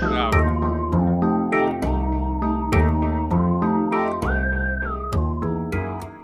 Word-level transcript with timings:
nou. 0.00 0.30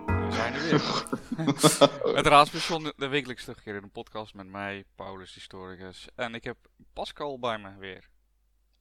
We 0.06 0.32
zijn 0.32 0.54
er 0.54 0.62
weer. 0.62 1.04
Het 2.16 2.27
Raadspension, 2.27 2.93
de 2.96 3.08
wekelijks 3.08 3.45
terugkeer 3.45 3.74
in 3.74 3.82
een 3.82 3.90
podcast 3.90 4.35
met 4.35 4.46
mij, 4.46 4.85
Paulus 4.96 5.35
Historicus. 5.35 6.08
En 6.14 6.35
ik 6.35 6.45
heb 6.45 6.56
Pascal 6.93 7.38
bij 7.38 7.58
me 7.58 7.69
weer. 7.79 8.11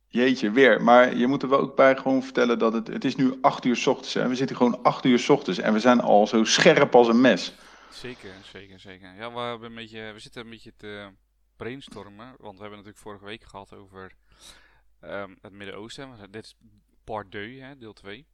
Jeetje, 0.08 0.52
weer. 0.52 0.84
Maar 0.84 1.16
je 1.16 1.28
moet 1.28 1.44
er 1.44 1.50
wel 1.50 1.60
ook 1.60 1.76
bij 1.76 1.96
gewoon 1.98 2.24
vertellen 2.24 2.60
dat 2.60 2.74
het, 2.74 2.88
het 2.88 3.06
is 3.06 3.16
nu 3.16 3.38
8 3.42 3.66
uur 3.66 3.76
s 3.76 3.88
ochtends. 3.88 4.16
En 4.16 4.30
we 4.30 4.36
zitten 4.36 4.56
gewoon 4.56 4.84
8 4.84 5.06
uur 5.06 5.20
s 5.20 5.30
ochtends 5.30 5.60
en 5.60 5.74
we 5.74 5.80
zijn 5.80 6.02
al 6.02 6.28
zo 6.28 6.44
scherp 6.44 6.96
als 6.96 7.08
een 7.08 7.22
mes. 7.22 7.54
Zeker, 7.90 8.34
zeker, 8.54 8.80
zeker. 8.80 9.16
Ja, 9.16 9.34
we, 9.34 9.40
hebben 9.40 9.70
een 9.70 9.76
beetje, 9.76 10.12
we 10.14 10.20
zitten 10.20 10.42
een 10.42 10.50
beetje 10.50 10.74
te 10.78 11.10
brainstormen. 11.56 12.36
Want 12.38 12.56
we 12.56 12.62
hebben 12.62 12.70
natuurlijk 12.70 12.98
vorige 12.98 13.26
week 13.26 13.44
gehad 13.44 13.74
over 13.74 14.16
ehm, 15.00 15.36
het 15.42 15.52
Midden-Oosten. 15.52 16.32
Dit 16.32 16.46
is 16.46 16.56
part 17.04 17.32
2, 17.32 17.62
hè, 17.62 17.78
deel 17.78 17.94
2. 17.94 18.26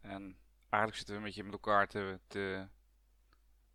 En 0.00 0.36
eigenlijk 0.60 0.96
zitten 0.96 1.14
we 1.14 1.20
een 1.20 1.26
beetje 1.26 1.44
met 1.44 1.52
elkaar 1.52 1.86
te, 1.86 2.20
te 2.26 2.68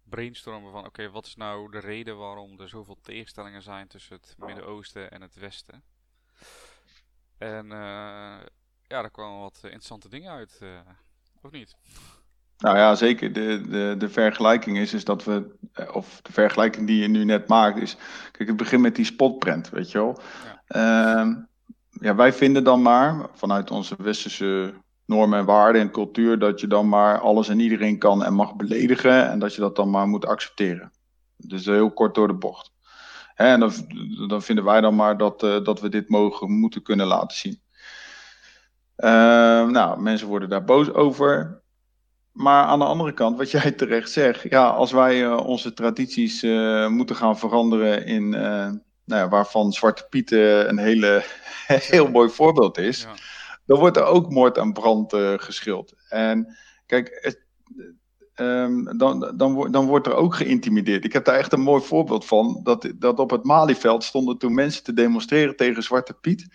brainstormen 0.03 0.71
van... 0.71 0.85
Oké, 0.85 1.09
wat 1.09 1.25
is 1.25 1.35
nou 1.35 1.71
de 1.71 1.79
reden 1.79 2.17
waarom 2.17 2.59
er 2.59 2.69
zoveel 2.69 2.97
tegenstellingen 3.01 3.61
zijn 3.61 3.87
tussen 3.87 4.15
het 4.15 4.35
Midden-Oosten 4.37 5.11
en 5.11 5.21
het 5.21 5.35
Westen? 5.35 5.83
En 7.37 7.65
uh, 7.65 7.71
ja, 8.87 9.01
daar 9.01 9.11
kwamen 9.11 9.39
wat 9.39 9.59
interessante 9.63 10.09
dingen 10.09 10.31
uit, 10.31 10.59
uh, 10.63 10.79
of 11.41 11.51
niet? 11.51 11.75
Nou 12.63 12.77
ja, 12.77 12.95
zeker. 12.95 13.33
De, 13.33 13.61
de, 13.69 13.95
de 13.97 14.09
vergelijking 14.09 14.77
is, 14.77 14.93
is 14.93 15.03
dat 15.03 15.23
we, 15.23 15.55
eh, 15.73 15.95
of 15.95 16.19
de 16.21 16.31
vergelijking 16.31 16.87
die 16.87 17.01
je 17.01 17.07
nu 17.07 17.23
net 17.23 17.47
maakt, 17.47 17.81
is. 17.81 17.97
Kijk, 18.31 18.47
het 18.49 18.57
begint 18.57 18.81
met 18.81 18.95
die 18.95 19.05
spotprint, 19.05 19.69
weet 19.69 19.91
je 19.91 19.97
wel. 19.97 20.19
Ja. 20.67 21.25
Uh, 21.25 21.35
ja, 21.89 22.15
wij 22.15 22.33
vinden 22.33 22.63
dan 22.63 22.81
maar, 22.81 23.29
vanuit 23.33 23.71
onze 23.71 23.95
westerse 23.97 24.73
normen 25.05 25.39
en 25.39 25.45
waarden 25.45 25.81
en 25.81 25.91
cultuur, 25.91 26.39
dat 26.39 26.59
je 26.59 26.67
dan 26.67 26.89
maar 26.89 27.19
alles 27.19 27.49
en 27.49 27.59
iedereen 27.59 27.97
kan 27.97 28.23
en 28.23 28.33
mag 28.33 28.55
beledigen 28.55 29.29
en 29.29 29.39
dat 29.39 29.55
je 29.55 29.61
dat 29.61 29.75
dan 29.75 29.89
maar 29.89 30.07
moet 30.07 30.25
accepteren. 30.25 30.91
Dus 31.37 31.65
heel 31.65 31.91
kort 31.91 32.15
door 32.15 32.27
de 32.27 32.33
bocht. 32.33 32.71
En 33.35 33.59
dan, 33.59 33.71
dan 34.27 34.41
vinden 34.41 34.63
wij 34.63 34.81
dan 34.81 34.95
maar 34.95 35.17
dat, 35.17 35.43
uh, 35.43 35.63
dat 35.63 35.81
we 35.81 35.89
dit 35.89 36.09
mogen, 36.09 36.51
moeten 36.51 36.83
kunnen 36.83 37.07
laten 37.07 37.37
zien. 37.37 37.61
Uh, 38.97 39.09
nou, 39.67 40.01
mensen 40.01 40.27
worden 40.27 40.49
daar 40.49 40.63
boos 40.63 40.93
over. 40.93 41.62
Maar 42.33 42.65
aan 42.65 42.79
de 42.79 42.85
andere 42.85 43.13
kant, 43.13 43.37
wat 43.37 43.51
jij 43.51 43.71
terecht 43.71 44.11
zegt, 44.11 44.41
ja, 44.49 44.67
als 44.67 44.91
wij 44.91 45.23
uh, 45.23 45.37
onze 45.37 45.73
tradities 45.73 46.43
uh, 46.43 46.87
moeten 46.87 47.15
gaan 47.15 47.37
veranderen 47.37 48.05
in, 48.05 48.23
uh, 48.23 48.41
nou 49.05 49.21
ja, 49.21 49.29
waarvan 49.29 49.71
Zwarte 49.71 50.05
Piet 50.09 50.31
een 50.31 50.77
hele, 50.77 51.23
heel 51.91 52.09
mooi 52.09 52.29
voorbeeld 52.29 52.77
is, 52.77 53.01
ja. 53.01 53.13
dan 53.65 53.79
wordt 53.79 53.97
er 53.97 54.03
ook 54.03 54.29
moord 54.29 54.57
en 54.57 54.73
brand 54.73 55.13
geschild. 55.37 55.93
En 56.09 56.57
kijk, 56.85 57.17
het, 57.21 57.43
um, 58.35 58.97
dan, 58.97 59.33
dan, 59.35 59.71
dan 59.71 59.85
wordt 59.85 60.07
er 60.07 60.15
ook 60.15 60.35
geïntimideerd. 60.35 61.05
Ik 61.05 61.13
heb 61.13 61.25
daar 61.25 61.37
echt 61.37 61.53
een 61.53 61.61
mooi 61.61 61.81
voorbeeld 61.81 62.25
van, 62.25 62.59
dat, 62.63 62.91
dat 62.95 63.19
op 63.19 63.29
het 63.29 63.43
Malieveld 63.43 64.03
stonden 64.03 64.37
toen 64.37 64.53
mensen 64.53 64.83
te 64.83 64.93
demonstreren 64.93 65.55
tegen 65.55 65.83
Zwarte 65.83 66.13
Piet. 66.13 66.47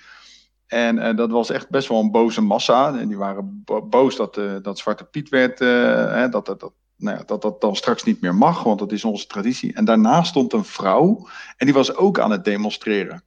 En 0.69 0.97
uh, 0.97 1.17
dat 1.17 1.31
was 1.31 1.51
echt 1.51 1.71
best 1.71 1.89
wel 1.89 2.01
een 2.01 2.11
boze 2.11 2.41
massa. 2.41 2.99
En 2.99 3.09
die 3.09 3.17
waren 3.17 3.63
bo 3.65 3.87
boos 3.87 4.17
dat, 4.17 4.37
uh, 4.37 4.53
dat 4.63 4.79
Zwarte 4.79 5.05
Piet 5.05 5.29
werd, 5.29 5.61
uh, 5.61 5.69
hè, 6.13 6.29
dat, 6.29 6.47
dat, 6.47 6.61
dat, 6.61 6.73
nou 6.97 7.17
ja, 7.17 7.23
dat 7.25 7.43
dat 7.43 7.61
dan 7.61 7.77
straks 7.77 8.05
niet 8.05 8.21
meer 8.21 8.35
mag, 8.35 8.63
want 8.63 8.79
dat 8.79 8.93
is 8.93 9.05
onze 9.05 9.27
traditie. 9.27 9.75
En 9.75 9.85
daarna 9.85 10.23
stond 10.23 10.53
een 10.53 10.65
vrouw 10.65 11.29
en 11.57 11.67
die 11.67 11.75
was 11.75 11.95
ook 11.95 12.19
aan 12.19 12.31
het 12.31 12.45
demonstreren. 12.45 13.23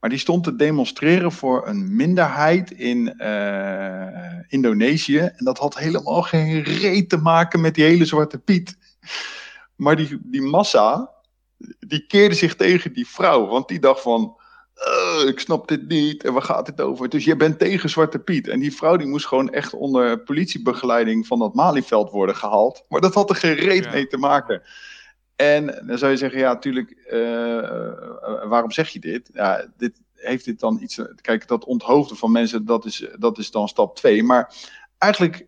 Maar 0.00 0.10
die 0.10 0.18
stond 0.18 0.44
te 0.44 0.56
demonstreren 0.56 1.32
voor 1.32 1.68
een 1.68 1.96
minderheid 1.96 2.70
in 2.70 3.20
Indonesië. 4.48 5.18
En 5.18 5.44
dat 5.44 5.58
had 5.58 5.78
helemaal 5.78 6.22
geen 6.22 6.62
reet 6.62 7.08
te 7.08 7.16
maken 7.16 7.60
met 7.60 7.74
die 7.74 7.84
hele 7.84 8.04
Zwarte 8.04 8.38
Piet. 8.38 8.78
Maar 9.76 9.96
die, 9.96 10.18
die 10.22 10.42
massa, 10.42 11.10
die 11.78 12.06
keerde 12.06 12.34
zich 12.34 12.56
tegen 12.56 12.92
die 12.92 13.08
vrouw, 13.08 13.46
want 13.46 13.68
die 13.68 13.80
dacht 13.80 14.00
van 14.00 14.36
uh, 14.76 15.28
ik 15.28 15.40
snap 15.40 15.68
dit 15.68 15.88
niet 15.88 16.24
en 16.24 16.32
waar 16.32 16.42
gaat 16.42 16.66
dit 16.66 16.80
over? 16.80 17.08
Dus 17.08 17.24
je 17.24 17.36
bent 17.36 17.58
tegen 17.58 17.90
Zwarte 17.90 18.18
Piet. 18.18 18.48
En 18.48 18.60
die 18.60 18.74
vrouw 18.74 18.96
die 18.96 19.06
moest 19.06 19.26
gewoon 19.26 19.52
echt 19.52 19.74
onder 19.74 20.18
politiebegeleiding 20.18 21.26
van 21.26 21.38
dat 21.38 21.54
Malieveld 21.54 22.10
worden 22.10 22.36
gehaald. 22.36 22.84
Maar 22.88 23.00
dat 23.00 23.14
had 23.14 23.30
er 23.30 23.36
geen 23.36 23.54
reet 23.54 23.84
ja. 23.84 23.90
mee 23.90 24.06
te 24.06 24.18
maken. 24.18 24.62
En 25.36 25.82
dan 25.86 25.98
zou 25.98 26.10
je 26.10 26.16
zeggen, 26.16 26.38
ja, 26.38 26.52
natuurlijk, 26.52 27.08
uh, 27.10 28.48
waarom 28.48 28.70
zeg 28.70 28.88
je 28.88 29.00
dit? 29.00 29.30
Ja, 29.32 29.66
dit 29.76 30.00
heeft 30.14 30.44
dit 30.44 30.60
dan 30.60 30.78
iets. 30.82 31.00
Kijk, 31.20 31.48
dat 31.48 31.64
onthoofden 31.64 32.16
van 32.16 32.32
mensen, 32.32 32.64
dat 32.64 32.84
is, 32.84 33.06
dat 33.18 33.38
is 33.38 33.50
dan 33.50 33.68
stap 33.68 33.96
2. 33.96 34.22
Maar 34.22 34.54
eigenlijk, 34.98 35.46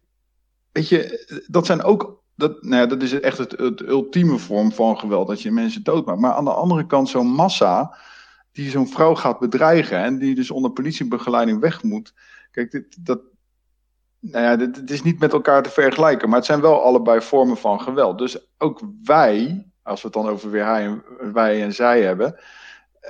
weet 0.72 0.88
je, 0.88 1.26
dat 1.46 1.66
zijn 1.66 1.82
ook. 1.82 2.22
Dat, 2.36 2.62
nou 2.62 2.82
ja, 2.82 2.86
dat 2.86 3.02
is 3.02 3.20
echt 3.20 3.38
het, 3.38 3.50
het 3.50 3.80
ultieme 3.80 4.38
vorm 4.38 4.72
van 4.72 4.98
geweld, 4.98 5.28
dat 5.28 5.42
je 5.42 5.50
mensen 5.50 5.82
doodmaakt. 5.82 6.20
Maar 6.20 6.32
aan 6.32 6.44
de 6.44 6.52
andere 6.52 6.86
kant, 6.86 7.08
zo'n 7.08 7.26
massa 7.26 7.96
die 8.58 8.70
zo'n 8.70 8.88
vrouw 8.88 9.14
gaat 9.14 9.38
bedreigen 9.38 9.98
en 9.98 10.19
die 10.19 10.34
dus 10.34 10.50
onder 10.50 10.70
politiebegeleiding 10.70 11.60
weg 11.60 11.82
moet. 11.82 12.14
Kijk, 12.50 12.70
dit, 12.70 13.06
dat, 13.06 13.20
nou 14.20 14.44
ja, 14.44 14.56
dit, 14.56 14.74
dit, 14.74 14.91
is 14.91 15.02
niet 15.02 15.19
met 15.19 15.32
elkaar 15.32 15.62
te 15.62 15.70
vergelijken, 15.70 16.28
maar 16.28 16.38
het 16.38 16.46
zijn 16.46 16.60
wel 16.60 16.82
allebei 16.82 17.20
vormen 17.20 17.56
van 17.56 17.80
geweld. 17.80 18.19
Dus 18.19 18.38
ook 18.56 18.82
wij, 19.02 19.66
als 19.82 20.02
we 20.02 20.06
het 20.06 20.16
dan 20.16 20.28
over 20.28 20.50
weer 20.50 20.64
hij 20.64 20.84
en, 20.84 21.02
wij 21.32 21.62
en 21.62 21.74
zij 21.74 22.02
hebben, 22.02 22.41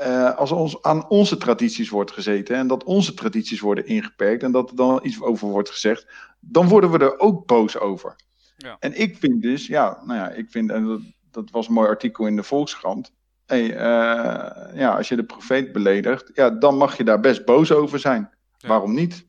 uh, 0.00 0.36
als 0.36 0.52
ons 0.52 0.82
aan 0.82 1.08
onze 1.08 1.36
tradities 1.36 1.88
wordt 1.88 2.12
gezeten 2.12 2.56
en 2.56 2.66
dat 2.66 2.84
onze 2.84 3.14
tradities 3.14 3.60
worden 3.60 3.86
ingeperkt 3.86 4.42
en 4.42 4.52
dat 4.52 4.70
er 4.70 4.76
dan 4.76 5.00
iets 5.02 5.22
over 5.22 5.48
wordt 5.48 5.70
gezegd, 5.70 6.06
dan 6.40 6.68
worden 6.68 6.90
we 6.90 6.98
er 6.98 7.18
ook 7.18 7.46
boos 7.46 7.78
over. 7.78 8.16
Ja. 8.56 8.76
En 8.80 9.00
ik 9.00 9.16
vind 9.16 9.42
dus, 9.42 9.66
ja, 9.66 10.02
nou 10.04 10.18
ja, 10.18 10.30
ik 10.30 10.50
vind, 10.50 10.70
en 10.70 10.84
dat, 10.84 11.00
dat 11.30 11.50
was 11.50 11.68
een 11.68 11.74
mooi 11.74 11.88
artikel 11.88 12.26
in 12.26 12.36
de 12.36 12.42
Volkskrant 12.42 13.16
hey, 13.48 13.64
uh, 13.64 14.78
ja, 14.78 14.96
als 14.96 15.08
je 15.08 15.16
de 15.16 15.24
profeet 15.24 15.72
beledigt, 15.72 16.30
ja, 16.34 16.50
dan 16.50 16.76
mag 16.76 16.96
je 16.96 17.04
daar 17.04 17.20
best 17.20 17.44
boos 17.44 17.72
over 17.72 17.98
zijn. 17.98 18.30
Ja. 18.56 18.68
Waarom 18.68 18.94
niet? 18.94 19.26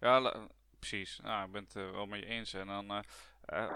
Ja, 0.00 0.48
precies. 0.78 1.20
Nou, 1.22 1.46
ik 1.46 1.52
ben 1.52 1.62
het 1.62 1.74
uh, 1.74 1.90
wel 1.90 2.06
met 2.06 2.20
je 2.20 2.26
eens. 2.26 2.54
En 2.54 2.66
dan, 2.66 2.90
uh, 2.92 3.70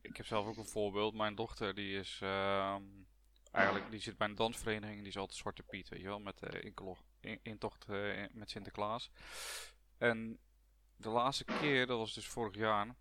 ik 0.00 0.16
heb 0.16 0.26
zelf 0.26 0.46
ook 0.46 0.56
een 0.56 0.66
voorbeeld. 0.66 1.14
Mijn 1.14 1.34
dochter, 1.34 1.74
die 1.74 1.98
is 1.98 2.18
ehm, 2.22 2.82
eigenlijk, 3.52 3.90
die 3.90 4.00
zit 4.00 4.16
bij 4.16 4.28
een 4.28 4.34
dansvereniging. 4.34 4.98
Die 4.98 5.08
is 5.08 5.18
altijd 5.18 5.38
Zwarte 5.38 5.62
Piet, 5.62 5.88
weet 5.88 6.00
je 6.00 6.06
wel, 6.06 6.20
met 6.20 6.38
de 6.38 6.72
in, 7.20 7.38
intocht 7.42 7.86
met 8.32 8.50
Sinterklaas. 8.50 9.10
En 9.98 10.38
de 10.96 11.08
laatste 11.08 11.44
keer, 11.44 11.86
dat 11.86 11.98
was 11.98 12.14
dus 12.14 12.28
vorig 12.28 12.54
jaar. 12.54 12.94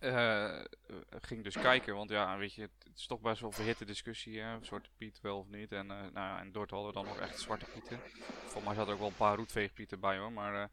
Uh, 0.00 0.60
ging 1.08 1.44
dus 1.44 1.54
kijken, 1.54 1.94
want 1.94 2.10
ja, 2.10 2.36
weet 2.36 2.54
je, 2.54 2.62
het 2.62 2.96
is 2.96 3.06
toch 3.06 3.20
best 3.20 3.40
wel 3.40 3.50
een 3.50 3.56
verhitte 3.56 3.84
discussie, 3.84 4.40
hè? 4.40 4.64
Zwarte 4.64 4.90
Piet 4.96 5.20
wel 5.20 5.38
of 5.38 5.48
niet. 5.48 5.72
En, 5.72 5.84
uh, 5.86 5.96
nou 6.00 6.12
ja, 6.12 6.40
in 6.40 6.52
Dordt 6.52 6.70
hadden 6.70 6.88
we 6.88 6.94
dan 6.94 7.04
nog 7.04 7.18
echt 7.18 7.40
Zwarte 7.40 7.66
Pieten. 7.72 8.00
Volgens 8.44 8.64
mij 8.64 8.74
zaten 8.74 8.92
ook 8.92 8.98
wel 8.98 9.08
een 9.08 9.14
paar 9.14 9.36
roetveegpieten 9.36 10.00
bij 10.00 10.18
hoor, 10.18 10.32
maar 10.32 10.54
uh, 10.54 10.60
in 10.60 10.68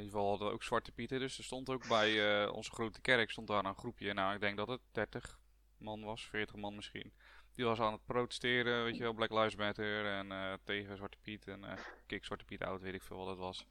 ieder 0.00 0.10
geval 0.10 0.28
hadden 0.28 0.46
we 0.46 0.52
ook 0.52 0.62
Zwarte 0.62 0.92
Pieten. 0.92 1.18
Dus 1.18 1.38
er 1.38 1.44
stond 1.44 1.70
ook 1.70 1.88
bij 1.88 2.46
onze 2.48 2.70
grote 2.70 3.00
kerk, 3.00 3.30
stond 3.30 3.48
daar 3.48 3.64
een 3.64 3.74
groepje, 3.74 4.12
nou 4.12 4.34
ik 4.34 4.40
denk 4.40 4.56
dat 4.56 4.68
het 4.68 4.80
30 4.90 5.38
man 5.76 6.04
was, 6.04 6.26
40 6.26 6.56
man 6.56 6.74
misschien. 6.74 7.12
Die 7.52 7.64
was 7.64 7.80
aan 7.80 7.92
het 7.92 8.04
protesteren, 8.04 8.84
weet 8.84 8.96
je 8.96 9.02
wel, 9.02 9.12
Black 9.12 9.30
Lives 9.30 9.56
Matter 9.56 10.06
en 10.06 10.58
tegen 10.64 10.96
Zwarte 10.96 11.18
Piet 11.22 11.48
en 11.48 11.64
kick 12.06 12.24
Zwarte 12.24 12.44
Piet 12.44 12.62
out, 12.62 12.80
weet 12.80 12.94
ik 12.94 13.02
veel 13.02 13.16
wat 13.16 13.28
het 13.28 13.38
was. 13.38 13.66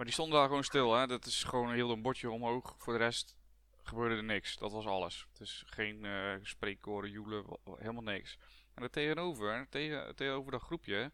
Maar 0.00 0.04
die 0.08 0.18
stonden 0.18 0.38
daar 0.38 0.48
gewoon 0.48 0.64
stil, 0.64 0.94
hè. 0.94 1.06
Dat 1.06 1.26
is 1.26 1.42
gewoon 1.42 1.72
heel 1.72 1.90
een 1.90 2.02
bordje 2.02 2.30
omhoog. 2.30 2.74
Voor 2.78 2.92
de 2.92 2.98
rest 2.98 3.36
gebeurde 3.82 4.16
er 4.16 4.24
niks. 4.24 4.56
Dat 4.56 4.72
was 4.72 4.86
alles. 4.86 5.26
Dus 5.32 5.62
geen 5.66 6.04
uh, 6.04 6.34
spreekkoren, 6.42 7.10
joelen, 7.10 7.44
helemaal 7.64 8.02
niks. 8.02 8.38
En 8.74 8.82
er 8.82 8.90
tegenover, 8.90 9.66
tegen, 9.70 10.16
tegenover 10.16 10.52
dat 10.52 10.62
groepje, 10.62 11.12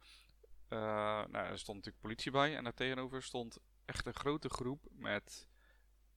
uh, 0.69 0.79
nou, 1.27 1.47
er 1.47 1.59
stond 1.59 1.77
natuurlijk 1.77 2.03
politie 2.03 2.31
bij. 2.31 2.57
En 2.57 2.65
daar 2.65 2.75
tegenover 2.75 3.23
stond 3.23 3.59
echt 3.85 4.07
een 4.07 4.15
grote 4.15 4.49
groep 4.49 4.85
met, 4.91 5.49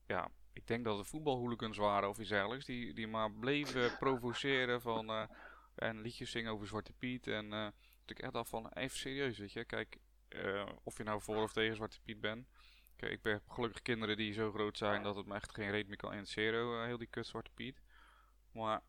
ja, 0.06 0.30
ik 0.52 0.66
denk 0.66 0.84
dat 0.84 0.98
het 0.98 1.06
voetbalhooligans 1.06 1.76
waren 1.76 2.08
of 2.08 2.18
iets 2.18 2.28
dergelijks. 2.28 2.64
Die, 2.64 2.94
die 2.94 3.06
maar 3.06 3.32
bleven 3.32 3.96
provoceren 3.98 4.80
van, 4.80 5.10
uh, 5.10 5.24
en 5.74 6.00
liedjes 6.00 6.30
zingen 6.30 6.52
over 6.52 6.66
Zwarte 6.66 6.92
Piet. 6.92 7.26
En 7.26 7.52
uh, 7.52 7.68
ik 8.06 8.18
echt 8.18 8.34
af 8.34 8.48
van, 8.48 8.68
even 8.68 8.98
serieus, 8.98 9.38
weet 9.38 9.52
je. 9.52 9.64
Kijk, 9.64 9.98
of 10.82 10.96
je 10.96 11.04
nou 11.04 11.22
voor 11.22 11.42
of 11.42 11.52
tegen 11.52 11.76
Zwarte 11.76 12.00
Piet 12.00 12.20
bent. 12.20 12.48
Kijk, 13.00 13.12
ik 13.12 13.22
heb 13.22 13.48
gelukkig 13.48 13.82
kinderen 13.82 14.16
die 14.16 14.32
zo 14.32 14.52
groot 14.52 14.78
zijn 14.78 15.02
dat 15.02 15.16
het 15.16 15.26
me 15.26 15.34
echt 15.34 15.54
geen 15.54 15.70
reet 15.70 15.88
meer 15.88 15.96
kan 15.96 16.12
interesseren, 16.12 16.80
uh, 16.80 16.84
heel 16.84 16.98
die 16.98 17.06
kut 17.06 17.26
Zwarte 17.26 17.50
Piet. 17.54 17.82
Maar, 18.52 18.82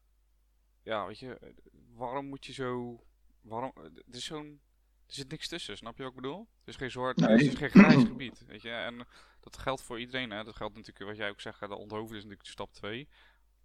ja, 0.84 1.06
weet 1.06 1.20
je, 1.20 1.54
waarom 1.94 2.26
moet 2.26 2.46
je 2.46 2.54
zo... 2.54 3.04
Waarom... 3.42 3.72
Er 3.84 4.16
is 4.16 4.26
zo'n... 4.26 4.62
Er 5.08 5.14
zit 5.14 5.30
niks 5.30 5.48
tussen, 5.48 5.78
snap 5.78 5.98
je 5.98 6.04
wat 6.04 6.12
ik 6.12 6.22
bedoel? 6.22 6.40
Het 6.40 6.68
is 6.68 6.76
geen 6.76 6.92
zwart, 6.92 7.18
nee. 7.18 7.30
het 7.30 7.42
is 7.42 7.56
geen 7.56 7.70
grijs 7.70 8.04
gebied, 8.12 8.46
weet 8.46 8.62
je. 8.62 8.70
En 8.70 9.08
dat 9.40 9.58
geldt 9.58 9.82
voor 9.82 10.00
iedereen, 10.00 10.32
hè. 10.32 10.44
Dat 10.44 10.56
geldt 10.56 10.76
natuurlijk, 10.76 11.06
wat 11.08 11.18
jij 11.18 11.30
ook 11.30 11.42
zegt, 11.42 11.60
de 11.60 11.76
onthoofden 11.76 12.18
is 12.18 12.24
natuurlijk 12.24 12.50
stap 12.50 12.74
2. 12.74 13.08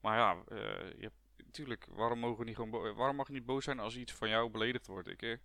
Maar 0.01 0.17
ja, 0.17 0.35
uh, 0.35 0.59
je 0.91 1.03
hebt, 1.03 1.45
natuurlijk, 1.45 1.87
waarom, 1.91 2.19
mogen 2.19 2.39
we 2.39 2.45
niet 2.45 2.57
gewoon 2.57 2.95
waarom 2.95 3.17
mag 3.17 3.27
je 3.27 3.33
niet 3.33 3.47
boos 3.47 3.65
zijn 3.65 3.79
als 3.79 3.97
iets 3.97 4.13
van 4.13 4.29
jou 4.29 4.51
beledigd 4.51 4.87
wordt? 4.87 5.09
Ik, 5.09 5.39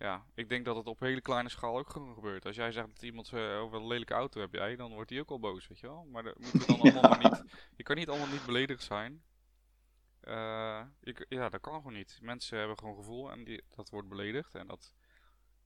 ja, 0.00 0.24
ik 0.34 0.48
denk 0.48 0.64
dat 0.64 0.76
het 0.76 0.86
op 0.86 1.00
hele 1.00 1.20
kleine 1.20 1.48
schaal 1.48 1.78
ook 1.78 1.90
gewoon 1.90 2.14
gebeurt. 2.14 2.46
Als 2.46 2.56
jij 2.56 2.72
zegt 2.72 2.86
dat 2.86 3.02
iemand 3.02 3.32
uh, 3.32 3.60
over 3.60 3.78
een 3.78 3.86
lelijke 3.86 4.14
auto 4.14 4.40
heb 4.40 4.54
jij, 4.54 4.76
dan 4.76 4.92
wordt 4.92 5.10
hij 5.10 5.20
ook 5.20 5.30
al 5.30 5.40
boos, 5.40 5.68
weet 5.68 5.80
je 5.80 5.86
wel. 5.86 6.04
Maar 6.04 6.22
dat 6.22 6.38
moet 6.38 6.66
dan 6.66 6.80
allemaal 6.80 7.02
maar 7.02 7.18
niet. 7.22 7.44
Je 7.76 7.82
kan 7.82 7.96
niet 7.96 8.08
allemaal 8.08 8.28
niet 8.28 8.46
beledigd 8.46 8.82
zijn. 8.82 9.22
Uh, 10.24 10.82
ja, 11.28 11.48
dat 11.48 11.60
kan 11.60 11.74
gewoon 11.74 11.92
niet. 11.92 12.18
Mensen 12.22 12.58
hebben 12.58 12.78
gewoon 12.78 12.94
gevoel 12.94 13.30
en 13.30 13.44
die, 13.44 13.62
dat 13.74 13.90
wordt 13.90 14.08
beledigd. 14.08 14.54
En 14.54 14.66
dat, 14.66 14.94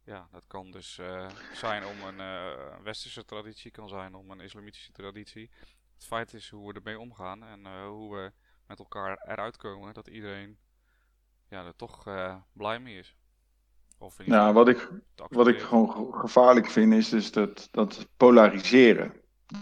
ja, 0.05 0.29
dat 0.31 0.47
kan 0.47 0.71
dus 0.71 0.99
uh, 0.99 1.31
zijn 1.53 1.85
om 1.85 2.01
een 2.03 2.19
uh, 2.19 2.81
westerse 2.83 3.25
traditie, 3.25 3.71
kan 3.71 3.89
zijn 3.89 4.15
om 4.15 4.31
een 4.31 4.41
islamitische 4.41 4.93
traditie. 4.93 5.51
Het 5.95 6.07
feit 6.07 6.35
is 6.35 6.51
hoe 6.51 6.69
we 6.69 6.75
ermee 6.75 6.99
omgaan 6.99 7.45
en 7.45 7.87
hoe 7.87 8.15
we 8.15 8.33
met 8.67 8.79
elkaar 8.79 9.19
eruit 9.19 9.57
komen 9.57 9.95
dat 9.95 10.09
iedereen 10.09 10.59
ja, 11.49 11.65
er 11.65 11.77
toch 11.77 12.05
blij 12.53 12.79
mee 12.79 12.99
is. 12.99 13.17
Of 14.05 14.27
nou, 14.27 14.53
wat 14.53 14.69
ik, 14.69 14.91
wat 15.29 15.49
ik 15.49 15.61
gewoon 15.61 16.15
gevaarlijk 16.15 16.71
vind 16.71 16.93
is 16.93 17.09
dus 17.09 17.33
dat, 17.33 17.69
dat 17.71 18.07
polariseren. 18.17 19.13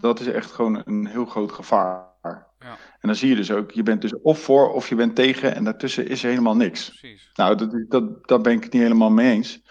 Dat 0.01 0.21
is 0.21 0.27
echt 0.27 0.53
gewoon 0.53 0.83
een 0.85 1.07
heel 1.07 1.25
groot 1.25 1.53
gevaar. 1.53 2.11
Ja. 2.23 2.79
En 3.01 3.09
dan 3.09 3.15
zie 3.15 3.29
je 3.29 3.37
dus 3.37 3.51
ook, 3.51 3.71
je 3.71 3.83
bent 3.83 4.01
dus 4.01 4.21
of 4.21 4.39
voor 4.39 4.73
of 4.73 4.89
je 4.89 4.95
bent 4.95 5.15
tegen 5.15 5.55
en 5.55 5.65
daartussen 5.65 6.09
is 6.09 6.23
er 6.23 6.29
helemaal 6.29 6.57
niks. 6.57 6.89
Precies. 6.89 7.31
Nou, 7.35 7.57
dat, 7.57 7.85
dat, 7.89 8.29
daar 8.29 8.41
ben 8.41 8.53
ik 8.53 8.63
het 8.63 8.73
niet 8.73 8.83
helemaal 8.83 9.11
mee 9.11 9.33
eens. 9.33 9.63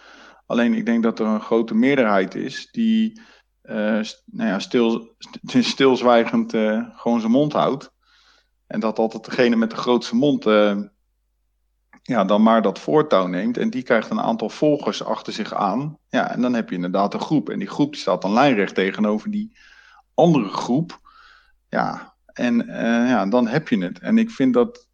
Alleen 0.45 0.73
ik 0.73 0.85
denk 0.85 1.03
dat 1.03 1.19
er 1.19 1.25
een 1.25 1.41
grote 1.41 1.75
meerderheid 1.75 2.35
is 2.35 2.71
die 2.71 3.21
uh, 3.63 3.75
nou 4.25 4.49
ja, 4.49 4.59
stil, 4.59 5.15
stilzwijgend 5.73 6.53
uh, 6.53 6.89
gewoon 6.95 7.19
zijn 7.19 7.31
mond 7.31 7.53
houdt. 7.53 7.91
En 8.67 8.79
dat 8.79 8.99
altijd 8.99 9.25
degene 9.25 9.55
met 9.55 9.69
de 9.69 9.75
grootste 9.75 10.15
mond 10.15 10.45
uh, 10.45 10.81
ja, 12.01 12.25
dan 12.25 12.43
maar 12.43 12.61
dat 12.61 12.79
voortouw 12.79 13.27
neemt. 13.27 13.57
En 13.57 13.69
die 13.69 13.83
krijgt 13.83 14.09
een 14.09 14.21
aantal 14.21 14.49
volgers 14.49 15.03
achter 15.03 15.33
zich 15.33 15.53
aan. 15.53 15.97
Ja, 16.09 16.31
en 16.31 16.41
dan 16.41 16.53
heb 16.53 16.69
je 16.69 16.75
inderdaad 16.75 17.13
een 17.13 17.19
groep. 17.19 17.49
En 17.49 17.59
die 17.59 17.67
groep 17.69 17.95
staat 17.95 18.21
dan 18.21 18.33
lijnrecht 18.33 18.75
tegenover 18.75 19.31
die 19.31 19.57
andere 20.13 20.49
groep. 20.49 20.99
Ja, 21.69 22.15
en 22.25 22.69
uh, 22.69 22.75
ja, 23.09 23.25
dan 23.25 23.47
heb 23.47 23.67
je 23.67 23.83
het. 23.83 23.99
En 23.99 24.17
ik 24.17 24.29
vind 24.29 24.53
dat 24.53 24.87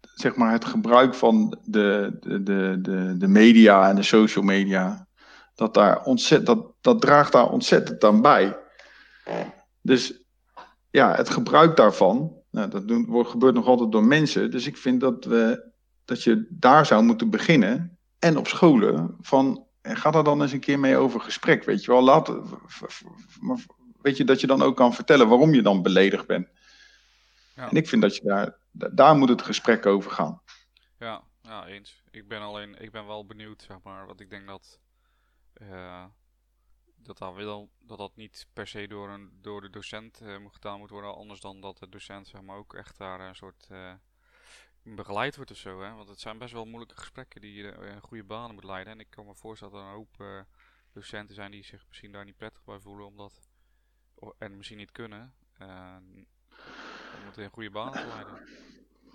zeg 0.00 0.36
maar 0.36 0.52
het 0.52 0.64
gebruik 0.64 1.14
van 1.14 1.58
de, 1.64 2.16
de, 2.20 2.42
de, 2.80 3.14
de, 3.18 3.28
media 3.28 3.88
en 3.88 3.96
de 3.96 4.02
social 4.02 4.44
media, 4.44 5.06
dat, 5.54 5.74
daar 5.74 6.04
ontzettend, 6.04 6.46
dat, 6.46 6.72
dat 6.80 7.00
draagt 7.00 7.32
daar 7.32 7.50
ontzettend 7.50 8.04
aan 8.04 8.22
bij. 8.22 8.56
Dus 9.82 10.24
ja, 10.90 11.14
het 11.14 11.30
gebruik 11.30 11.76
daarvan, 11.76 12.32
nou, 12.50 12.68
dat 12.68 12.82
wordt, 13.06 13.30
gebeurt 13.30 13.54
nog 13.54 13.66
altijd 13.66 13.92
door 13.92 14.04
mensen. 14.04 14.50
Dus 14.50 14.66
ik 14.66 14.76
vind 14.76 15.00
dat, 15.00 15.24
we, 15.24 15.72
dat 16.04 16.22
je 16.22 16.46
daar 16.50 16.86
zou 16.86 17.02
moeten 17.02 17.30
beginnen. 17.30 17.98
En 18.18 18.36
op 18.36 18.46
scholen, 18.46 19.16
van 19.20 19.66
ga 19.82 20.10
daar 20.10 20.24
dan 20.24 20.42
eens 20.42 20.52
een 20.52 20.60
keer 20.60 20.78
mee 20.78 20.96
over 20.96 21.20
gesprek. 21.20 21.64
Weet 21.64 21.84
je 21.84 21.90
wel, 21.90 22.02
laat, 22.02 22.32
weet 24.02 24.16
je 24.16 24.24
dat 24.24 24.40
je 24.40 24.46
dan 24.46 24.62
ook 24.62 24.76
kan 24.76 24.94
vertellen 24.94 25.28
waarom 25.28 25.54
je 25.54 25.62
dan 25.62 25.82
beledigd 25.82 26.26
bent. 26.26 26.48
Ja. 27.56 27.70
En 27.70 27.76
ik 27.76 27.88
vind 27.88 28.02
dat 28.02 28.16
je 28.16 28.22
daar, 28.24 28.56
daar 28.92 29.16
moet 29.16 29.28
het 29.28 29.42
gesprek 29.42 29.86
over 29.86 30.10
gaan. 30.10 30.42
Ja, 30.98 31.24
ja, 31.42 31.66
eens. 31.66 32.02
Ik 32.10 32.28
ben 32.28 32.40
alleen, 32.40 32.80
ik 32.80 32.90
ben 32.90 33.06
wel 33.06 33.26
benieuwd, 33.26 33.62
zeg 33.62 33.76
maar, 33.82 34.06
wat 34.06 34.20
ik 34.20 34.30
denk 34.30 34.46
dat, 34.46 34.78
uh, 35.62 36.04
dat, 36.96 37.18
dat, 37.18 37.68
dat 37.80 37.98
dat 37.98 38.16
niet 38.16 38.46
per 38.52 38.66
se 38.66 38.88
door, 38.88 39.08
een, 39.08 39.30
door 39.40 39.60
de 39.60 39.70
docent 39.70 40.20
uh, 40.22 40.36
gedaan 40.50 40.78
moet 40.78 40.90
worden, 40.90 41.14
anders 41.14 41.40
dan 41.40 41.60
dat 41.60 41.78
de 41.78 41.88
docent, 41.88 42.28
zeg 42.28 42.42
maar, 42.42 42.56
ook 42.56 42.74
echt 42.74 42.98
daar 42.98 43.20
een 43.20 43.36
soort 43.36 43.68
uh, 43.72 43.92
begeleid 44.84 45.36
wordt 45.36 45.50
of 45.50 45.56
zo, 45.56 45.82
hè. 45.82 45.94
Want 45.94 46.08
het 46.08 46.20
zijn 46.20 46.38
best 46.38 46.52
wel 46.52 46.64
moeilijke 46.64 46.96
gesprekken 46.96 47.40
die 47.40 47.54
je 47.54 47.62
in 47.62 48.00
goede 48.00 48.24
banen 48.24 48.54
moet 48.54 48.64
leiden. 48.64 48.92
En 48.92 49.00
ik 49.00 49.10
kan 49.10 49.26
me 49.26 49.34
voorstellen 49.34 49.74
dat 49.74 49.82
er 49.82 49.88
een 49.88 49.94
hoop 49.94 50.46
docenten 50.92 51.34
zijn 51.34 51.50
die 51.50 51.64
zich 51.64 51.84
misschien 51.88 52.12
daar 52.12 52.24
niet 52.24 52.36
prettig 52.36 52.64
bij 52.64 52.78
voelen, 52.78 53.06
omdat, 53.06 53.32
en 54.38 54.56
misschien 54.56 54.78
niet 54.78 54.92
kunnen 54.92 55.34
moet 57.24 57.38
in 57.38 57.50
goede 57.52 57.70
banen 57.70 57.92
leiden. 57.92 58.48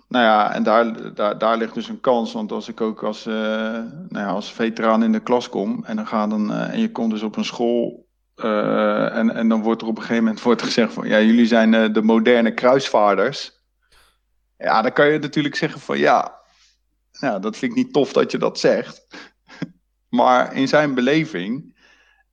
Nou 0.08 0.24
ja, 0.24 0.54
en 0.54 0.62
daar, 0.62 1.14
daar, 1.14 1.38
daar 1.38 1.56
ligt 1.56 1.74
dus 1.74 1.88
een 1.88 2.00
kans. 2.00 2.32
Want 2.32 2.52
als 2.52 2.68
ik 2.68 2.80
ook 2.80 3.02
als, 3.02 3.26
uh, 3.26 3.34
nou 3.34 4.08
ja, 4.08 4.28
als 4.28 4.52
veteraan 4.52 5.02
in 5.02 5.12
de 5.12 5.20
klas 5.20 5.48
kom 5.48 5.84
en, 5.84 5.96
dan 5.96 6.06
ga 6.06 6.26
dan, 6.26 6.50
uh, 6.50 6.72
en 6.72 6.80
je 6.80 6.92
komt 6.92 7.10
dus 7.10 7.22
op 7.22 7.36
een 7.36 7.44
school. 7.44 8.08
Uh, 8.36 9.16
en, 9.16 9.34
en 9.34 9.48
dan 9.48 9.62
wordt 9.62 9.82
er 9.82 9.88
op 9.88 9.96
een 9.96 10.02
gegeven 10.02 10.24
moment 10.24 10.42
wordt 10.42 10.62
gezegd 10.62 10.92
van 10.92 11.08
ja, 11.08 11.20
jullie 11.20 11.46
zijn 11.46 11.92
de 11.92 12.02
moderne 12.02 12.54
kruisvaarders. 12.54 13.59
Ja, 14.60 14.82
dan 14.82 14.92
kan 14.92 15.08
je 15.08 15.18
natuurlijk 15.18 15.54
zeggen 15.54 15.80
van 15.80 15.98
ja, 15.98 16.40
nou, 17.20 17.40
dat 17.40 17.56
vind 17.56 17.70
ik 17.70 17.78
niet 17.78 17.92
tof 17.92 18.12
dat 18.12 18.30
je 18.30 18.38
dat 18.38 18.58
zegt. 18.58 19.06
maar 20.08 20.54
in 20.54 20.68
zijn 20.68 20.94
beleving 20.94 21.78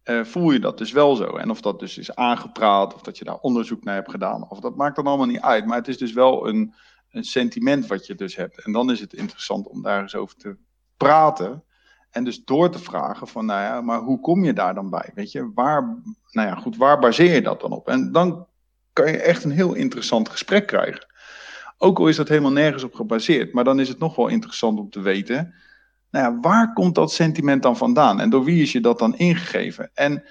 uh, 0.03 0.23
voel 0.23 0.51
je 0.51 0.59
dat 0.59 0.77
dus 0.77 0.91
wel 0.91 1.15
zo. 1.15 1.35
En 1.35 1.49
of 1.49 1.61
dat 1.61 1.79
dus 1.79 1.97
is 1.97 2.15
aangepraat, 2.15 2.93
of 2.93 3.01
dat 3.01 3.17
je 3.17 3.23
daar 3.23 3.37
onderzoek 3.37 3.83
naar 3.83 3.95
hebt 3.95 4.11
gedaan, 4.11 4.49
of 4.49 4.59
dat 4.59 4.75
maakt 4.75 4.95
dan 4.95 5.07
allemaal 5.07 5.27
niet 5.27 5.41
uit. 5.41 5.65
Maar 5.65 5.77
het 5.77 5.87
is 5.87 5.97
dus 5.97 6.13
wel 6.13 6.47
een, 6.47 6.73
een 7.11 7.23
sentiment 7.23 7.87
wat 7.87 8.05
je 8.05 8.15
dus 8.15 8.35
hebt. 8.35 8.63
En 8.63 8.71
dan 8.71 8.91
is 8.91 8.99
het 8.99 9.13
interessant 9.13 9.67
om 9.67 9.81
daar 9.81 10.01
eens 10.01 10.15
over 10.15 10.35
te 10.35 10.57
praten. 10.97 11.63
En 12.09 12.23
dus 12.23 12.43
door 12.43 12.69
te 12.69 12.79
vragen 12.79 13.27
van, 13.27 13.45
nou 13.45 13.61
ja, 13.61 13.81
maar 13.81 13.99
hoe 13.99 14.19
kom 14.19 14.43
je 14.43 14.53
daar 14.53 14.73
dan 14.73 14.89
bij? 14.89 15.11
Weet 15.13 15.31
je, 15.31 15.51
waar, 15.53 16.01
nou 16.31 16.47
ja, 16.47 16.55
goed, 16.55 16.77
waar 16.77 16.99
baseer 16.99 17.33
je 17.33 17.41
dat 17.41 17.61
dan 17.61 17.71
op? 17.71 17.87
En 17.87 18.11
dan 18.11 18.47
kan 18.93 19.11
je 19.11 19.17
echt 19.17 19.43
een 19.43 19.51
heel 19.51 19.73
interessant 19.73 20.29
gesprek 20.29 20.67
krijgen. 20.67 21.06
Ook 21.77 21.99
al 21.99 22.07
is 22.07 22.15
dat 22.15 22.27
helemaal 22.27 22.51
nergens 22.51 22.83
op 22.83 22.93
gebaseerd, 22.93 23.53
maar 23.53 23.63
dan 23.63 23.79
is 23.79 23.87
het 23.87 23.99
nog 23.99 24.15
wel 24.15 24.27
interessant 24.27 24.79
om 24.79 24.89
te 24.89 25.01
weten 25.01 25.53
nou 26.11 26.25
ja, 26.25 26.39
waar 26.39 26.73
komt 26.73 26.95
dat 26.95 27.11
sentiment 27.11 27.63
dan 27.63 27.77
vandaan? 27.77 28.19
En 28.19 28.29
door 28.29 28.43
wie 28.43 28.61
is 28.61 28.71
je 28.71 28.79
dat 28.79 28.99
dan 28.99 29.17
ingegeven? 29.17 29.91
En 29.93 30.23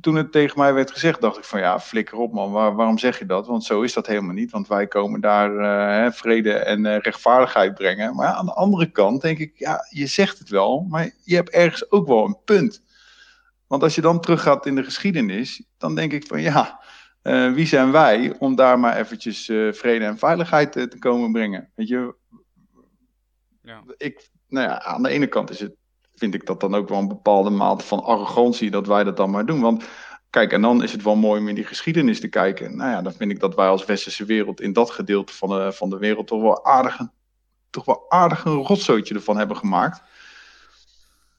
toen 0.00 0.14
het 0.14 0.32
tegen 0.32 0.58
mij 0.58 0.74
werd 0.74 0.90
gezegd, 0.90 1.20
dacht 1.20 1.38
ik 1.38 1.44
van 1.44 1.60
ja, 1.60 1.80
flikker 1.80 2.18
op 2.18 2.32
man, 2.32 2.52
waarom 2.52 2.98
zeg 2.98 3.18
je 3.18 3.26
dat? 3.26 3.46
Want 3.46 3.64
zo 3.64 3.82
is 3.82 3.92
dat 3.92 4.06
helemaal 4.06 4.34
niet, 4.34 4.50
want 4.50 4.68
wij 4.68 4.86
komen 4.86 5.20
daar 5.20 5.52
uh, 6.04 6.12
vrede 6.12 6.52
en 6.52 6.84
uh, 6.84 6.98
rechtvaardigheid 6.98 7.74
brengen. 7.74 8.14
Maar 8.14 8.28
aan 8.28 8.46
de 8.46 8.54
andere 8.54 8.90
kant 8.90 9.22
denk 9.22 9.38
ik, 9.38 9.52
ja, 9.54 9.86
je 9.90 10.06
zegt 10.06 10.38
het 10.38 10.48
wel, 10.48 10.86
maar 10.88 11.10
je 11.24 11.34
hebt 11.34 11.50
ergens 11.50 11.90
ook 11.90 12.06
wel 12.06 12.24
een 12.24 12.38
punt. 12.44 12.82
Want 13.66 13.82
als 13.82 13.94
je 13.94 14.00
dan 14.00 14.20
teruggaat 14.20 14.66
in 14.66 14.74
de 14.74 14.84
geschiedenis, 14.84 15.62
dan 15.78 15.94
denk 15.94 16.12
ik 16.12 16.26
van 16.26 16.40
ja, 16.40 16.80
uh, 17.26 17.52
wie 17.52 17.66
zijn 17.66 17.92
wij 17.92 18.36
om 18.38 18.54
daar 18.54 18.78
maar 18.78 18.96
eventjes 18.96 19.44
vrede 19.78 20.04
en 20.04 20.18
veiligheid 20.18 20.72
te 20.72 20.96
komen 20.98 21.32
brengen? 21.32 21.70
Weet 21.74 21.88
je, 21.88 22.14
ja. 23.62 23.82
ik, 23.96 24.30
nou 24.48 24.68
ja, 24.68 24.82
aan 24.82 25.02
de 25.02 25.08
ene 25.08 25.26
kant 25.26 25.50
is 25.50 25.60
het, 25.60 25.74
vind 26.14 26.34
ik 26.34 26.46
dat 26.46 26.60
dan 26.60 26.74
ook 26.74 26.88
wel 26.88 26.98
een 26.98 27.08
bepaalde 27.08 27.50
mate 27.50 27.84
van 27.84 28.04
arrogantie 28.04 28.70
dat 28.70 28.86
wij 28.86 29.04
dat 29.04 29.16
dan 29.16 29.30
maar 29.30 29.46
doen. 29.46 29.60
Want 29.60 29.84
kijk, 30.30 30.52
en 30.52 30.62
dan 30.62 30.82
is 30.82 30.92
het 30.92 31.02
wel 31.02 31.16
mooi 31.16 31.40
om 31.40 31.48
in 31.48 31.54
die 31.54 31.64
geschiedenis 31.64 32.20
te 32.20 32.28
kijken. 32.28 32.76
Nou 32.76 32.90
ja, 32.90 33.02
dan 33.02 33.12
vind 33.12 33.30
ik 33.30 33.40
dat 33.40 33.54
wij 33.54 33.68
als 33.68 33.84
westerse 33.84 34.24
wereld 34.24 34.60
in 34.60 34.72
dat 34.72 34.90
gedeelte 34.90 35.32
van 35.32 35.48
de, 35.48 35.72
van 35.72 35.90
de 35.90 35.98
wereld 35.98 36.26
toch 36.26 36.42
wel 36.42 36.64
aardig, 36.64 37.00
toch 37.70 37.84
wel 37.84 38.04
aardig 38.08 38.44
een 38.44 38.62
rotzootje 38.62 39.14
ervan 39.14 39.38
hebben 39.38 39.56
gemaakt. 39.56 40.02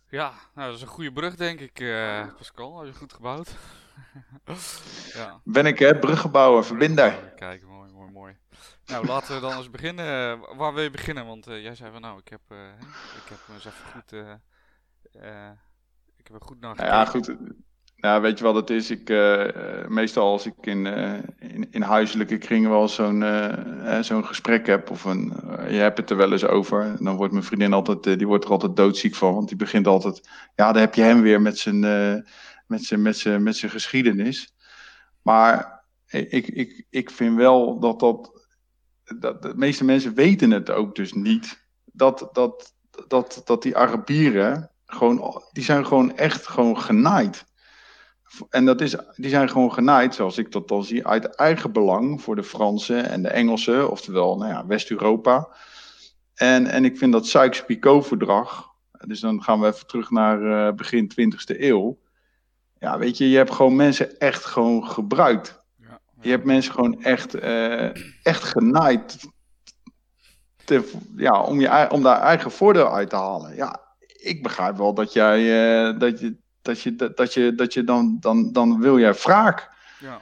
Ja, 0.10 0.32
nou, 0.56 0.68
dat 0.68 0.76
is 0.76 0.82
een 0.82 0.88
goede 0.88 1.12
brug, 1.12 1.36
denk 1.36 1.60
ik, 1.60 1.74
Pascal. 2.38 2.78
Heb 2.78 2.88
je 2.88 3.00
goed 3.00 3.14
gebouwd? 3.14 3.56
ja. 5.14 5.42
Ben 5.44 5.66
ik, 5.66 5.80
hè? 5.80 5.96
Bruggenbouwer, 5.96 6.66
verbinder. 6.66 7.34
Kijk, 7.36 7.64
mooi, 7.68 7.92
mooi, 7.92 8.12
mooi. 8.12 8.36
Nou, 8.86 9.06
laten 9.06 9.36
we 9.36 9.42
dan 9.42 9.58
eens 9.58 9.70
beginnen. 9.70 10.40
Waar 10.58 10.74
wil 10.74 10.84
je 10.84 10.90
beginnen? 10.90 11.26
Want 11.26 11.48
uh, 11.48 11.62
jij 11.62 11.76
zei 11.76 11.92
van 11.92 12.02
nou, 12.02 12.20
ik 12.20 12.28
heb, 12.28 12.42
uh, 12.52 12.58
ik 13.24 13.30
heb 13.30 13.38
eens 13.54 13.66
even 13.66 13.86
goed, 13.94 14.14
uh, 14.14 14.32
ik 16.18 16.28
heb 16.28 16.36
er 16.42 16.48
goed 16.48 16.60
naar 16.60 16.76
gekeken. 16.76 16.94
Ja, 16.94 17.06
goed. 17.06 17.36
Nou, 17.96 18.22
weet 18.22 18.38
je 18.38 18.44
wat 18.44 18.56
het 18.56 18.70
is? 18.70 18.90
Ik, 18.92 19.10
meestal 19.88 20.32
als 20.32 20.46
ik 20.46 20.54
in, 20.62 20.86
in, 21.40 21.72
in, 21.72 21.82
huiselijke 21.82 22.38
kringen 22.38 22.70
wel 22.70 22.88
zo'n 22.88 23.24
zo'n 24.02 24.26
gesprek 24.26 24.68
heb, 24.68 24.90
of 24.90 25.04
een, 25.04 25.34
je 25.70 25.78
hebt 25.78 25.98
het 25.98 26.10
er 26.10 26.18
wel 26.18 26.32
eens 26.32 26.46
over, 26.46 26.96
dan 27.04 27.16
wordt 27.16 27.34
mijn 27.34 27.46
vriendin 27.46 27.74
altijd, 27.74 28.04
die 28.04 28.28
wordt 28.28 28.46
er 28.46 28.52
altijd 28.52 28.76
doodziek 28.76 29.16
van, 29.16 29.34
want 29.34 29.48
die 29.48 29.58
begint 29.58 29.88
altijd, 29.88 30.30
ja, 30.56 30.72
dan 30.72 30.82
heb 30.82 30.96
je 30.96 31.02
hem 31.02 31.22
weer 31.22 31.42
met 31.42 31.58
zijn, 31.58 31.82
met 32.68 32.84
zijn, 32.84 33.02
met 33.02 33.40
met 33.40 33.56
zijn 33.56 33.72
geschiedenis. 33.72 34.56
Maar 35.22 35.84
ik, 36.08 36.48
ik, 36.48 36.86
ik 36.90 37.12
vind 37.12 37.36
wel 37.36 37.80
dat 37.80 38.00
dat 38.00 38.38
dat, 39.16 39.42
de 39.42 39.54
meeste 39.56 39.84
mensen 39.84 40.14
weten 40.14 40.52
het 40.52 40.70
ook 40.70 40.96
dus 40.96 41.14
niet. 41.14 41.66
Dat, 41.86 42.30
dat, 42.32 42.74
dat, 43.08 43.42
dat 43.46 43.64
die 43.64 43.78
Arabieren 43.78 44.72
gewoon, 44.86 45.44
die 45.52 45.64
zijn 45.64 45.86
gewoon 45.86 46.18
echt 46.18 46.48
gewoon 46.48 46.80
genaaid. 46.80 47.46
En 48.50 48.66
dat 48.66 48.82
is, 48.82 48.96
die 49.16 49.30
zijn 49.30 49.50
gewoon 49.50 49.74
genaaid, 49.74 50.16
zoals 50.16 50.38
ik 50.38 50.52
dat 50.52 50.68
dan 50.68 50.84
zie, 50.84 51.08
uit 51.08 51.26
eigen 51.26 51.72
belang 51.72 52.22
voor 52.22 52.36
de 52.36 52.44
Fransen 52.44 53.10
en 53.10 53.22
de 53.22 53.30
Engelsen, 53.30 53.92
oftewel 53.92 54.38
nou 54.38 54.52
ja, 54.52 54.66
West-Europa. 54.66 55.50
En, 56.34 56.68
en 56.68 56.86
ik 56.86 56.98
vind 56.98 57.12
dat 57.12 57.28
Sykes-Picot-verdrag, 57.28 58.70
dus 58.92 59.20
dan 59.20 59.44
gaan 59.44 59.60
we 59.60 59.68
even 59.68 59.88
terug 59.88 60.12
naar 60.12 60.42
uh, 60.42 60.74
begin 60.74 61.12
20e 61.12 61.60
eeuw. 61.60 61.98
Ja, 62.80 62.98
weet 62.98 63.18
je, 63.18 63.30
je 63.30 63.38
hebt 63.38 63.52
gewoon 63.52 63.76
mensen 63.76 64.20
echt 64.20 64.46
gewoon 64.46 64.88
gebruikt. 64.88 65.66
Je 66.22 66.30
hebt 66.30 66.46
mensen 66.46 66.74
gewoon 66.74 67.04
echt, 67.04 67.36
uh, 67.36 68.24
echt 68.26 68.44
genaaid 68.44 69.28
te, 70.66 70.94
ja, 71.16 71.42
om, 71.42 71.60
je, 71.60 71.92
om 71.92 72.04
daar 72.04 72.22
eigen 72.22 72.52
voordeel 72.52 72.94
uit 72.94 73.10
te 73.10 73.16
halen. 73.16 73.56
Ja, 73.56 73.82
ik 74.08 74.44
begrijp 74.44 74.78
wel 74.78 74.94
dat 74.94 75.14
jij, 75.14 75.40
eh, 75.90 76.00
dat 76.00 76.20
je, 76.20 76.38
dat 76.62 76.82
je, 76.82 76.96
dat, 77.16 77.34
je, 77.34 77.56
dat 77.56 77.74
je 77.74 77.84
dan, 77.84 78.18
dan, 78.20 78.52
dan 78.52 78.80
wil 78.80 79.00
jij 79.00 79.14
wraak. 79.14 79.70
Ja. 80.00 80.22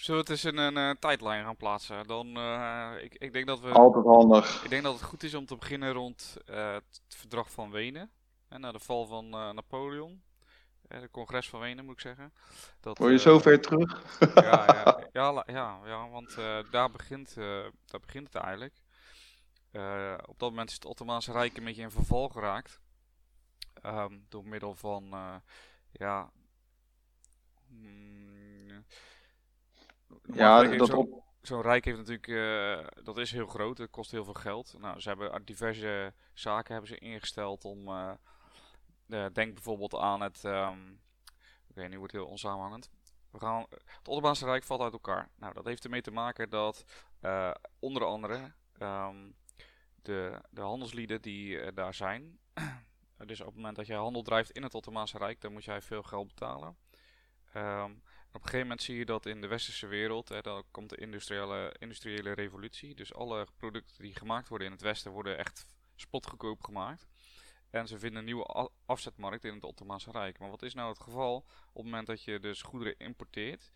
Zullen 0.00 0.24
we 0.24 0.32
het 0.32 0.44
eens 0.44 0.44
in 0.44 0.56
een 0.56 0.76
eh, 0.76 0.90
tijdlijn 1.00 1.44
gaan 1.44 1.56
plaatsen? 1.56 2.06
Dan, 2.06 2.36
eh, 2.36 2.90
ik, 3.02 3.14
ik, 3.14 3.32
denk 3.32 3.46
dat 3.46 3.60
we, 3.60 3.70
Altijd 3.70 4.04
handig. 4.04 4.64
ik 4.64 4.70
denk 4.70 4.82
dat 4.82 4.92
het 4.92 5.02
goed 5.02 5.22
is 5.22 5.34
om 5.34 5.46
te 5.46 5.56
beginnen 5.56 5.92
rond 5.92 6.36
eh, 6.46 6.72
het 6.72 7.02
verdrag 7.08 7.50
van 7.50 7.70
Wenen. 7.70 8.10
Hè, 8.48 8.58
na 8.58 8.72
de 8.72 8.78
val 8.78 9.06
van 9.06 9.32
eh, 9.32 9.50
Napoleon. 9.50 10.22
De 10.90 11.08
congres 11.10 11.48
van 11.48 11.60
Wenen 11.60 11.84
moet 11.84 11.94
ik 11.94 12.00
zeggen. 12.00 12.32
Dat, 12.80 12.98
Word 12.98 13.10
je 13.10 13.16
eh, 13.16 13.22
zo 13.22 13.38
ver 13.38 13.60
terug? 13.60 14.18
ja, 14.34 14.66
ja, 14.66 15.08
ja, 15.12 15.44
ja, 15.46 15.80
ja, 15.84 16.08
want 16.08 16.36
eh, 16.36 16.58
daar, 16.70 16.90
begint, 16.90 17.36
eh, 17.36 17.66
daar 17.86 18.00
begint 18.00 18.32
het 18.32 18.42
eigenlijk. 18.42 18.74
Op 20.26 20.38
dat 20.38 20.50
moment 20.50 20.68
is 20.68 20.74
het 20.74 20.84
Ottomaanse 20.84 21.32
Rijk 21.32 21.56
een 21.56 21.64
beetje 21.64 21.82
in 21.82 21.90
verval 21.90 22.28
geraakt. 22.28 22.80
Ehm, 23.82 24.18
door 24.28 24.44
middel 24.46 24.74
van, 24.74 25.14
ja... 25.92 26.30
mm, 27.66 28.84
Ja, 30.32 30.62
dat 30.62 30.86
zo'n- 30.88 30.96
op, 30.96 31.24
Zo'n 31.40 31.62
rijk 31.62 31.84
heeft 31.84 31.98
natuurlijk, 31.98 33.04
dat 33.04 33.18
is 33.18 33.32
heel 33.32 33.46
groot, 33.46 33.78
het 33.78 33.90
kost 33.90 34.10
heel 34.10 34.24
veel 34.24 34.34
geld. 34.34 34.74
Nou, 34.78 35.00
ze 35.00 35.08
hebben 35.08 35.44
diverse 35.44 36.14
zaken 36.32 36.72
hebben 36.72 36.90
ze 36.90 36.98
ingesteld 36.98 37.64
om, 37.64 37.88
denk 39.10 39.54
bijvoorbeeld 39.54 39.94
aan 39.94 40.20
het, 40.20 40.44
oké, 41.68 41.88
nu 41.88 41.98
wordt 41.98 42.12
het 42.12 42.22
heel 42.22 42.30
onsamenhangend. 42.30 42.90
Het 43.32 44.08
Ottomaanse 44.08 44.44
Rijk 44.44 44.64
valt 44.64 44.80
uit 44.80 44.92
elkaar. 44.92 45.28
Nou, 45.36 45.54
dat 45.54 45.64
heeft 45.64 45.84
ermee 45.84 46.00
te 46.00 46.10
maken 46.10 46.50
dat 46.50 46.84
eh, 47.20 47.54
onder 47.78 48.04
andere 48.04 48.52
ehm, 48.78 49.30
de, 50.02 50.40
de 50.50 50.60
handelslieden 50.60 51.22
die 51.22 51.60
eh, 51.60 51.74
daar 51.74 51.94
zijn, 51.94 52.38
dus 53.26 53.40
op 53.40 53.46
het 53.46 53.54
moment 53.54 53.76
dat 53.76 53.86
jij 53.86 53.96
handel 53.96 54.22
drijft 54.22 54.50
in 54.50 54.62
het 54.62 54.74
Ottomaanse 54.74 55.18
Rijk, 55.18 55.40
dan 55.40 55.52
moet 55.52 55.64
jij 55.64 55.82
veel 55.82 56.02
geld 56.02 56.26
betalen. 56.26 56.76
Ehm, 57.52 57.92
op 58.28 58.34
een 58.34 58.40
gegeven 58.40 58.60
moment 58.60 58.82
zie 58.82 58.96
je 58.96 59.04
dat 59.04 59.26
in 59.26 59.40
de 59.40 59.46
westerse 59.46 59.86
wereld, 59.86 60.28
hè, 60.28 60.40
dan 60.40 60.64
komt 60.70 60.90
de 60.90 60.96
industriële, 60.96 61.76
industriële 61.78 62.32
revolutie. 62.32 62.94
Dus 62.94 63.14
alle 63.14 63.46
producten 63.56 64.02
die 64.02 64.14
gemaakt 64.14 64.48
worden 64.48 64.66
in 64.66 64.72
het 64.72 64.82
westen 64.82 65.12
worden 65.12 65.38
echt 65.38 65.66
spotgoedkoop 65.96 66.62
gemaakt. 66.62 67.06
En 67.70 67.88
ze 67.88 67.98
vinden 67.98 68.18
een 68.18 68.24
nieuwe 68.24 68.70
afzetmarkt 68.86 69.44
in 69.44 69.54
het 69.54 69.64
Ottomaanse 69.64 70.10
Rijk. 70.10 70.38
Maar 70.38 70.50
wat 70.50 70.62
is 70.62 70.74
nou 70.74 70.88
het 70.88 71.00
geval? 71.00 71.36
Op 71.36 71.46
het 71.74 71.84
moment 71.84 72.06
dat 72.06 72.22
je 72.22 72.40
dus 72.40 72.62
goederen 72.62 72.94
importeert, 72.98 73.70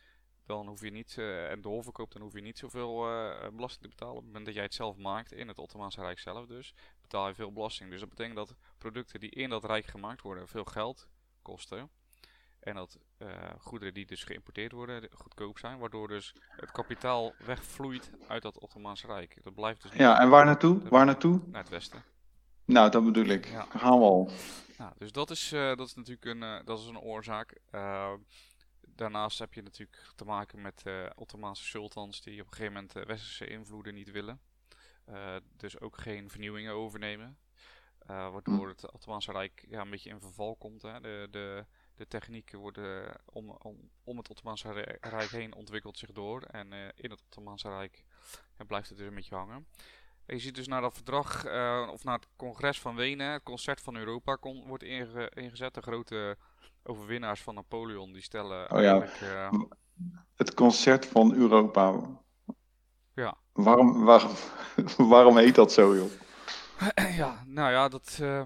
dan 0.46 0.66
hoef 0.66 0.80
je 0.80 0.90
niet, 0.90 1.18
eh, 1.18 1.50
en 1.50 1.60
doorverkoopt, 1.60 2.12
dan 2.12 2.22
hoef 2.22 2.34
je 2.34 2.40
niet 2.40 2.58
zoveel 2.58 3.08
eh, 3.08 3.48
belasting 3.48 3.82
te 3.82 3.88
betalen. 3.88 4.14
Op 4.14 4.20
het 4.20 4.26
moment 4.26 4.44
dat 4.44 4.54
jij 4.54 4.64
het 4.64 4.74
zelf 4.74 4.96
maakt, 4.96 5.32
in 5.32 5.48
het 5.48 5.58
Ottomaanse 5.58 6.00
Rijk 6.00 6.18
zelf 6.18 6.46
dus, 6.46 6.74
betaal 7.00 7.28
je 7.28 7.34
veel 7.34 7.52
belasting. 7.52 7.90
Dus 7.90 8.00
dat 8.00 8.08
betekent 8.08 8.36
dat 8.36 8.54
producten 8.78 9.20
die 9.20 9.30
in 9.30 9.48
dat 9.48 9.64
rijk 9.64 9.86
gemaakt 9.86 10.20
worden 10.20 10.48
veel 10.48 10.64
geld 10.64 11.08
kosten. 11.42 11.90
En 12.60 12.74
dat 12.74 12.98
eh, 13.16 13.28
goederen 13.58 13.94
die 13.94 14.06
dus 14.06 14.24
geïmporteerd 14.24 14.72
worden 14.72 15.08
goedkoop 15.12 15.58
zijn, 15.58 15.78
waardoor 15.78 16.08
dus 16.08 16.34
het 16.48 16.70
kapitaal 16.70 17.34
wegvloeit 17.38 18.10
uit 18.28 18.42
dat 18.42 18.58
Ottomaanse 18.58 19.06
Rijk. 19.06 19.36
Dat 19.42 19.54
blijft 19.54 19.82
dus 19.82 19.92
ja, 19.92 20.20
en 20.20 20.28
waar 20.28 20.44
naartoe? 20.44 20.88
Waar 20.88 21.04
naartoe? 21.04 21.40
naar 21.46 21.60
het 21.60 21.70
westen. 21.70 22.02
Nou, 22.64 22.90
dat 22.90 23.04
bedoel 23.04 23.24
ik. 23.26 23.46
Ja. 23.46 23.52
Daar 23.52 23.80
gaan 23.80 23.98
we 23.98 24.04
al. 24.04 24.30
Nou, 24.78 24.92
dus 24.98 25.12
dat 25.12 25.30
is, 25.30 25.52
eh, 25.52 25.76
dat 25.76 25.86
is 25.86 25.94
natuurlijk 25.94 26.24
een, 26.24 26.42
eh, 26.42 26.64
dat 26.64 26.78
is 26.80 26.86
een 26.86 26.98
oorzaak. 26.98 27.60
Eh, 27.70 28.12
daarnaast 28.80 29.38
heb 29.38 29.54
je 29.54 29.62
natuurlijk 29.62 30.12
te 30.16 30.24
maken 30.24 30.62
met 30.62 30.82
Ottomaanse 31.14 31.64
sultans 31.64 32.20
die 32.20 32.40
op 32.40 32.46
een 32.46 32.52
gegeven 32.52 32.72
moment 32.72 32.92
westerse 32.92 33.46
invloeden 33.46 33.94
niet 33.94 34.10
willen. 34.10 34.40
Dus 35.56 35.80
ook 35.80 35.98
geen 35.98 36.30
vernieuwingen 36.30 36.72
overnemen. 36.72 37.38
Waardoor 38.06 38.68
het 38.68 38.92
Ottomaanse 38.92 39.32
Rijk 39.32 39.64
ja, 39.68 39.80
een 39.80 39.90
beetje 39.90 40.10
in 40.10 40.20
verval 40.20 40.56
komt. 40.56 40.82
Hè. 40.82 41.00
De, 41.00 41.28
de, 41.30 41.66
de 41.94 42.06
technieken 42.08 42.58
worden 42.58 43.20
om, 43.24 43.50
om, 43.50 43.90
om 44.04 44.16
het 44.16 44.30
Ottomaanse 44.30 44.72
Rij- 44.72 44.98
Rijk 45.00 45.30
heen 45.30 45.54
ontwikkelt 45.54 45.98
zich 45.98 46.12
door. 46.12 46.42
En 46.42 46.72
in 46.94 47.10
het 47.10 47.22
Ottomaanse 47.22 47.68
Rijk 47.68 48.04
blijft 48.66 48.88
het 48.88 48.98
dus 48.98 49.06
een 49.06 49.14
beetje 49.14 49.34
hangen. 49.34 49.66
Je 50.26 50.38
ziet 50.38 50.54
dus 50.54 50.66
naar 50.68 50.80
dat 50.80 50.94
verdrag, 50.94 51.44
eh, 51.44 51.88
of 51.92 52.04
naar 52.04 52.14
het 52.14 52.28
congres 52.36 52.80
van 52.80 52.94
Wenen, 52.96 53.32
het 53.32 53.42
concert 53.42 53.80
van 53.80 53.96
Europa, 53.96 54.34
kon, 54.34 54.66
wordt 54.66 54.82
inge- 54.82 55.30
ingezet. 55.34 55.74
De 55.74 55.82
grote 55.82 56.36
overwinnaars 56.82 57.42
van 57.42 57.54
Napoleon, 57.54 58.12
die 58.12 58.22
stellen 58.22 58.70
Oh 58.70 58.80
ja. 58.82 59.02
eh, 59.02 59.52
Het 60.34 60.54
concert 60.54 61.06
van 61.06 61.34
Europa. 61.34 62.00
Ja. 63.14 63.36
Waarom, 63.52 64.04
waarom, 64.04 64.32
waarom 65.14 65.36
heet 65.36 65.54
dat 65.54 65.72
zo, 65.72 65.96
joh? 65.96 66.10
ja, 67.20 67.42
nou 67.46 67.70
ja, 67.72 67.88
dat 67.88 68.18
eh, 68.20 68.42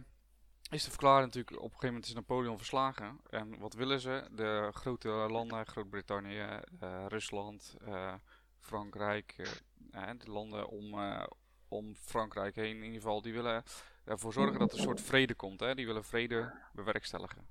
is 0.70 0.84
te 0.84 0.90
verklaren 0.90 1.24
natuurlijk. 1.24 1.56
Op 1.56 1.62
een 1.62 1.68
gegeven 1.70 1.88
moment 1.88 2.06
is 2.06 2.14
Napoleon 2.14 2.56
verslagen. 2.56 3.20
En 3.30 3.58
wat 3.58 3.74
willen 3.74 4.00
ze? 4.00 4.28
De 4.32 4.68
grote 4.72 5.08
landen, 5.08 5.66
Groot-Brittannië, 5.66 6.46
Rusland, 7.08 7.74
Frankrijk, 8.60 9.34
de 10.18 10.30
landen 10.30 10.68
om, 10.68 10.94
om 11.68 11.94
Frankrijk 12.00 12.54
heen 12.54 12.76
in 12.76 12.84
ieder 12.84 13.00
geval, 13.00 13.22
die 13.22 13.32
willen 13.32 13.62
ervoor 14.04 14.32
zorgen 14.32 14.58
dat 14.58 14.72
er 14.72 14.76
een 14.76 14.84
soort 14.84 15.00
vrede 15.00 15.34
komt. 15.34 15.60
Hè? 15.60 15.74
Die 15.74 15.86
willen 15.86 16.04
vrede 16.04 16.52
bewerkstelligen. 16.72 17.46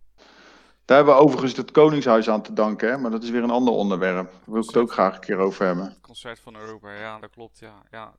Daar 0.85 0.97
hebben 0.97 1.15
we 1.15 1.21
overigens 1.21 1.57
het 1.57 1.71
Koningshuis 1.71 2.29
aan 2.29 2.41
te 2.41 2.53
danken, 2.53 2.89
hè? 2.89 2.97
maar 2.97 3.11
dat 3.11 3.23
is 3.23 3.29
weer 3.29 3.43
een 3.43 3.49
ander 3.49 3.73
onderwerp. 3.73 4.31
Daar 4.31 4.41
wil 4.45 4.61
ik 4.61 4.67
het 4.67 4.77
ook 4.77 4.91
graag 4.91 5.15
een 5.15 5.21
keer 5.21 5.37
over 5.37 5.65
hebben. 5.65 5.85
Het 5.85 6.01
concert 6.01 6.39
van 6.39 6.55
Europa, 6.55 6.93
ja, 6.93 7.19
dat 7.19 7.29
klopt, 7.29 7.59
ja. 7.59 7.83
ja. 7.91 8.13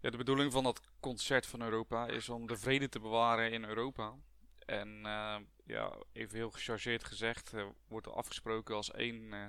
Ja, 0.00 0.10
de 0.10 0.16
bedoeling 0.16 0.52
van 0.52 0.62
dat 0.62 0.80
concert 1.00 1.46
van 1.46 1.62
Europa 1.62 2.06
is 2.06 2.28
om 2.28 2.46
de 2.46 2.56
vrede 2.56 2.88
te 2.88 3.00
bewaren 3.00 3.52
in 3.52 3.64
Europa. 3.64 4.12
En 4.66 4.88
eh, 5.02 5.36
ja, 5.64 5.92
even 6.12 6.36
heel 6.36 6.50
gechargeerd 6.50 7.04
gezegd, 7.04 7.52
eh, 7.52 7.64
wordt 7.88 8.06
er 8.06 8.12
afgesproken 8.12 8.74
als 8.74 8.90
één 8.90 9.32
eh, 9.32 9.40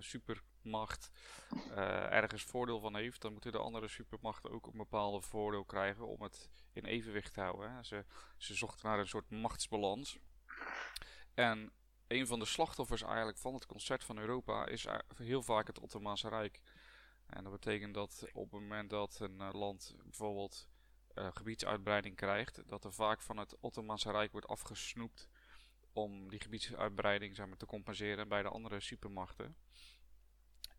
eh, 1.70 2.12
ergens 2.12 2.44
voordeel 2.44 2.80
van 2.80 2.96
heeft, 2.96 3.22
dan 3.22 3.32
moeten 3.32 3.52
de 3.52 3.58
andere 3.58 3.88
supermachten 3.88 4.52
ook 4.52 4.68
een 4.68 4.78
bepaalde 4.78 5.22
voordeel 5.22 5.64
krijgen 5.64 6.08
om 6.08 6.22
het 6.22 6.50
in 6.74 6.86
evenwicht 6.86 7.34
te 7.34 7.42
houden. 7.42 7.86
Ze, 7.86 8.06
ze 8.38 8.56
zochten 8.56 8.88
naar 8.90 9.00
een 9.00 9.08
soort 9.08 9.30
machtsbalans. 9.30 10.20
En 11.34 11.72
een 12.08 12.28
van 12.28 12.40
de 12.40 12.46
slachtoffers 12.46 13.02
eigenlijk 13.02 13.38
van 13.38 13.54
het 13.54 13.66
concert 13.66 14.04
van 14.04 14.18
Europa 14.18 14.66
is 14.66 14.88
heel 15.16 15.44
vaak 15.44 15.68
het 15.68 15.80
Ottomaanse 15.80 16.30
Rijk. 16.30 16.62
En 17.26 17.44
dat 17.44 17.52
betekent 17.52 17.94
dat 17.94 18.26
op 18.34 18.52
het 18.52 18.62
moment 18.62 18.90
dat 18.90 19.20
een 19.20 19.42
eh, 19.42 19.54
land 19.54 19.96
bijvoorbeeld 20.04 20.70
eh, 21.14 21.28
gebiedsuitbreiding 21.34 22.16
krijgt, 22.16 22.68
dat 22.68 22.86
er 22.86 22.94
vaak 22.94 23.22
van 23.22 23.38
het 23.38 23.60
Ottomaanse 23.60 24.12
Rijk 24.12 24.32
wordt 24.32 24.48
afgesnoept 24.48 25.30
om 25.94 26.30
die 26.30 26.40
gebiedsuitbreiding 26.40 27.36
zeg 27.36 27.48
maar, 27.48 27.58
te 27.58 27.66
compenseren 27.66 28.28
bij 28.28 28.42
de 28.42 28.50
andere 28.50 28.80
supermachten. 28.80 29.56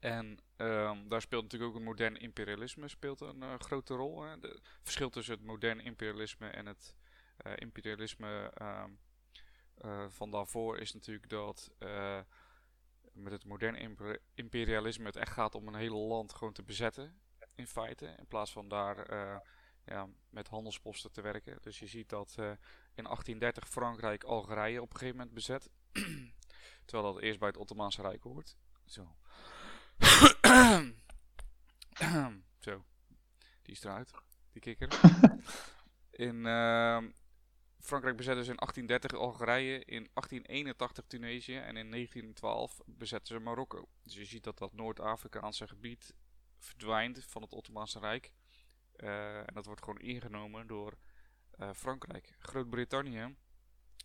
En 0.04 0.38
ehm, 0.56 1.08
daar 1.08 1.20
speelt 1.20 1.42
natuurlijk 1.42 1.70
ook 1.70 1.76
het 1.76 1.87
modern 1.87 2.16
imperialisme 2.16 2.88
speelt 2.88 3.20
een 3.20 3.42
eh, 3.42 3.54
grote 3.58 3.94
rol. 3.94 4.23
Hè. 4.23 4.30
Het 4.30 4.61
verschil 4.82 5.11
tussen 5.11 5.34
het 5.34 5.44
modern 5.44 5.80
imperialisme 5.80 6.49
en 6.49 6.66
het 6.66 6.94
eh, 7.37 7.52
imperialisme 7.56 8.50
ehm, 8.54 8.90
eh, 9.75 10.04
van 10.08 10.30
daarvoor 10.30 10.78
is 10.78 10.92
natuurlijk 10.92 11.28
dat 11.28 11.70
met 13.12 13.32
het 13.32 13.44
moderne 13.44 13.78
imper- 13.78 14.20
imperialisme 14.34 15.06
het 15.06 15.16
echt 15.16 15.32
gaat 15.32 15.54
om 15.54 15.68
een 15.68 15.75
hele 15.75 15.96
land 15.96 16.34
gewoon 16.34 16.52
te 16.52 16.62
bezetten, 16.62 17.20
in 17.54 17.66
feite. 17.66 18.06
In 18.06 18.26
plaats 18.26 18.52
van 18.52 18.68
daar 18.68 19.12
ja, 19.84 20.08
met 20.30 20.49
handelsposten 20.49 21.12
te 21.12 21.20
werken. 21.20 21.58
Dus 21.61 21.78
je 21.78 21.87
ziet 21.87 22.08
dat 22.08 22.34
in 22.94 23.04
1830 23.04 23.68
Frankrijk 23.68 24.25
Algerije 24.25 24.82
op 24.82 24.90
een 24.92 24.99
gegeven 24.99 25.16
moment 25.16 25.34
bezet. 25.34 25.70
Terwijl 26.84 27.12
dat 27.12 27.23
eerst 27.23 27.38
bij 27.38 27.49
het 27.49 27.56
Ottomaanse 27.56 28.02
Rijk 28.02 28.23
hoort. 28.23 28.56
Zo. 28.84 29.16
Zo. 32.58 32.84
Die 33.62 33.74
is 33.74 33.84
eruit, 33.84 34.10
die 34.52 34.60
kikker. 34.60 34.88
in 36.28 36.46
ehm, 36.46 37.10
Frankrijk 37.80 38.16
bezette 38.16 38.38
dus 38.38 38.48
in 38.48 38.56
1830 38.56 39.14
Algerije, 39.14 39.78
in 39.78 40.08
1881 40.12 41.04
Tunesië 41.06 41.56
en 41.56 41.76
in 41.76 41.90
1912 41.90 42.80
bezetten 42.86 43.34
ze 43.34 43.40
Marokko. 43.40 43.88
Dus 44.02 44.14
je 44.14 44.24
ziet 44.24 44.44
dat 44.44 44.58
dat 44.58 44.72
Noord-Afrikaanse 44.72 45.68
gebied 45.68 46.14
verdwijnt 46.58 47.24
van 47.24 47.42
het 47.42 47.52
Ottomaanse 47.52 47.98
Rijk. 47.98 48.32
Eh, 48.96 49.38
en 49.38 49.54
dat 49.54 49.66
wordt 49.66 49.84
gewoon 49.84 50.00
ingenomen 50.00 50.66
door 50.66 50.98
eh, 51.50 51.70
Frankrijk. 51.74 52.34
Groot-Brittannië, 52.38 53.36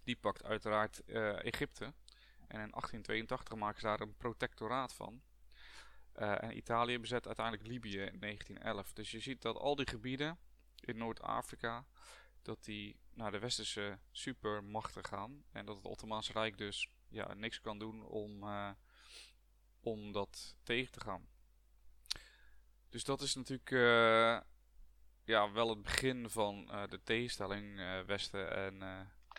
die 0.03 0.15
pakt 0.15 0.43
uiteraard 0.43 1.05
eh, 1.05 1.45
Egypte. 1.45 1.83
En 2.47 2.59
in 2.59 2.69
1882 2.69 3.55
maken 3.55 3.79
ze 3.79 3.85
daar 3.85 3.99
een 3.99 4.15
protectoraat 4.17 4.93
van. 4.93 5.21
Eh, 6.13 6.43
en 6.43 6.57
Italië 6.57 6.99
bezet 6.99 7.25
uiteindelijk 7.25 7.67
Libië 7.67 7.99
in 7.99 8.19
1911. 8.19 8.93
Dus 8.93 9.11
je 9.11 9.19
ziet 9.19 9.41
dat 9.41 9.55
al 9.55 9.75
die 9.75 9.87
gebieden 9.87 10.37
in 10.79 10.97
Noord-Afrika, 10.97 11.85
dat 12.41 12.63
die 12.63 12.99
naar 13.13 13.31
de 13.31 13.39
westerse 13.39 13.99
supermachten 14.11 15.05
gaan. 15.05 15.43
En 15.51 15.65
dat 15.65 15.75
het 15.75 15.85
Ottomaanse 15.85 16.31
Rijk 16.31 16.57
dus 16.57 16.89
ja, 17.09 17.33
niks 17.33 17.61
kan 17.61 17.79
doen 17.79 18.05
om, 18.05 18.43
eh, 18.43 18.69
om 19.79 20.11
dat 20.11 20.55
tegen 20.63 20.91
te 20.91 20.99
gaan. 20.99 21.27
Dus 22.89 23.03
dat 23.03 23.21
is 23.21 23.35
natuurlijk, 23.35 23.71
eh, 23.71 24.39
ja, 25.23 25.51
wel 25.51 25.69
het 25.69 25.81
begin 25.81 26.29
van 26.29 26.65
de 26.65 26.99
tegenstelling 27.03 27.81
Westen 28.05 28.55
en, 28.55 28.81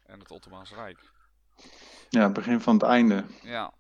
en 0.07 0.19
het 0.19 0.31
Ottomaanse 0.31 0.75
Rijk. 0.75 1.13
Ja, 2.09 2.23
het 2.23 2.33
begin 2.33 2.61
van 2.61 2.75
het 2.75 2.83
einde. 2.83 3.25
Ja. 3.43 3.73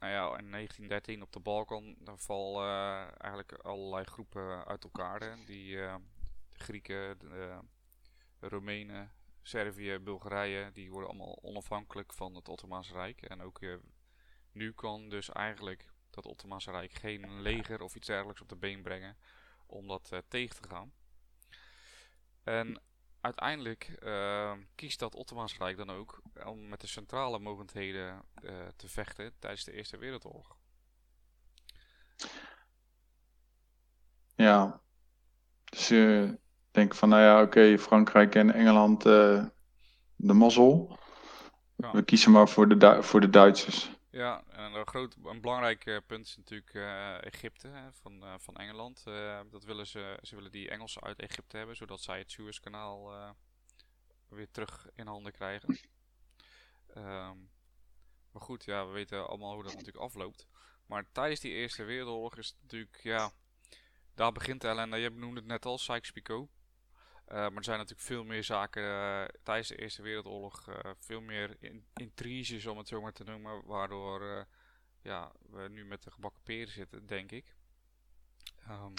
Nou 0.00 0.12
ja, 0.12 0.38
in 0.38 0.50
1913 0.50 1.22
op 1.22 1.32
de 1.32 1.40
Balkan, 1.40 1.94
dan 1.98 2.18
vallen 2.18 2.64
eh, 2.64 3.12
eigenlijk 3.18 3.52
allerlei 3.52 4.04
groepen 4.04 4.64
uit 4.66 4.84
elkaar. 4.84 5.20
Hè. 5.20 5.44
Die 5.44 5.82
eh, 5.82 5.94
de 6.48 6.58
Grieken, 6.58 7.18
de 7.18 7.28
eh, 7.28 7.58
Roemenen, 8.48 9.12
Servië, 9.42 9.98
Bulgarije, 9.98 10.72
die 10.72 10.90
worden 10.90 11.08
allemaal 11.08 11.38
onafhankelijk 11.42 12.12
van 12.12 12.34
het 12.34 12.48
Ottomaanse 12.48 12.92
Rijk. 12.92 13.22
En 13.22 13.42
ook 13.42 13.60
nu 14.52 14.72
kan 14.72 15.08
dus 15.08 15.30
eigenlijk 15.30 15.92
dat 16.10 16.26
Ottomaanse 16.26 16.70
Rijk 16.70 16.92
geen 16.92 17.40
leger 17.40 17.82
of 17.82 17.94
iets 17.94 18.06
dergelijks 18.06 18.40
op 18.40 18.48
de 18.48 18.56
been 18.56 18.82
brengen 18.82 19.16
om 19.66 19.86
dat 19.86 20.22
tegen 20.28 20.60
te 20.60 20.68
gaan. 20.68 20.92
En 22.42 22.80
uiteindelijk 23.20 23.96
eh, 24.02 24.52
kiest 24.74 24.98
dat 24.98 25.14
Ottomaanse 25.14 25.56
Rijk 25.58 25.76
dan 25.76 25.90
ook 25.90 26.22
om 26.44 26.68
met 26.68 26.80
de 26.80 26.86
centrale 26.86 27.38
mogendheden 27.38 28.22
eh, 28.34 28.52
te 28.76 28.88
vechten 28.88 29.32
tijdens 29.38 29.64
de 29.64 29.72
Eerste 29.72 29.98
Wereldoorlog. 29.98 30.56
Ja. 34.34 34.80
Dus 35.64 35.88
je 35.88 36.38
denkt 36.70 36.96
van, 36.96 37.08
nou 37.08 37.22
ja, 37.22 37.42
oké, 37.42 37.78
Frankrijk 37.78 38.34
en 38.34 38.54
Engeland 38.54 39.06
eh, 39.06 39.44
de 40.16 40.32
mazzel. 40.32 40.98
Ja. 41.76 41.92
We 41.92 42.02
kiezen 42.02 42.32
maar 42.32 42.48
voor 42.48 42.78
de, 42.78 43.02
voor 43.02 43.20
de 43.20 43.30
Duitsers. 43.30 43.90
Ja, 44.10 44.44
en 44.48 44.74
een, 44.74 44.86
groot, 44.86 45.16
een 45.24 45.40
belangrijk 45.40 45.86
eh, 45.86 45.96
punt 46.06 46.26
is 46.26 46.36
natuurlijk 46.36 46.74
eh, 46.74 47.24
Egypte 47.24 47.88
van, 47.92 48.22
eh, 48.22 48.34
van 48.38 48.56
Engeland. 48.56 49.04
Dat 49.50 49.64
willen 49.64 49.86
ze, 49.86 50.18
ze 50.22 50.34
willen 50.34 50.50
die 50.50 50.70
Engelsen 50.70 51.02
uit 51.02 51.18
Egypte 51.20 51.56
hebben, 51.56 51.76
zodat 51.76 52.00
zij 52.00 52.18
het 52.18 52.30
Suezkanaal 52.30 53.34
weer 54.28 54.50
terug 54.50 54.88
in 54.94 55.06
handen 55.06 55.32
krijgen. 55.32 55.78
Ehm, 56.86 57.36
maar 58.32 58.42
goed, 58.42 58.64
ja, 58.64 58.86
we 58.86 58.92
weten 58.92 59.28
allemaal 59.28 59.54
hoe 59.54 59.62
dat 59.62 59.72
natuurlijk 59.72 60.04
afloopt. 60.04 60.46
Maar 60.86 61.12
tijdens 61.12 61.40
die 61.40 61.52
Eerste 61.52 61.84
Wereldoorlog 61.84 62.36
is 62.36 62.48
het 62.48 62.56
natuurlijk, 62.62 63.00
ja, 63.02 63.32
daar 64.14 64.32
begint 64.32 64.60
de 64.60 64.68
ellende. 64.68 64.96
Je 64.96 65.10
benoemde 65.10 65.40
het 65.40 65.48
net 65.48 65.66
al, 65.66 65.78
Sykes-Picot. 65.78 66.48
Eh, 67.30 67.36
maar 67.36 67.56
er 67.56 67.64
zijn 67.64 67.78
natuurlijk 67.78 68.06
veel 68.06 68.24
meer 68.24 68.44
zaken 68.44 68.82
eh, 68.82 69.22
tijdens 69.42 69.68
de 69.68 69.76
Eerste 69.76 70.02
Wereldoorlog, 70.02 70.68
eh, 70.68 70.90
veel 70.98 71.20
meer 71.20 71.56
in, 71.60 71.84
intriges 71.94 72.66
om 72.66 72.78
het 72.78 72.88
zo 72.88 73.00
maar 73.00 73.12
te 73.12 73.24
noemen, 73.24 73.62
waardoor 73.64 74.46
ja, 75.02 75.32
we 75.50 75.68
nu 75.70 75.84
met 75.84 76.02
de 76.02 76.10
gebakken 76.10 76.40
peren 76.44 76.72
zitten, 76.72 77.06
denk 77.06 77.32
ik. 77.32 77.44
Ehm, 78.68 78.92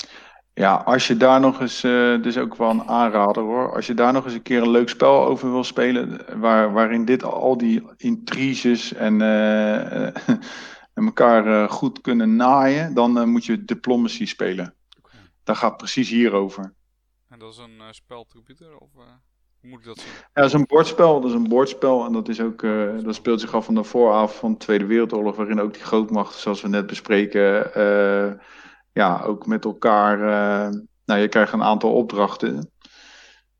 Ja, 0.54 0.76
als 0.76 1.08
je 1.08 1.18
daar 1.18 1.40
nog 1.40 1.62
eens, 1.62 1.82
dus 2.22 2.38
ook 2.38 2.56
wel 2.56 2.70
een 2.70 2.88
aanrader 2.88 3.44
hoor, 3.44 3.74
als 3.76 3.88
je 3.88 3.94
daar 3.94 4.14
nog 4.14 4.26
eens 4.26 4.34
een 4.34 4.42
keer 4.42 4.62
een 4.62 4.70
leuk 4.70 4.90
spel 4.90 5.26
over 5.26 5.52
wil 5.52 5.64
spelen, 5.64 6.40
waar, 6.40 6.74
waarin 6.74 7.06
dit 7.06 7.24
al 7.24 7.58
die 7.58 7.84
intriges 7.98 8.94
en, 8.94 9.22
en 10.98 11.06
elkaar 11.06 11.70
goed 11.70 12.02
kunnen 12.02 12.36
naaien, 12.36 12.94
dan 12.94 13.30
moet 13.30 13.46
je 13.46 13.66
Diplomacy 13.66 14.26
spelen. 14.26 14.76
Dat 15.44 15.58
gaat 15.58 15.78
precies 15.78 16.10
hierover. 16.10 16.74
En 17.32 17.40
dat 17.40 17.52
is 17.52 17.58
een 17.58 17.80
eh, 17.80 17.88
spel 17.92 18.28
of 18.80 18.90
eh, 18.98 19.04
hoe 19.60 19.70
moet 19.70 19.80
ik 19.80 19.86
dat 19.86 20.00
zien? 20.00 20.12
Ja, 20.14 20.30
dat 20.34 20.46
is 20.46 20.54
een 20.54 20.66
bordspel, 20.66 21.22
dat 21.22 21.30
is 21.30 21.36
een 21.36 21.48
bordspel 21.48 22.06
en 22.06 22.14
dat, 22.14 22.30
is 22.30 22.42
ook, 22.42 22.64
eh, 22.64 23.04
dat 23.04 23.16
speelt 23.16 23.42
zich 23.42 23.54
af 23.54 23.66
van 23.66 23.76
de 23.76 23.84
vooravond 23.84 24.40
van 24.40 24.52
de 24.52 24.58
Tweede 24.58 24.86
Wereldoorlog, 24.86 25.36
waarin 25.36 25.62
ook 25.62 25.74
die 25.74 25.84
grootmachten, 25.84 26.40
zoals 26.40 26.62
we 26.62 26.68
net 26.68 26.88
bespreken, 26.88 27.72
ja, 28.94 29.22
ook 29.24 29.46
met 29.46 29.66
elkaar, 29.66 30.18
nou 31.06 31.20
je 31.20 31.28
krijgt 31.28 31.54
een 31.54 31.64
aantal 31.64 31.94
opdrachten. 31.94 32.72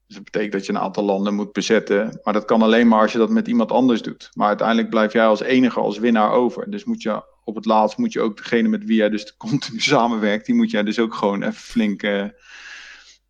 Dus 0.08 0.16
dat 0.16 0.24
betekent 0.24 0.52
dat 0.52 0.66
je 0.66 0.72
een 0.72 0.80
aantal 0.80 1.04
landen 1.04 1.34
moet 1.34 1.52
bezetten, 1.52 2.20
maar 2.24 2.34
dat 2.34 2.46
kan 2.46 2.62
alleen 2.62 2.88
maar 2.88 3.02
als 3.02 3.12
je 3.12 3.18
dat 3.18 3.30
met 3.30 3.48
iemand 3.48 3.72
anders 3.72 4.02
doet. 4.02 4.30
Maar 4.34 4.48
uiteindelijk 4.48 4.90
blijf 4.90 5.14
jij 5.14 5.26
als 5.26 5.42
enige 5.42 5.80
als 5.80 5.98
winnaar 5.98 6.32
over. 6.32 6.72
Dus 6.72 6.84
moet 6.84 7.02
je 7.02 7.24
op 7.44 7.56
het 7.56 7.66
laatst 7.66 7.98
moet 7.98 8.14
je 8.14 8.22
ook 8.22 8.38
degene 8.38 8.68
met 8.68 8.86
wie 8.86 8.96
jij 8.96 9.10
dus 9.10 9.38
continu 9.48 9.80
samenwerkt, 9.80 10.46
die 10.46 10.56
moet 10.56 10.72
jij 10.72 10.84
dus 10.84 11.00
ook 11.00 11.14
gewoon 11.14 11.44
even 11.44 11.54
flink, 11.54 12.02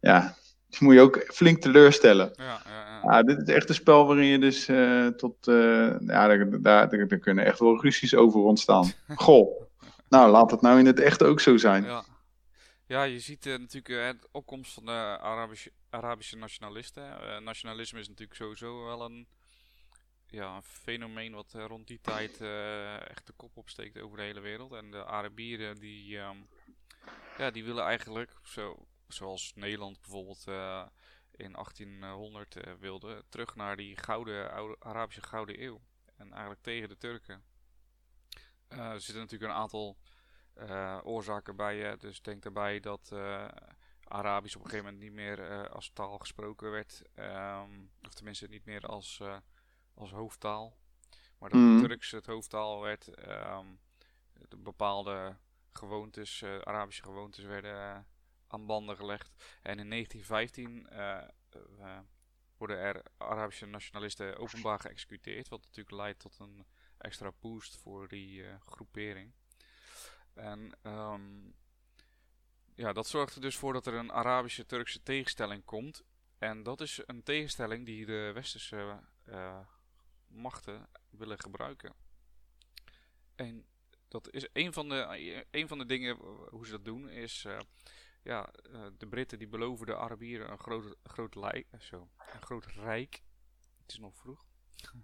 ja, 0.02 0.36
die 0.70 0.80
moet 0.88 0.94
je 0.94 1.02
ook 1.02 1.26
flink 1.34 1.62
teleurstellen. 1.62 2.32
Ja, 2.36 2.62
ja, 2.66 2.86
ja. 2.86 2.92
Ja, 3.04 3.24
dit 3.24 3.48
is 3.48 3.54
echt 3.56 3.70
een 3.70 3.76
spel 3.76 4.08
waarin 4.08 4.26
je 4.26 4.40
dus 4.40 4.68
eh, 4.68 5.08
tot. 5.08 5.48
eh, 5.48 6.00
ja, 6.00 6.28
daar, 6.28 6.62
daar, 6.62 7.18
kunnen 7.20 7.46
echt 7.46 7.60
wel 7.60 7.82
ruzies 7.82 8.16
over 8.16 8.40
ontstaan. 8.40 8.92
Goh. 9.16 9.62
Nou, 10.10 10.32
laat 10.32 10.52
het 10.52 10.62
nou 10.62 10.80
in 10.80 10.86
het 10.86 11.00
echt 11.00 11.24
ook 11.24 11.40
zo 11.40 11.58
zijn. 11.58 11.84
Ja, 11.84 12.06
ja 12.86 13.04
je 13.04 13.20
ziet 13.20 13.46
eh, 13.46 13.58
natuurlijk 13.58 13.90
eh, 13.90 14.22
de 14.22 14.28
opkomst 14.32 14.74
van 14.74 14.86
de 14.86 15.18
Arabische, 15.22 15.72
Arabische 15.90 16.38
nationalisten. 16.38 17.04
Nationalisme 17.44 18.00
is 18.00 18.08
natuurlijk 18.08 18.38
sowieso 18.38 18.84
wel 18.86 19.02
een, 19.02 19.28
ja, 20.28 20.56
een 20.56 20.64
fenomeen 20.64 21.34
wat 21.34 21.54
rond 21.54 21.88
die 21.88 22.00
tijd 22.02 22.42
echt 23.08 23.28
de 23.28 23.34
kop 23.36 23.58
opsteekt 23.58 24.02
over 24.02 24.18
de 24.18 24.24
hele 24.24 24.40
wereld. 24.40 24.74
En 24.74 24.92
de 24.92 25.06
Arabieren 25.06 25.80
die, 25.80 26.18
ehm, 26.18 26.38
ja, 27.38 27.52
die 27.52 27.64
willen 27.64 27.84
eigenlijk, 27.84 28.32
zo, 28.44 28.86
zoals 29.13 29.52
Nederland 29.56 30.02
bijvoorbeeld 30.02 30.47
eh, 30.47 30.88
in 31.32 31.52
1800 31.52 32.56
eh, 32.56 32.74
wilde, 32.74 33.24
terug 33.30 33.56
naar 33.56 33.76
die 33.76 33.97
gouden, 33.97 34.52
oude, 34.52 34.76
Arabische 34.80 35.21
gouden 35.21 35.63
eeuw. 35.63 35.82
En 36.15 36.32
eigenlijk 36.32 36.62
tegen 36.62 36.89
de 36.89 36.97
Turken. 36.97 37.43
Eh, 38.67 38.78
er 38.91 39.02
zitten 39.02 39.24
natuurlijk 39.24 39.52
een 39.52 39.58
aantal 39.58 39.97
oorzaken 41.04 41.56
bij. 41.56 41.97
Dus 41.97 42.21
denk 42.21 42.43
daarbij 42.43 42.80
dat 42.80 43.12
Arabisch 44.04 44.56
op 44.56 44.63
een 44.63 44.69
gegeven 44.69 44.91
moment 44.93 45.04
niet 45.04 45.13
meer 45.13 45.69
als 45.69 45.89
taal 45.93 46.17
gesproken 46.17 46.71
werd. 46.71 47.02
ehm, 47.15 47.69
of 48.02 48.13
tenminste 48.13 48.47
niet 48.47 48.65
meer 48.65 48.86
als, 48.86 49.21
als 49.93 50.12
hoofdtaal. 50.12 50.78
Maar 51.39 51.50
dat 51.50 51.60
Mhm. 51.60 51.80
Turks 51.88 52.12
het 52.12 52.26
hoofdtaal 52.26 52.82
werd. 52.82 53.08
ehm, 53.08 53.65
de 54.34 54.58
bepaalde 54.58 55.38
gewoontes, 55.71 56.43
Arabische 56.43 57.04
gewoontes 57.04 57.43
werden 57.45 58.06
aan 58.52 58.66
banden 58.66 58.96
gelegd. 58.96 59.30
En 59.62 59.80
in 59.80 59.90
1915 59.90 60.90
eh, 60.90 62.00
worden 62.58 62.78
er 62.78 63.04
Arabische 63.18 63.66
nationalisten 63.66 64.38
openbaar 64.38 64.80
geëxecuteerd. 64.80 65.48
Wat 65.48 65.62
natuurlijk 65.62 65.96
leidt 65.96 66.20
tot 66.20 66.40
een 66.40 66.66
extra 66.98 67.32
boost 67.40 67.78
voor 67.78 68.08
die 68.08 68.46
eh, 68.46 68.56
groepering. 68.60 69.34
En 70.34 70.78
ehm, 70.82 71.50
ja, 72.76 72.94
dat 72.94 73.08
zorgt 73.08 73.36
er 73.36 73.42
dus 73.42 73.58
voor 73.58 73.74
dat 73.74 73.86
er 73.86 73.94
een 73.94 74.12
Arabische-Turkse 74.12 75.04
tegenstelling 75.04 75.66
komt. 75.66 76.04
En 76.38 76.64
dat 76.64 76.82
is 76.82 77.02
een 77.06 77.24
tegenstelling 77.24 77.86
die 77.86 78.06
de 78.06 78.32
westerse 78.34 79.00
eh, 79.24 79.60
machten 80.28 80.90
willen 81.10 81.40
gebruiken. 81.40 81.94
En 83.36 83.66
dat 84.08 84.34
is 84.34 84.48
een 84.54 84.74
van 84.74 84.90
de, 84.90 85.46
een 85.52 85.68
van 85.68 85.78
de 85.78 85.86
dingen 85.86 86.16
hoe 86.50 86.66
ze 86.66 86.72
dat 86.72 86.86
doen, 86.86 87.10
is 87.10 87.46
ja, 88.23 88.49
eh, 88.73 88.86
de 88.97 89.07
Britten 89.07 89.38
die 89.38 89.47
beloven 89.47 89.86
de 89.86 89.95
Arabieren 89.97 90.51
een 90.51 90.60
groot, 90.60 90.95
groot, 91.03 91.36
eh, 91.36 91.79
zo, 91.79 92.10
een 92.34 92.41
groot 92.41 92.65
rijk. 92.65 93.21
Het 93.81 93.91
is 93.91 93.99
nog 93.99 94.15
vroeg. 94.15 94.45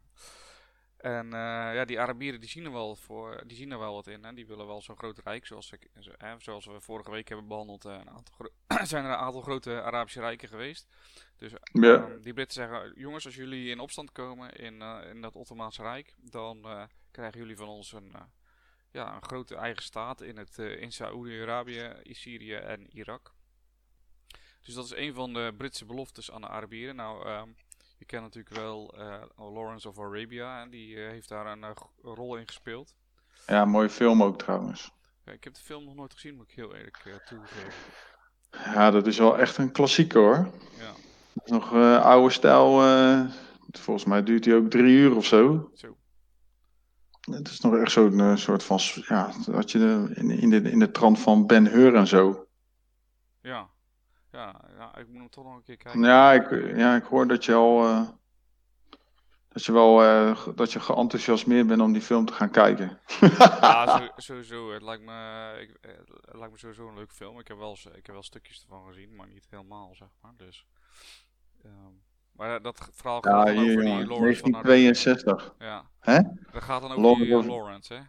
En 0.98 1.26
eh, 1.26 1.74
ja, 1.76 1.86
die 1.86 2.00
Arabieren 2.00 2.40
die 2.40 2.50
zien 2.50 2.66
er 2.66 2.72
wel 2.72 2.96
voor, 2.96 3.44
die 3.48 3.58
zien 3.58 3.72
er 3.72 3.80
wel 3.80 3.94
wat 3.94 4.08
in. 4.08 4.24
Hè? 4.24 4.34
Die 4.34 4.48
willen 4.48 4.68
wel 4.68 4.82
zo'n 4.82 4.98
groot 4.98 5.18
rijk, 5.18 5.46
zoals, 5.46 5.72
ik, 5.72 5.88
zo- 6.00 6.36
zoals 6.38 6.66
we 6.66 6.82
vorige 6.82 7.12
week 7.12 7.28
hebben 7.28 7.48
behandeld. 7.48 7.86
eh, 7.86 7.94
een 7.94 8.10
aantal 8.10 8.50
zijn 8.88 9.06
er 9.06 9.12
een 9.12 9.18
aantal 9.18 9.42
grote 9.42 9.82
Arabische 9.82 10.20
rijken 10.20 10.48
geweest. 10.48 10.88
Dus 11.36 11.52
Ja. 11.72 11.96
Ehm, 11.96 12.22
die 12.22 12.34
Britten 12.34 12.54
zeggen, 12.56 12.94
jongens, 12.96 13.26
als 13.26 13.36
jullie 13.36 13.70
in 13.70 13.80
opstand 13.80 14.12
komen 14.12 14.52
in, 14.54 14.82
in 14.82 15.22
dat 15.22 15.36
Ottomaanse 15.36 15.82
Rijk, 15.82 16.14
dan 16.18 16.88
krijgen 17.12 17.40
jullie 17.40 17.58
van 17.58 17.68
ons 17.68 17.92
een, 17.92 18.16
ja, 18.98 19.16
een 19.16 19.24
grote 19.24 19.56
eigen 19.56 19.84
staat 19.84 20.22
in, 20.22 20.38
het, 20.38 20.60
eh, 20.60 20.82
in 20.82 20.92
Saoedi-Arabië, 20.92 21.94
Syrië 22.04 22.54
en 22.54 22.88
Irak. 22.98 23.34
Dus 24.66 24.74
dat 24.74 24.86
is 24.86 24.96
een 24.96 25.14
van 25.14 25.34
de 25.34 25.54
Britse 25.58 25.86
beloftes 25.86 26.32
aan 26.32 26.42
de 26.42 26.48
Arabieren. 26.48 26.96
Nou, 26.96 27.26
ehm, 27.26 27.50
je 27.98 28.06
kent 28.06 28.24
natuurlijk 28.24 28.56
wel 28.56 28.94
eh, 28.98 29.24
Lawrence 29.36 29.90
of 29.90 30.00
Arabia, 30.00 30.62
en 30.62 30.70
die 30.70 31.04
eh, 31.04 31.10
heeft 31.10 31.30
daar 31.30 31.46
een 31.46 31.74
rol 32.02 32.36
in 32.38 32.48
gespeeld. 32.48 32.96
ja, 33.48 33.66
mooie 33.66 33.90
film 33.90 34.24
ook 34.24 34.38
trouwens. 34.38 34.92
Ja, 35.26 35.32
ik 35.32 35.44
heb 35.44 35.54
de 35.54 35.62
film 35.62 35.84
nog 35.84 35.96
nooit 35.96 36.14
gezien, 36.14 36.36
moet 36.36 36.50
ik 36.50 36.56
heel 36.56 36.76
eerlijk 36.76 37.22
toegeven. 37.26 37.74
Ja, 38.52 38.92
dat 38.92 39.08
is 39.08 39.18
wel 39.18 39.38
echt 39.38 39.58
een 39.58 39.72
klassieker 39.72 40.22
hoor. 40.22 40.52
Ja, 40.78 40.92
Dat 41.34 41.46
is 41.46 41.52
nog 41.52 41.74
oude 42.04 42.34
stijl. 42.34 42.80
volgens 43.72 44.06
mij 44.06 44.24
duurt 44.24 44.44
die 44.44 44.56
ook 44.56 44.70
drie 44.70 44.96
uur 44.98 45.16
of 45.16 45.26
zo. 45.26 45.72
zo. 45.74 45.98
Het 47.32 47.48
is 47.48 47.60
nog 47.60 47.76
echt 47.76 47.92
zo'n 47.92 48.20
eh, 48.20 48.36
soort 48.36 48.64
van. 48.64 48.80
Ja, 49.08 49.32
dat 49.46 49.72
je 49.72 49.78
de, 49.80 50.12
in, 50.14 50.30
in, 50.30 50.50
de, 50.50 50.62
in 50.62 50.80
de 50.80 50.92
trant 50.92 51.20
van 51.20 51.46
Ben 51.48 51.68
Hur 51.68 51.96
en 51.96 52.08
zo. 52.08 52.48
Ja. 53.42 53.70
Ja, 54.32 54.62
ja, 54.78 54.98
ik 54.98 55.08
moet 55.08 55.18
hem 55.18 55.30
toch 55.30 55.44
nog 55.44 55.56
een 55.56 55.64
keer 55.64 55.78
kijken. 55.78 56.02
Ja, 56.02 56.34
ik, 56.34 56.76
ja, 56.78 56.96
ik 56.96 57.04
hoor 57.04 57.28
dat 57.28 57.46
je 57.46 57.54
al. 57.54 57.84
eh, 57.88 58.02
dat 59.50 59.66
je 59.66 59.72
wel 59.72 60.04
eh, 60.04 60.48
dat 60.56 60.72
je 60.72 60.80
geenthousiasmeerd 60.80 61.68
bent 61.68 61.82
om 61.82 61.94
die 61.94 62.02
film 62.02 62.26
te 62.26 62.34
gaan 62.34 62.50
kijken. 62.52 63.00
Ja, 63.38 64.12
sowieso. 64.18 64.72
Het 64.74 64.82
lijkt, 64.82 65.04
me, 65.04 65.58
ik, 65.62 65.78
het 66.26 66.36
lijkt 66.36 66.52
me 66.52 66.58
sowieso 66.58 66.88
een 66.88 66.96
leuk 66.96 67.12
film. 67.12 67.40
Ik 67.40 67.48
heb 67.48 67.58
wel, 67.58 67.78
ik 67.94 68.06
heb 68.06 68.16
wel 68.16 68.24
stukjes 68.24 68.62
ervan 68.62 68.86
gezien, 68.88 69.16
maar 69.16 69.28
niet 69.28 69.48
helemaal, 69.50 69.96
zeg 69.96 70.08
maar. 70.22 70.34
Dus, 70.38 70.66
ehm, 71.64 71.94
maar 72.38 72.56
eh, 72.56 72.64
dat 72.64 72.90
verhaal 72.94 73.20
Ja, 73.30 73.32
gaat 73.32 73.46
dan 73.46 73.58
hier 73.58 73.72
over 73.72 73.84
die 73.84 74.06
Lawrence 74.08 74.40
van 74.40 74.54
Arabia. 74.56 74.72
1962. 74.72 75.54
Ja. 75.60 75.84
Hè? 76.00 76.20
Dat 76.52 76.64
gaat 76.64 76.82
dan 76.82 76.92
over 76.92 77.16
die 77.18 77.28
Lawrence- 77.28 77.50
eh, 77.50 77.56
Lawrence, 77.56 77.94
hè? 77.94 78.00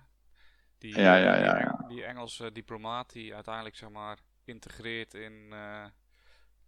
Die, 0.78 0.98
Ja, 1.00 1.16
eh, 1.16 1.22
ja, 1.24 1.34
die 1.36 1.44
ja, 1.44 1.58
ja. 1.58 1.84
Die 1.88 2.04
Engelse 2.04 2.52
diplomaat 2.52 3.12
die 3.12 3.34
uiteindelijk, 3.34 3.76
zeg 3.76 3.90
maar, 3.90 4.18
integreert 4.44 5.14
in 5.14 5.32
eh, 5.50 5.84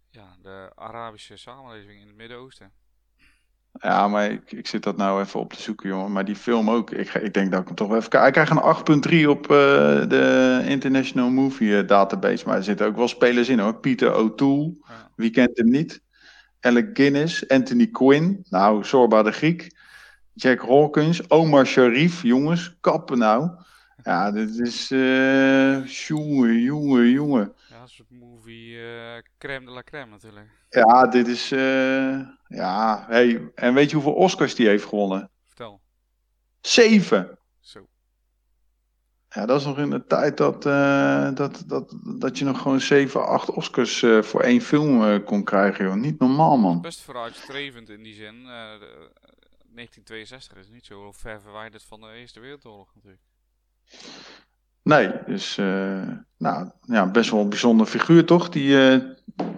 ja, 0.09 0.35
de 0.41 0.71
Arabische 0.75 1.37
samenleving 1.37 2.01
in 2.01 2.07
het 2.07 2.15
Midden-Oosten. 2.15 2.71
Ja, 3.79 4.07
maar 4.07 4.31
ik, 4.31 4.51
ik 4.51 4.67
zit 4.67 4.83
dat 4.83 4.97
nou 4.97 5.21
even 5.21 5.39
op 5.39 5.53
te 5.53 5.61
zoeken, 5.61 5.89
jongen. 5.89 6.11
Maar 6.11 6.25
die 6.25 6.35
film 6.35 6.69
ook. 6.69 6.91
Ik, 6.91 7.13
ik 7.13 7.33
denk 7.33 7.51
dat 7.51 7.59
ik 7.61 7.67
hem 7.67 7.75
toch 7.75 7.87
wel 7.87 7.97
even. 7.97 8.19
Hij 8.19 8.31
krijgt 8.31 8.51
een 8.51 9.01
8.3 9.23 9.27
op 9.29 9.43
eh, 9.43 9.47
de 10.09 10.61
International 10.67 11.29
Movie 11.29 11.77
eh, 11.77 11.87
Database. 11.87 12.45
Maar 12.47 12.57
er 12.57 12.63
zitten 12.63 12.87
ook 12.87 12.95
wel 12.95 13.07
spelers 13.07 13.49
in 13.49 13.59
hoor. 13.59 13.75
Peter 13.75 14.13
O'Toole, 14.15 14.77
Ja. 14.87 15.11
wie 15.15 15.29
kent 15.29 15.57
hem 15.57 15.69
niet? 15.69 16.01
Alec 16.61 16.89
Guinness, 16.93 17.47
Anthony 17.49 17.87
Quinn. 17.87 18.45
Nou, 18.49 18.83
Zorba 18.83 19.23
de 19.23 19.31
Griek. 19.31 19.79
Jack 20.33 20.61
Hawkins, 20.61 21.29
Omar 21.29 21.65
Sharif. 21.65 22.21
Jongens, 22.21 22.77
kappen 22.81 23.17
nou. 23.17 23.49
Ja, 24.03 24.31
dit 24.31 24.59
is... 24.59 24.91
eh 24.91 25.85
jongen, 25.85 26.59
jongen, 26.59 27.09
jongen. 27.09 27.53
Ja, 27.69 27.79
dat 27.79 27.87
is 27.89 28.01
een 28.09 28.17
movie 28.17 28.77
eh, 28.77 29.21
crème 29.37 29.65
de 29.65 29.71
la 29.71 29.83
crème 29.83 30.11
natuurlijk. 30.11 30.45
Ja, 30.69 31.07
dit 31.07 31.27
is... 31.27 31.51
eh, 31.51 32.19
ja, 32.47 33.05
hey. 33.07 33.51
En 33.55 33.73
weet 33.73 33.89
je 33.89 33.95
hoeveel 33.95 34.13
Oscars 34.13 34.55
die 34.55 34.67
heeft 34.67 34.85
gewonnen? 34.85 35.29
Vertel. 35.47 35.81
Zeven. 36.61 37.39
Ja, 39.33 39.45
dat 39.45 39.59
is 39.59 39.65
nog 39.65 39.77
in 39.77 39.89
de 39.89 40.05
tijd 40.07 40.37
dat, 40.37 40.65
eh, 40.65 41.31
dat, 41.33 41.63
dat, 41.67 41.95
dat 42.03 42.37
je 42.37 42.45
nog 42.45 42.61
gewoon 42.61 42.79
7, 42.79 43.27
8 43.27 43.49
Oscars 43.49 44.03
eh, 44.03 44.21
voor 44.21 44.41
één 44.41 44.61
film 44.61 45.03
eh, 45.03 45.25
kon 45.25 45.43
krijgen, 45.43 45.85
joh. 45.85 45.95
Niet 45.95 46.19
normaal, 46.19 46.57
man. 46.57 46.81
Best 46.81 47.01
vooruitstrevend 47.01 47.89
in 47.89 48.03
die 48.03 48.13
zin. 48.13 48.35
eh, 48.35 48.79
de- 48.79 49.09
eh, 49.13 49.29
1962 49.73 50.57
is 50.57 50.69
niet 50.69 50.85
zo 50.85 51.11
ver 51.11 51.41
verwijderd 51.41 51.83
van 51.83 52.01
de 52.01 52.11
Eerste 52.11 52.39
Wereldoorlog 52.39 52.91
natuurlijk. 52.95 53.23
Nee, 54.83 55.11
dus, 55.25 55.55
nou, 56.37 56.71
ja, 56.81 57.11
best 57.11 57.29
wel 57.31 57.39
een 57.41 57.49
bijzondere 57.49 57.89
figuur, 57.89 58.25
toch? 58.25 58.49
Die 58.49 58.75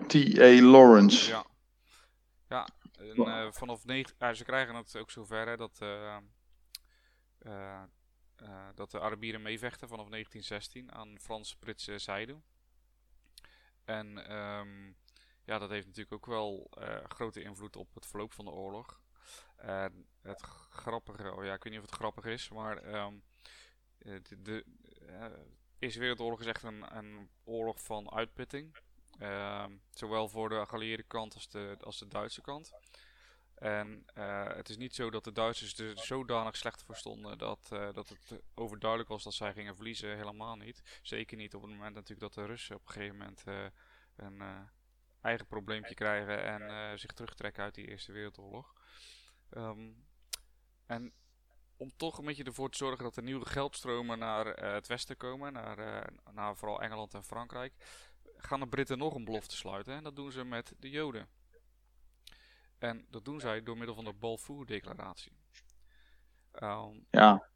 T.A. 0.07 0.61
Lawrence. 0.61 1.29
Ja. 1.29 1.45
Ja, 2.49 2.67
en, 3.15 3.53
vanaf 3.53 3.85
negen, 3.85 4.13
ja, 4.19 4.33
ze 4.33 4.43
krijgen 4.43 4.75
het 4.75 4.97
ook 4.97 5.11
zover 5.11 5.47
hè, 5.47 5.57
dat, 5.57 5.77
eh, 8.43 8.67
dat 8.75 8.91
de 8.91 8.99
Arabieren 8.99 9.41
meevechten 9.41 9.87
vanaf 9.87 10.09
1916 10.09 10.91
aan 10.91 11.19
Frans-Britse 11.19 11.99
zijde. 11.99 12.41
En 13.83 14.27
ehm, 14.27 14.85
ja, 15.43 15.57
dat 15.57 15.69
heeft 15.69 15.85
natuurlijk 15.85 16.13
ook 16.13 16.25
wel 16.25 16.67
eh, 16.71 17.03
grote 17.03 17.41
invloed 17.41 17.75
op 17.75 17.93
het 17.93 18.05
verloop 18.05 18.33
van 18.33 18.45
de 18.45 18.51
oorlog. 18.51 19.01
Het 20.21 20.41
grappige, 20.69 21.31
oh 21.31 21.43
ja, 21.43 21.53
ik 21.53 21.63
weet 21.63 21.73
niet 21.73 21.81
of 21.81 21.89
het 21.89 21.99
grappig 21.99 22.25
is, 22.25 22.49
maar 22.49 22.77
eh, 22.77 23.07
de, 23.97 24.41
de 24.41 24.65
Eerste 25.79 25.99
Wereldoorlog 25.99 26.39
is 26.39 26.45
echt 26.45 26.63
een, 26.63 26.97
een 26.97 27.29
oorlog 27.43 27.83
van 27.83 28.11
uitputting. 28.11 28.77
Ehm, 29.19 29.77
zowel 29.89 30.29
voor 30.29 30.49
de 30.49 30.65
geallieerde 30.65 31.03
kant 31.03 31.33
als 31.33 31.49
de, 31.49 31.77
als 31.79 31.99
de 31.99 32.07
Duitse 32.07 32.41
kant. 32.41 32.73
En 33.63 34.05
eh, 34.13 34.55
het 34.55 34.69
is 34.69 34.77
niet 34.77 34.95
zo 34.95 35.09
dat 35.09 35.23
de 35.23 35.31
Duitsers 35.31 35.77
er 35.77 35.97
zodanig 35.97 36.55
slecht 36.55 36.83
voor 36.83 36.95
stonden 36.95 37.37
dat, 37.37 37.69
eh, 37.71 37.93
dat 37.93 38.09
het 38.09 38.41
overduidelijk 38.53 39.09
was 39.09 39.23
dat 39.23 39.33
zij 39.33 39.53
gingen 39.53 39.75
verliezen. 39.75 40.15
Helemaal 40.15 40.55
niet. 40.55 40.99
Zeker 41.01 41.37
niet 41.37 41.55
op 41.55 41.61
het 41.61 41.71
moment 41.71 41.93
natuurlijk 41.93 42.19
dat 42.21 42.33
de 42.33 42.45
Russen 42.45 42.75
op 42.75 42.81
een 42.87 42.93
gegeven 42.93 43.17
moment 43.17 43.43
eh, 43.45 43.65
een 44.15 44.41
eigen 45.21 45.47
probleempje 45.47 45.93
krijgen 45.93 46.43
en 46.43 46.99
zich 46.99 47.11
terugtrekken 47.11 47.63
uit 47.63 47.75
die 47.75 47.87
Eerste 47.87 48.11
Wereldoorlog. 48.11 48.73
Ehm, 49.49 49.91
en 50.85 51.13
om 51.77 51.91
toch 51.97 52.17
een 52.17 52.25
beetje 52.25 52.43
ervoor 52.43 52.69
te 52.69 52.77
zorgen 52.77 53.03
dat 53.03 53.15
er 53.15 53.23
nieuwe 53.23 53.45
geldstromen 53.45 54.19
naar 54.19 54.45
het 54.45 54.87
westen 54.87 55.17
komen, 55.17 55.53
naar, 55.53 56.09
naar 56.31 56.55
vooral 56.55 56.81
Engeland 56.81 57.13
en 57.13 57.23
Frankrijk, 57.23 57.73
gaan 58.37 58.59
de 58.59 58.67
Britten 58.67 58.97
nog 58.97 59.15
een 59.15 59.25
belofte 59.25 59.55
sluiten. 59.55 59.93
En 59.93 60.03
dat 60.03 60.15
doen 60.15 60.31
ze 60.31 60.43
met 60.43 60.73
de 60.79 60.89
Joden. 60.89 61.42
En 62.83 63.05
dat 63.09 63.25
doen 63.25 63.39
zij 63.39 63.63
door 63.63 63.77
middel 63.77 63.95
van 63.95 64.03
de 64.03 64.13
Balfour-declaratie. 64.19 65.31
Ehm, 66.51 66.89
Ja. 67.09 67.47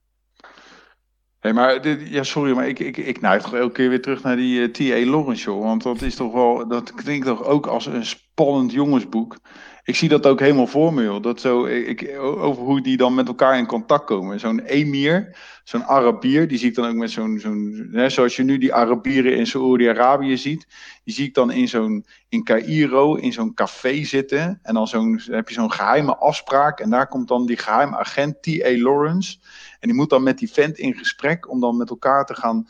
Hey, 1.40 1.54
maar 1.54 1.82
dit, 1.82 2.10
ja, 2.10 2.24
sorry, 2.24 2.56
maar 2.56 2.68
ik, 2.68 2.80
ik, 2.80 2.98
ik 2.98 3.22
neig 3.22 3.42
toch 3.44 3.54
elke 3.54 3.74
keer 3.74 3.90
weer 3.90 4.02
terug 4.02 4.24
naar 4.24 4.36
die 4.36 4.62
eh, 4.62 4.72
T.A. 4.72 5.10
Lawrence 5.10 5.42
show. 5.42 5.64
Want 5.64 5.84
dat 5.84 6.02
is 6.02 6.16
toch 6.16 6.34
wel, 6.34 6.68
dat 6.68 6.94
klinkt 6.94 7.26
toch 7.26 7.44
ook 7.44 7.68
als 7.68 7.86
een 7.86 8.06
spannend 8.38 8.72
jongensboek. 8.72 9.38
Ik 9.84 9.96
zie 9.96 10.10
dat 10.10 10.26
ook 10.26 10.40
helemaal 10.40 10.68
voor 10.68 10.94
me, 10.94 11.04
joh. 11.04 11.22
Dat 11.22 11.42
zo, 11.42 11.66
ik, 11.66 12.18
over 12.20 12.64
hoe 12.64 12.82
die 12.82 12.98
dan 12.98 13.16
met 13.16 13.28
elkaar 13.28 13.58
in 13.58 13.66
contact 13.66 14.06
komen. 14.06 14.40
Zo'n 14.40 14.60
emir, 14.60 15.38
zo'n 15.64 15.84
Arabier, 15.84 16.48
die 16.48 16.58
zie 16.58 16.70
ik 16.70 16.76
dan 16.76 16.88
ook 16.88 16.96
met 16.96 17.12
zo'n, 17.12 17.40
zo'n 17.40 17.90
zoals 18.08 18.36
je 18.36 18.44
nu 18.44 18.58
die 18.58 18.74
Arabieren 18.74 19.38
in 19.38 19.48
Saoedi-Arabië 19.48 20.38
ziet. 20.38 20.68
Die 21.04 21.14
zie 21.14 21.26
ik 21.26 21.34
dan 21.34 21.52
in 21.52 21.68
zo'n, 21.68 22.06
in 22.30 22.44
Cairo, 22.44 23.16
in 23.16 23.34
zo'n 23.34 23.54
café 23.54 24.04
zitten. 24.04 24.60
En 24.64 24.74
dan 24.74 24.88
zo'n, 24.88 25.22
heb 25.26 25.48
je 25.48 25.54
zo'n 25.54 25.72
geheime 25.72 26.18
afspraak. 26.18 26.80
En 26.80 26.90
daar 26.90 27.08
komt 27.08 27.28
dan 27.28 27.46
die 27.46 27.58
geheime 27.58 27.98
agent 27.98 28.42
T.A. 28.42 28.78
Lawrence. 28.78 29.38
En 29.80 29.88
die 29.88 29.98
moet 29.98 30.10
dan 30.10 30.24
met 30.24 30.38
die 30.38 30.52
vent 30.52 30.78
in 30.78 30.94
gesprek 30.94 31.50
om 31.50 31.60
dan 31.60 31.78
met 31.78 31.90
elkaar 31.90 32.26
te 32.26 32.36
gaan, 32.36 32.68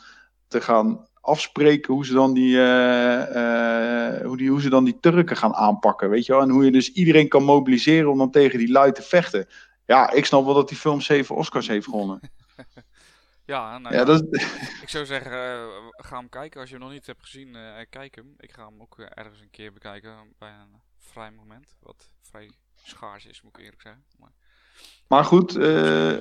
te 0.48 0.62
gaan 0.62 1.07
afspreken 1.28 1.94
hoe 1.94 2.06
ze, 2.06 2.14
dan 2.14 2.34
die, 2.34 2.58
eh, 2.58 4.16
eh, 4.16 4.26
hoe, 4.26 4.38
die, 4.38 4.50
hoe 4.50 4.62
ze 4.62 4.70
dan 4.70 4.84
die 4.84 5.00
Turken 5.00 5.38
gaan 5.38 5.56
aanpakken. 5.56 6.10
Weet 6.10 6.26
je 6.26 6.32
wel? 6.32 6.42
En 6.42 6.50
hoe 6.50 6.66
je 6.66 6.72
dus 6.72 6.92
iedereen 6.92 7.28
kan 7.28 7.44
mobiliseren 7.44 8.12
om 8.12 8.18
dan 8.18 8.32
tegen 8.32 8.60
die 8.60 8.72
lui 8.72 8.92
te 8.92 9.02
vechten. 9.02 9.48
Ja, 9.86 10.12
ik 10.12 10.26
snap 10.26 10.46
wel 10.46 10.54
dat 10.54 10.70
die 10.70 10.78
film 10.78 11.02
zeven 11.02 11.36
Oscars 11.36 11.68
heeft 11.68 11.86
gewonnen. 11.86 12.20
ja, 13.46 13.78
nou 13.78 13.94
Ja, 13.94 14.00
ja, 14.00 14.06
dat 14.06 14.22
ik 14.84 14.90
zou 14.90 15.06
zeggen, 15.06 15.32
eh, 15.32 15.66
ga 15.92 16.18
hem 16.18 16.30
kijken. 16.30 16.60
Als 16.60 16.70
je 16.70 16.76
hem 16.76 16.84
nog 16.84 16.94
niet 16.94 17.06
hebt 17.06 17.24
gezien, 17.24 17.58
kijk 17.90 18.16
hem. 18.16 18.34
Ik 18.38 18.52
ga 18.52 18.66
hem 18.66 18.82
ook 18.82 18.98
ergens 18.98 19.42
een 19.42 19.52
keer 19.52 19.74
bekijken 19.74 20.12
bij 20.38 20.50
een 20.50 20.82
vrij 21.00 21.32
moment. 21.32 21.76
Wat 21.80 22.10
vrij 22.22 22.52
schaars 22.84 23.26
is, 23.26 23.42
moet 23.42 23.58
ik 23.58 23.64
eerlijk 23.64 23.82
zeggen. 23.82 24.04
Maar, 24.20 24.32
maar 25.08 25.24
goed, 25.24 25.60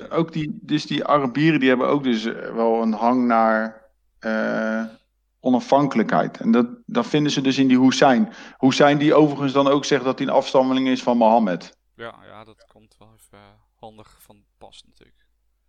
ook 0.09 0.33
die, 0.33 0.59
dus 0.61 0.85
die 0.85 1.05
Arabieren 1.05 1.59
die 1.59 1.69
hebben 1.69 1.87
ook 1.87 2.03
dus 2.03 2.23
wel 2.23 2.81
een 2.81 2.93
hang 2.93 3.25
naar 3.25 3.86
eh, 4.27 4.95
onafhankelijkheid. 5.39 6.39
En 6.39 6.51
dat, 6.51 6.67
dat 6.85 7.07
vinden 7.07 7.31
ze 7.31 7.41
dus 7.41 7.57
in 7.57 7.67
die 7.67 7.79
Hussein. 7.79 8.33
Hussein 8.57 8.97
die 8.97 9.13
overigens 9.13 9.53
dan 9.53 9.67
ook 9.67 9.85
zegt 9.85 10.03
dat 10.03 10.17
hij 10.19 10.27
een 10.27 10.33
afstammeling 10.33 10.87
is 10.87 11.03
van 11.03 11.17
Mohammed. 11.17 11.77
ja, 11.95 12.15
ja, 12.23 12.43
dat 12.43 12.65
komt 12.67 12.95
wel 12.99 13.13
even 13.13 13.39
handig 13.73 14.17
van 14.21 14.43
pas 14.57 14.83
natuurlijk. 14.85 15.25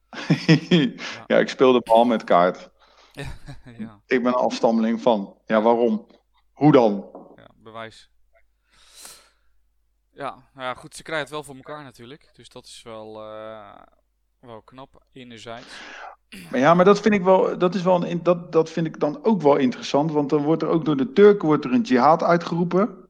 ja, 1.26 1.38
ik 1.38 1.48
speelde 1.48 1.80
Mohammed 1.84 2.24
kaart. 2.24 2.70
ja, 3.78 4.00
Ik 4.06 4.22
ben 4.22 4.26
een 4.26 4.34
afstammeling 4.34 5.02
van. 5.02 5.38
Ja, 5.46 5.62
waarom? 5.62 6.06
Hoe 6.52 6.72
dan? 6.72 7.10
ja, 7.36 7.48
bewijs. 7.56 8.10
Ja, 10.12 10.30
nou 10.54 10.66
ja, 10.66 10.74
goed, 10.74 10.94
ze 10.94 11.02
krijgen 11.02 11.24
het 11.24 11.34
wel 11.34 11.44
voor 11.44 11.56
elkaar 11.56 11.82
natuurlijk. 11.82 12.30
Dus 12.32 12.48
dat 12.48 12.64
is 12.64 12.82
wel, 12.82 13.22
eh, 13.22 13.82
wel 14.40 14.62
knap, 14.64 15.02
enerzijds. 15.12 15.66
Maar 16.50 16.60
ja, 16.60 16.74
maar 16.74 16.84
dat 16.84 17.00
vind 17.00 17.14
ik 17.14 17.22
wel, 17.22 17.58
dat 17.58 17.74
is 17.74 17.82
wel 17.82 18.06
een, 18.06 18.22
dat, 18.22 18.52
dat 18.52 18.70
vind 18.70 18.86
ik 18.86 19.00
dan 19.00 19.18
ook 19.24 19.42
wel 19.42 19.56
interessant. 19.56 20.12
Want 20.12 20.30
dan 20.30 20.42
wordt 20.42 20.62
er 20.62 20.68
ook 20.68 20.84
door 20.84 20.96
de 20.96 21.12
Turken 21.12 21.46
wordt 21.48 21.64
er 21.64 21.72
een 21.72 21.80
jihad 21.80 22.22
uitgeroepen. 22.22 23.08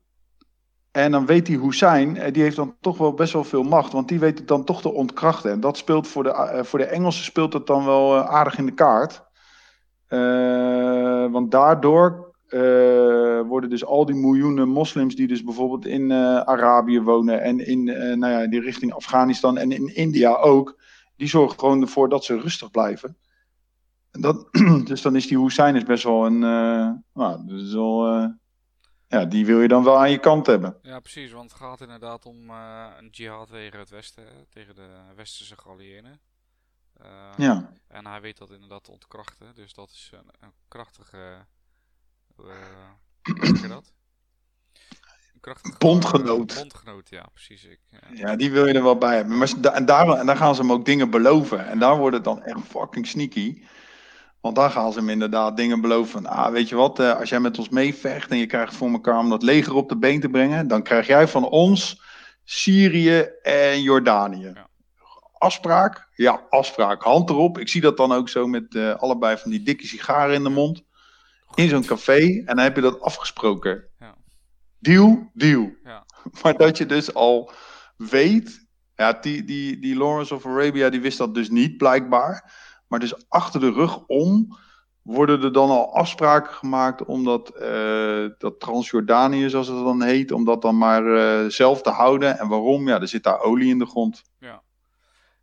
En 0.91 1.11
dan 1.11 1.27
weet 1.27 1.47
die 1.47 1.61
Hussein, 1.61 2.17
eh, 2.17 2.33
die 2.33 2.43
heeft 2.43 2.57
dan 2.57 2.77
toch 2.81 2.99
wel 2.99 3.15
best 3.15 3.33
wel 3.33 3.45
veel 3.45 3.63
macht. 3.63 3.93
Want 3.93 4.09
die 4.09 4.19
weet 4.19 4.39
het 4.39 4.49
dan 4.49 4.65
toch 4.65 4.81
te 4.81 4.93
ontkrachten. 4.93 5.51
En 5.51 5.61
dat 5.61 5.77
speelt 5.77 6.09
voor 6.09 6.23
de, 6.23 6.33
eh, 6.33 6.65
voor 6.65 6.79
de 6.79 6.85
Engelsen 6.85 7.25
speelt 7.25 7.53
het 7.53 7.67
dan 7.67 7.85
wel 7.85 8.17
eh, 8.17 8.29
aardig 8.29 8.59
in 8.59 8.67
de 8.67 8.75
kaart. 8.75 9.27
Want 11.31 11.51
daardoor 11.51 12.27
worden 13.49 13.71
dus 13.71 13.85
al 13.85 14.05
die 14.05 14.15
miljoenen 14.15 14.69
moslims 14.69 15.15
die 15.15 15.27
dus 15.27 15.45
bijvoorbeeld 15.45 15.87
in 15.87 16.13
Arabië 16.13 17.01
wonen 17.01 17.43
en 17.43 17.67
in 17.67 17.85
nou 18.19 18.33
ja, 18.33 18.47
die 18.47 18.61
richting 18.61 18.93
Afghanistan 18.93 19.59
en 19.59 19.73
in 19.73 19.95
India 19.95 20.35
ook, 20.35 20.78
die 21.19 21.29
zorgen 21.29 21.59
gewoon 21.59 21.81
ervoor 21.81 22.09
dat 22.09 22.25
ze 22.25 22.41
rustig 22.41 22.71
blijven. 22.71 23.17
En 24.11 24.21
dat, 24.21 24.49
dus 24.91 25.03
dan 25.03 25.17
is 25.17 25.27
die 25.27 25.39
Hussein 25.43 25.77
is 25.77 25.85
best 25.85 26.05
wel 26.05 26.27
een, 26.27 26.43
eh, 26.43 26.91
nou, 27.13 27.71
wel, 27.73 28.07
eh, 28.07 28.29
ja, 29.09 29.25
die 29.25 29.47
wil 29.47 29.61
je 29.61 29.69
dan 29.69 29.85
wel 29.85 29.99
aan 29.99 30.11
je 30.11 30.19
kant 30.19 30.47
hebben. 30.47 30.79
Ja, 30.83 31.01
precies, 31.01 31.33
want 31.33 31.51
het 31.51 31.61
gaat 31.61 31.81
inderdaad 31.81 32.27
om 32.27 32.51
eh, 32.51 32.87
een 32.99 33.09
jihad 33.11 33.49
tegen 33.49 33.79
het 33.79 33.91
Westen, 33.91 34.25
tegen 34.51 34.75
de 34.75 34.89
westerse 35.17 35.57
geallieerden. 35.57 36.21
Eh, 36.93 37.33
Ja, 37.37 37.73
En 37.89 38.07
hij 38.07 38.21
weet 38.21 38.39
dat 38.39 38.51
inderdaad 38.51 38.85
te 38.85 38.91
ontkrachten, 38.91 39.55
dus 39.55 39.73
dat 39.75 39.91
is 39.91 40.11
een, 40.15 40.31
een 40.41 40.53
krachtige. 40.69 41.47
hoe 42.37 43.47
zeg 43.47 43.61
je 43.61 43.69
dat? 43.69 43.93
Krachtig 45.41 45.79
Bondgenoot. 45.79 46.55
Bondgenoot, 46.55 47.09
ja, 47.11 47.27
precies. 47.33 47.65
Ik, 47.65 47.79
ja. 47.91 47.99
Ja, 48.13 48.37
die 48.37 48.51
wil 48.51 48.67
je 48.67 48.73
er 48.75 48.83
wel 48.83 48.99
bij 48.99 49.17
hebben. 49.17 49.39
Maar 49.39 49.53
da- 49.59 49.73
en, 49.73 49.85
daar, 49.85 50.09
en 50.09 50.27
daar 50.27 50.37
gaan 50.37 50.55
ze 50.55 50.61
hem 50.61 50.73
ook 50.73 50.85
dingen 50.85 51.11
beloven. 51.11 51.67
En 51.67 51.79
daar 51.79 51.97
wordt 51.97 52.17
het 52.17 52.25
dan 52.25 52.43
echt 52.43 52.61
fucking 52.69 53.07
sneaky. 53.07 53.63
Want 54.41 54.57
daar 54.57 54.71
gaan 54.71 54.93
ze 54.93 54.99
hem 54.99 55.09
inderdaad 55.09 55.57
dingen 55.57 55.81
beloven 55.81 56.13
van... 56.13 56.27
Ah, 56.27 56.53
weet 56.53 56.69
je 56.69 56.75
wat, 56.77 56.99
eh, 56.99 57.19
als 57.19 57.29
jij 57.29 57.41
met 57.41 57.59
ons 57.59 57.69
meevecht 57.69 58.31
en 58.31 58.39
je 58.39 58.47
krijgt 58.47 58.75
voor 58.75 58.91
elkaar 58.91 59.19
om 59.19 59.29
dat 59.31 59.43
leger 59.43 59.75
op 59.75 59.89
de 59.89 59.97
been 59.97 60.21
te 60.21 60.29
brengen... 60.29 60.69
dan 60.69 60.83
krijg 60.83 61.07
jij 61.07 61.29
van 61.29 61.45
ons 61.45 62.03
Syrië 62.45 63.19
en 63.43 63.83
Jordanië. 63.83 64.53
Ja. 64.55 64.69
Afspraak? 65.33 66.09
Ja, 66.15 66.47
afspraak. 66.49 67.03
Hand 67.03 67.31
erop. 67.31 67.59
Ik 67.59 67.69
zie 67.69 67.81
dat 67.81 67.97
dan 67.97 68.13
ook 68.13 68.29
zo 68.29 68.47
met 68.47 68.75
eh, 68.75 68.95
allebei 68.95 69.37
van 69.37 69.51
die 69.51 69.63
dikke 69.63 69.87
sigaren 69.87 70.35
in 70.35 70.43
de 70.43 70.49
mond. 70.49 70.83
In 71.55 71.69
zo'n 71.69 71.85
café. 71.85 72.21
En 72.21 72.45
dan 72.45 72.59
heb 72.59 72.75
je 72.75 72.83
dat 72.83 73.01
afgesproken. 73.01 73.85
Ja. 74.01 74.17
Deal, 74.79 75.31
deal. 75.35 75.73
Ja. 75.85 76.07
Maar 76.43 76.57
dat 76.57 76.79
je 76.79 76.87
dus 76.87 77.15
al 77.15 77.53
weet... 77.97 78.67
Ja, 78.95 79.13
die, 79.13 79.45
die, 79.45 79.79
die 79.79 79.97
Lawrence 79.97 80.35
of 80.35 80.47
Arabia 80.47 80.91
die 80.91 81.01
wist 81.01 81.19
dat 81.19 81.35
dus 81.35 81.51
niet, 81.51 81.77
blijkbaar. 81.77 82.53
Maar 82.89 83.01
dus 83.01 83.29
achter 83.29 83.61
de 83.61 83.73
rug 83.73 84.07
om 84.07 84.57
worden 85.03 85.43
er 85.43 85.53
dan 85.53 85.71
al 85.71 85.95
afspraken 85.95 86.53
gemaakt 86.53 87.05
om 87.05 87.25
dat, 87.25 87.49
eh, 87.49 88.27
dat 88.39 88.61
Transjordanië, 88.61 89.49
zoals 89.49 89.69
het 89.69 89.77
dan 89.77 90.03
heet, 90.03 90.33
om 90.33 90.45
dat 90.45 90.63
dan 90.63 90.79
maar 90.79 91.17
eh, 91.17 91.51
zelf 91.51 91.83
te 91.83 91.91
houden. 91.91 92.39
En 92.39 92.49
waarom? 92.49 92.89
Ja, 92.89 93.01
er 93.01 93.09
zit 93.09 93.23
daar 93.23 93.41
olie 93.41 93.69
in 93.69 93.79
de 93.79 93.87
grond. 93.87 94.23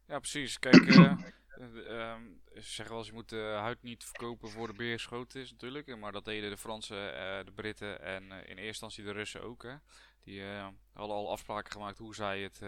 Ja, 0.08 0.20
precies. 0.20 0.60
Kijk, 0.60 0.86
ehm, 0.88 2.22
ze 2.56 2.74
zeggen 2.74 2.90
wel 2.90 2.98
eens, 2.98 3.08
je 3.08 3.14
moet 3.14 3.30
de 3.30 3.56
huid 3.60 3.82
niet 3.84 4.04
verkopen 4.04 4.50
voor 4.50 4.68
de 4.68 4.74
beer 4.74 4.94
geschoten 4.94 5.42
is 5.42 5.52
natuurlijk. 5.52 5.98
Maar 5.98 6.12
dat 6.12 6.26
deden 6.26 6.50
de 6.50 6.58
Fransen, 6.58 7.14
eh, 7.14 7.46
de 7.46 7.52
Britten 7.52 8.02
en 8.02 8.32
eh, 8.32 8.38
in 8.38 8.44
eerste 8.46 8.62
instantie 8.62 9.04
de 9.04 9.12
Russen 9.12 9.44
ook. 9.44 9.64
Hè. 9.64 9.76
Die 10.22 10.44
eh, 10.44 10.68
hadden 10.94 11.16
al 11.16 11.32
afspraken 11.32 11.72
gemaakt 11.72 11.98
hoe 11.98 12.16
zij 12.16 12.42
het 12.42 12.62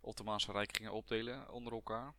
Ottomaanse 0.00 0.52
Rijk 0.52 0.76
gingen 0.76 0.92
opdelen 0.92 1.50
onder 1.50 1.72
elkaar. 1.72 2.14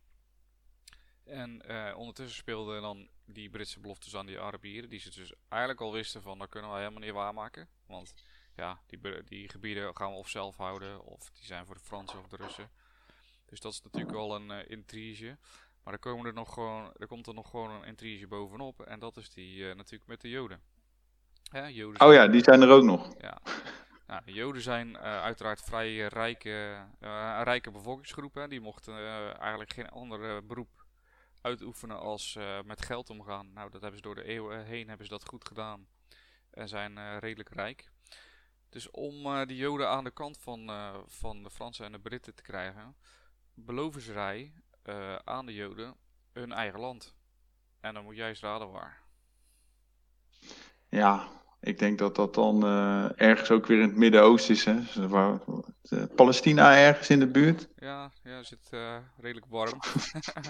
En 1.24 1.66
ondertussen 1.96 2.36
speelden 2.36 2.82
dan 2.82 3.08
die 3.24 3.50
Britse 3.50 3.80
beloftes 3.80 4.16
aan 4.16 4.26
die 4.26 4.40
Arabieren, 4.40 4.90
die 4.90 5.00
ze 5.00 5.10
dus 5.10 5.32
eigenlijk 5.48 5.80
al 5.80 5.92
wisten 5.92 6.22
van, 6.22 6.38
dat 6.38 6.48
kunnen 6.48 6.70
we 6.70 6.76
helemaal 6.76 7.00
niet 7.00 7.12
waarmaken. 7.12 7.68
Want 7.86 8.14
ja, 8.56 8.80
die, 8.86 9.24
die 9.24 9.48
gebieden 9.48 9.96
gaan 9.96 10.10
we 10.10 10.16
of 10.16 10.28
zelf 10.28 10.56
houden, 10.56 11.04
of 11.04 11.30
die 11.30 11.44
zijn 11.44 11.66
voor 11.66 11.74
de 11.74 11.84
Fransen 11.84 12.18
of 12.18 12.28
de 12.28 12.36
Russen. 12.36 12.70
Dus 13.54 13.62
dat 13.62 13.72
is 13.72 13.82
natuurlijk 13.82 14.14
wel 14.14 14.34
een 14.34 14.50
eh, 14.50 14.70
intrige. 14.70 15.38
Maar 15.84 15.92
er, 15.94 15.98
komen 15.98 16.26
er, 16.26 16.32
nog 16.32 16.52
gewoon, 16.54 16.92
er 16.96 17.06
komt 17.06 17.26
er 17.26 17.34
nog 17.34 17.50
gewoon 17.50 17.70
een 17.70 17.84
intrige 17.84 18.26
bovenop. 18.26 18.80
En 18.80 18.98
dat 18.98 19.16
is 19.16 19.30
die 19.30 19.68
eh, 19.68 19.76
natuurlijk 19.76 20.06
met 20.06 20.20
de 20.20 20.28
Joden. 20.28 20.60
Hè, 21.50 21.66
Joden 21.66 22.00
Oh 22.06 22.12
ja, 22.12 22.26
die 22.28 22.42
zijn 22.42 22.62
er 22.62 22.68
ook 22.70 22.82
nog. 22.84 23.14
ja. 23.20 23.38
Nou, 24.06 24.22
de 24.24 24.32
Joden 24.32 24.62
zijn 24.62 24.96
eh, 24.96 25.02
uiteraard 25.22 25.62
vrij 25.62 26.00
eh, 26.00 26.06
rijke, 26.06 26.84
eh, 27.00 27.40
rijke 27.42 27.70
bevolkingsgroep. 27.70 28.34
Hè. 28.34 28.48
Die 28.48 28.60
mochten 28.60 28.94
eh, 28.96 29.40
eigenlijk 29.40 29.72
geen 29.72 29.88
ander 29.88 30.36
eh, 30.36 30.42
beroep 30.46 30.84
uitoefenen 31.40 31.98
als 31.98 32.36
eh, 32.36 32.62
met 32.64 32.84
geld 32.84 33.10
omgaan. 33.10 33.52
Nou, 33.52 33.70
dat 33.70 33.80
hebben 33.80 34.00
ze 34.00 34.06
door 34.06 34.14
de 34.14 34.24
eeuwen 34.24 34.64
heen 34.64 34.88
hebben 34.88 35.06
ze 35.06 35.12
dat 35.12 35.28
goed 35.28 35.48
gedaan. 35.48 35.86
En 36.50 36.68
zijn 36.68 36.98
eh, 36.98 37.16
redelijk 37.20 37.48
rijk. 37.48 37.90
Dus 38.68 38.90
om 38.90 39.26
eh, 39.26 39.46
die 39.46 39.56
Joden 39.56 39.88
aan 39.88 40.04
de 40.04 40.10
kant 40.10 40.38
van, 40.38 40.68
eh, 40.68 40.94
van 41.06 41.42
de 41.42 41.50
Fransen 41.50 41.84
en 41.84 41.92
de 41.92 42.00
Britten 42.00 42.34
te 42.34 42.42
krijgen, 42.42 42.96
beloven 43.54 44.00
zij 44.00 44.52
eh, 44.84 45.16
aan 45.24 45.46
de 45.46 45.54
Joden 45.54 45.96
hun 46.32 46.52
eigen 46.52 46.80
land. 46.80 47.14
En 47.80 47.94
dan 47.94 48.04
moet 48.04 48.16
jij 48.16 48.28
eens 48.28 48.40
raden 48.40 48.70
waar. 48.70 49.02
Ja, 50.88 51.28
ik 51.60 51.78
denk 51.78 51.98
dat 51.98 52.14
dat 52.14 52.34
dan 52.34 52.64
eh, 52.64 53.20
ergens 53.20 53.50
ook 53.50 53.66
weer 53.66 53.80
in 53.80 53.88
het 53.88 53.96
Midden-Oosten 53.96 54.54
is. 54.54 54.64
Hè? 54.64 54.74
Dus 54.74 54.96
waar- 54.96 55.40
Palestina 56.14 56.76
ergens 56.76 57.10
in 57.10 57.18
de 57.18 57.26
buurt. 57.26 57.68
Ja, 57.76 58.12
ja, 58.22 58.42
zit 58.42 58.68
eh, 58.70 58.98
redelijk 59.16 59.46
warm. 59.46 59.80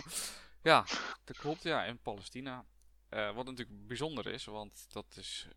ja, 0.62 0.84
dat 1.24 1.36
klopt. 1.36 1.62
Ja, 1.62 1.84
in 1.84 1.98
Palestina. 1.98 2.64
Wat 3.08 3.44
natuurlijk 3.44 3.86
bijzonder 3.86 4.26
is, 4.26 4.44
want 4.44 4.86
dat 4.92 5.16
is 5.16 5.48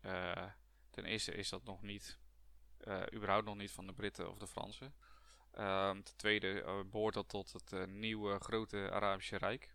ten 0.90 1.04
eerste 1.04 1.32
is 1.32 1.48
dat 1.48 1.64
nog 1.64 1.82
niet, 1.82 2.18
überhaupt 3.14 3.44
nog 3.46 3.56
niet 3.56 3.70
van 3.70 3.86
de 3.86 3.92
Britten 3.92 4.30
of 4.30 4.38
de 4.38 4.46
Fransen. 4.46 4.94
Ehm, 5.50 6.02
ten 6.02 6.16
tweede 6.16 6.62
eh, 6.62 6.80
behoort 6.90 7.14
dat 7.14 7.28
tot 7.28 7.52
het 7.52 7.72
eh, 7.72 7.84
nieuwe 7.84 8.38
grote 8.38 8.90
Arabische 8.90 9.36
Rijk. 9.36 9.74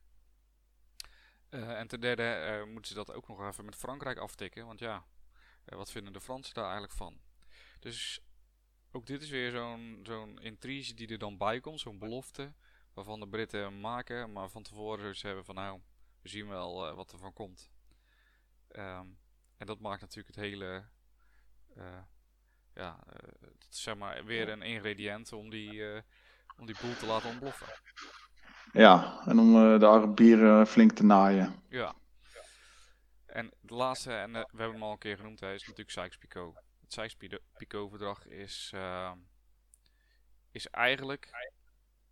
Eh, 1.49 1.79
en 1.79 1.87
ten 1.87 1.99
derde 1.99 2.63
moeten 2.67 2.87
ze 2.87 2.93
dat 2.93 3.13
ook 3.13 3.27
nog 3.27 3.47
even 3.47 3.65
met 3.65 3.75
Frankrijk 3.75 4.17
aftikken, 4.17 4.65
want 4.65 4.79
ja, 4.79 5.05
wat 5.65 5.91
vinden 5.91 6.13
de 6.13 6.21
Fransen 6.21 6.53
daar 6.53 6.63
eigenlijk 6.63 6.93
van? 6.93 7.19
Dus 7.79 8.21
ook 8.91 9.05
dit 9.05 9.21
is 9.21 9.29
weer 9.29 9.51
zo'n 9.51 9.99
zo'n 10.03 10.41
intrige 10.41 10.93
die 10.93 11.07
er 11.07 11.17
dan 11.17 11.37
bij 11.37 11.59
komt, 11.59 11.79
zo'n 11.79 11.99
belofte, 11.99 12.53
waarvan 12.93 13.19
de 13.19 13.27
Britten 13.27 13.79
maken, 13.79 14.31
maar 14.31 14.49
van 14.49 14.63
tevoren 14.63 15.15
ze 15.15 15.25
hebben 15.25 15.45
van 15.45 15.55
nou, 15.55 15.81
we 16.21 16.29
zien 16.29 16.47
wel 16.47 16.95
wat 16.95 17.11
er 17.11 17.17
van 17.17 17.33
komt. 17.33 17.71
Ehm, 18.67 19.07
en 19.57 19.65
dat 19.65 19.79
maakt 19.79 20.01
natuurlijk 20.01 20.35
het 20.35 20.45
hele, 20.45 20.85
ja, 22.73 22.99
eh, 23.09 23.29
dat 23.39 23.67
is 23.71 23.83
zeg 23.83 23.95
maar 23.95 24.25
weer 24.25 24.49
een 24.49 24.61
ingrediënt 24.61 25.33
om 25.33 25.49
die, 25.49 25.93
eh, 25.93 26.01
om 26.57 26.65
die 26.65 26.75
boel 26.81 26.95
te 26.95 27.05
laten 27.05 27.29
ontploffen. 27.29 27.67
Ja, 28.73 29.21
en 29.25 29.39
om 29.39 29.55
eh, 29.55 29.79
de 29.79 29.87
Arabieren 29.87 30.67
flink 30.67 30.91
te 30.91 31.03
naaien. 31.03 31.63
Ja. 31.69 31.95
En 33.25 33.51
de 33.61 33.73
laatste, 33.73 34.13
en 34.13 34.35
eh, 34.35 34.41
we 34.41 34.57
hebben 34.57 34.71
hem 34.71 34.83
al 34.83 34.91
een 34.91 34.97
keer 34.97 35.17
genoemd, 35.17 35.39
hè, 35.39 35.53
is 35.53 35.61
natuurlijk 35.61 35.91
Sykes-Picot. 35.91 36.55
Het 36.81 36.93
Sykes-Picot-verdrag 36.93 38.25
is, 38.25 38.71
ehm, 38.73 39.17
is 40.51 40.67
eigenlijk, 40.67 41.29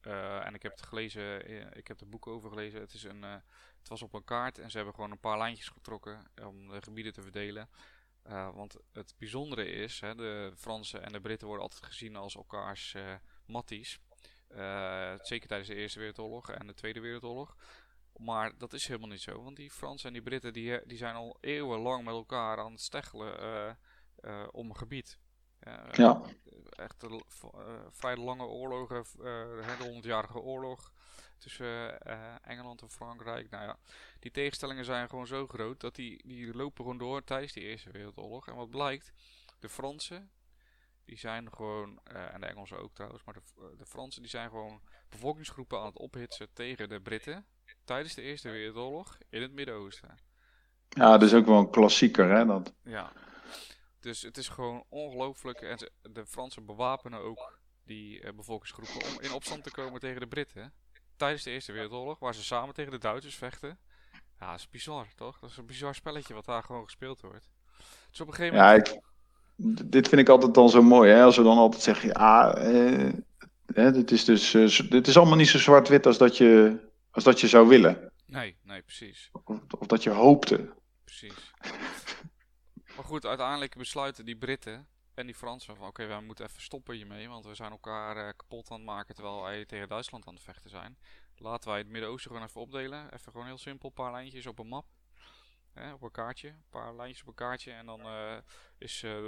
eh, 0.01 0.45
en 0.45 0.53
ik 0.53 0.63
heb 0.63 0.71
het 0.71 0.81
gelezen, 0.81 1.45
eh, 1.45 1.65
ik 1.73 1.87
heb 1.87 1.99
het 1.99 2.09
boek 2.09 2.27
over 2.27 2.49
gelezen, 2.49 2.79
het, 2.79 2.93
is 2.93 3.03
een, 3.03 3.23
eh, 3.23 3.35
het 3.79 3.87
was 3.87 4.01
op 4.01 4.13
een 4.13 4.23
kaart 4.23 4.57
en 4.57 4.69
ze 4.71 4.75
hebben 4.77 4.95
gewoon 4.95 5.11
een 5.11 5.19
paar 5.19 5.37
lijntjes 5.37 5.67
getrokken 5.67 6.31
om 6.45 6.67
de 6.67 6.81
gebieden 6.81 7.13
te 7.13 7.21
verdelen. 7.21 7.69
Eh, 8.23 8.55
want 8.55 8.77
het 8.93 9.15
bijzondere 9.17 9.65
is, 9.65 9.99
hè, 9.99 10.15
de 10.15 10.53
Fransen 10.55 11.03
en 11.03 11.11
de 11.11 11.21
Britten 11.21 11.47
worden 11.47 11.65
altijd 11.65 11.83
gezien 11.83 12.15
als 12.15 12.35
elkaars 12.35 12.93
eh 12.93 13.13
matties. 13.45 13.99
Eh, 14.47 15.13
zeker 15.21 15.47
tijdens 15.47 15.69
de 15.69 15.75
Eerste 15.75 15.99
Wereldoorlog 15.99 16.51
en 16.51 16.67
de 16.67 16.73
Tweede 16.73 16.99
Wereldoorlog. 16.99 17.55
Maar 18.17 18.57
dat 18.57 18.73
is 18.73 18.87
helemaal 18.87 19.09
niet 19.09 19.21
zo, 19.21 19.43
want 19.43 19.55
die 19.55 19.71
Fransen 19.71 20.07
en 20.07 20.13
die 20.13 20.23
Britten 20.23 20.53
die, 20.53 20.85
die 20.85 20.97
zijn 20.97 21.15
al 21.15 21.37
eeuwenlang 21.39 22.03
met 22.03 22.13
elkaar 22.13 22.57
aan 22.59 22.71
het 22.71 22.81
steggelen 22.81 23.77
om 24.51 24.69
een 24.69 24.77
gebied. 24.77 25.19
Ja. 25.91 26.21
Echt 26.81 27.03
eh, 27.03 27.09
vrij 27.89 28.15
lange 28.15 28.45
oorlogen, 28.45 28.97
eh, 28.97 29.77
de 29.77 30.01
100-jarige 30.01 30.39
oorlog 30.39 30.91
tussen 31.37 32.01
eh, 32.01 32.35
Engeland 32.41 32.81
en 32.81 32.89
Frankrijk. 32.89 33.49
Nou 33.49 33.63
ja, 33.63 33.77
die 34.19 34.31
tegenstellingen 34.31 34.85
zijn 34.85 35.09
gewoon 35.09 35.27
zo 35.27 35.47
groot 35.47 35.79
dat 35.79 35.95
die, 35.95 36.27
die 36.27 36.55
lopen 36.55 36.83
gewoon 36.83 36.97
door 36.97 37.23
tijdens 37.23 37.53
die 37.53 37.63
Eerste 37.63 37.91
Wereldoorlog. 37.91 38.47
En 38.47 38.55
wat 38.55 38.69
blijkt, 38.69 39.11
de 39.59 39.69
Fransen, 39.69 40.31
die 41.05 41.17
zijn 41.17 41.53
gewoon, 41.53 41.99
en 42.03 42.41
de 42.41 42.47
Engelsen 42.47 42.79
ook 42.79 42.93
trouwens, 42.93 43.23
maar 43.23 43.33
de, 43.33 43.75
de 43.77 43.85
Fransen 43.85 44.21
die 44.21 44.31
zijn 44.31 44.49
gewoon 44.49 44.81
bevolkingsgroepen 45.09 45.79
aan 45.79 45.85
het 45.85 45.97
ophitsen 45.97 46.47
tegen 46.53 46.89
de 46.89 47.01
Britten 47.01 47.45
tijdens 47.83 48.13
de 48.13 48.21
Eerste 48.21 48.49
Wereldoorlog 48.49 49.17
in 49.29 49.41
het 49.41 49.51
Midden-Oosten. 49.51 50.17
Ja, 50.89 51.11
dat 51.11 51.21
is 51.21 51.33
ook 51.33 51.45
wel 51.45 51.57
een 51.57 51.69
klassieker, 51.69 52.29
hè? 52.29 52.45
Dat. 52.45 52.73
Ja. 52.83 53.11
Dus 54.01 54.21
het 54.21 54.37
is 54.37 54.47
gewoon 54.47 54.83
ongelooflijk. 54.89 55.61
En 55.61 55.77
ze- 55.77 55.91
de 56.01 56.25
Fransen 56.25 56.65
bewapenen 56.65 57.19
ook 57.19 57.59
die 57.85 58.21
eh, 58.21 58.33
bevolkingsgroepen 58.33 58.95
om 59.09 59.21
in 59.21 59.31
opstand 59.31 59.63
te 59.63 59.71
komen 59.71 59.99
tegen 59.99 60.19
de 60.19 60.27
Britten. 60.27 60.73
Tijdens 61.17 61.43
de 61.43 61.49
Eerste 61.51 61.71
Wereldoorlog, 61.71 62.19
waar 62.19 62.35
ze 62.35 62.43
samen 62.43 62.73
tegen 62.73 62.91
de 62.91 62.97
Duitsers 62.97 63.35
vechten. 63.35 63.77
Ja, 64.39 64.49
dat 64.51 64.59
is 64.59 64.69
bizar, 64.69 65.07
toch? 65.15 65.39
Dat 65.39 65.49
is 65.49 65.57
een 65.57 65.65
bizar 65.65 65.95
spelletje 65.95 66.33
wat 66.33 66.45
daar 66.45 66.63
gewoon 66.63 66.83
gespeeld 66.83 67.21
wordt. 67.21 67.49
Dus 68.09 68.21
op 68.21 68.27
een 68.27 68.33
gegeven 68.33 68.57
Ja, 68.57 68.65
moment... 68.65 68.87
ik, 68.87 68.99
d- 69.75 69.91
dit 69.91 70.07
vind 70.07 70.21
ik 70.21 70.29
altijd 70.29 70.53
dan 70.53 70.69
zo 70.69 70.81
mooi, 70.81 71.11
hè? 71.11 71.23
Als 71.23 71.37
we 71.37 71.43
dan 71.43 71.57
altijd 71.57 71.83
zeggen, 71.83 72.09
ja, 72.09 72.53
eh, 72.55 73.93
dit, 73.93 74.11
is 74.11 74.25
dus, 74.25 74.53
eh, 74.53 74.89
dit 74.89 75.07
is 75.07 75.17
allemaal 75.17 75.37
niet 75.37 75.47
zo 75.49 75.57
zwart-wit 75.57 76.05
als 76.05 76.17
dat 76.17 76.37
je, 76.37 76.77
als 77.11 77.23
dat 77.23 77.39
je 77.39 77.47
zou 77.47 77.67
willen. 77.67 78.11
Nee, 78.25 78.57
nee, 78.63 78.81
precies. 78.81 79.29
Of, 79.43 79.59
of 79.79 79.87
dat 79.87 80.03
je 80.03 80.09
hoopte. 80.09 80.73
Precies. 81.03 81.51
maar 83.01 83.09
goed, 83.09 83.25
uiteindelijk 83.25 83.75
besluiten 83.75 84.25
die 84.25 84.35
Britten 84.35 84.87
en 85.13 85.25
die 85.25 85.35
Fransen 85.35 85.75
van 85.75 85.87
oké, 85.87 86.05
wij 86.05 86.21
moeten 86.21 86.45
even 86.45 86.61
stoppen 86.61 86.95
hiermee, 86.95 87.29
want 87.29 87.45
we 87.45 87.55
zijn 87.55 87.71
elkaar 87.71 88.17
eh, 88.17 88.33
kapot 88.37 88.71
aan 88.71 88.77
het 88.77 88.85
maken 88.85 89.15
terwijl 89.15 89.41
wij 89.41 89.65
tegen 89.65 89.87
Duitsland 89.87 90.27
aan 90.27 90.33
het 90.33 90.43
vechten 90.43 90.69
zijn. 90.69 90.97
Laten 91.35 91.69
wij 91.69 91.77
het 91.77 91.87
Midden-Oosten 91.87 92.31
gewoon 92.31 92.47
even 92.47 92.61
opdelen. 92.61 93.13
Even 93.13 93.31
gewoon 93.31 93.47
heel 93.47 93.57
simpel, 93.57 93.87
een 93.87 93.93
paar 93.93 94.11
lijntjes 94.11 94.45
op 94.45 94.59
een 94.59 94.67
map. 94.67 94.85
Hè, 95.73 95.93
op 95.93 96.01
een 96.01 96.11
kaartje. 96.11 96.47
Een 96.47 96.69
paar 96.69 96.95
lijntjes 96.95 97.21
op 97.21 97.27
een 97.27 97.33
kaartje. 97.33 97.71
En 97.71 97.85
dan 97.85 98.01
eh, 98.01 98.37
is 98.77 99.03
eh, 99.03 99.25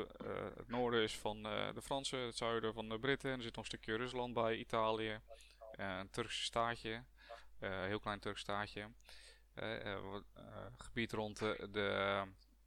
het 0.56 0.68
noorden 0.68 1.04
is 1.04 1.18
van 1.18 1.44
de 1.44 1.82
Fransen, 1.82 2.20
het 2.20 2.38
zuiden 2.38 2.74
van 2.74 2.90
de 2.90 3.00
Britten. 3.00 3.32
En 3.32 3.38
er 3.38 3.44
zit 3.44 3.56
nog 3.56 3.66
een 3.66 3.72
stukje 3.72 3.96
Rusland 3.96 4.34
bij, 4.34 4.56
Italië. 4.56 5.20
een 5.72 6.10
Turkse 6.10 6.44
staatje. 6.44 7.04
een 7.60 7.88
heel 7.88 8.00
klein 8.00 8.20
Turks 8.20 8.42
staatje. 8.42 8.90
Gebied 10.78 11.12
rond 11.12 11.40
de, 11.40 11.68
de, 11.72 12.24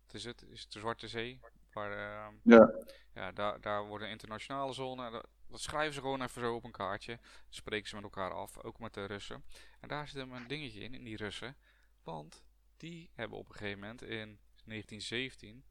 wat 0.07 0.15
is 0.15 0.25
het? 0.25 0.43
Is 0.43 0.61
het 0.61 0.73
de 0.73 0.79
Zwarte 0.79 1.09
Zee? 1.09 1.41
Waar, 1.73 1.93
ehm, 1.93 2.35
Ja. 2.43 2.73
ja 3.15 3.33
daar, 3.33 3.61
daar 3.61 3.87
wordt 3.87 4.05
een 4.05 4.11
internationale 4.11 4.73
zone. 4.73 5.11
Dat, 5.11 5.27
dat 5.47 5.61
schrijven 5.61 5.95
ze 5.95 6.01
gewoon 6.01 6.23
even 6.23 6.41
zo 6.41 6.55
op 6.55 6.65
een 6.65 6.71
kaartje. 6.71 7.19
Spreken 7.49 7.89
ze 7.89 7.95
met 7.95 8.05
elkaar 8.05 8.33
af, 8.33 8.59
ook 8.59 8.79
met 8.79 8.95
de 8.95 9.05
Russen. 9.05 9.45
En 9.81 9.89
daar 9.89 10.09
zit 10.09 10.17
hem 10.17 10.33
een 10.33 10.47
dingetje 10.47 10.81
in, 10.81 10.95
in 10.95 11.05
die 11.05 11.17
Russen. 11.17 11.57
Want 12.03 12.45
die 12.77 13.11
hebben 13.15 13.39
op 13.39 13.49
een 13.49 13.55
gegeven 13.55 13.81
moment 13.81 14.03
in 14.03 14.39
1917 14.65 15.65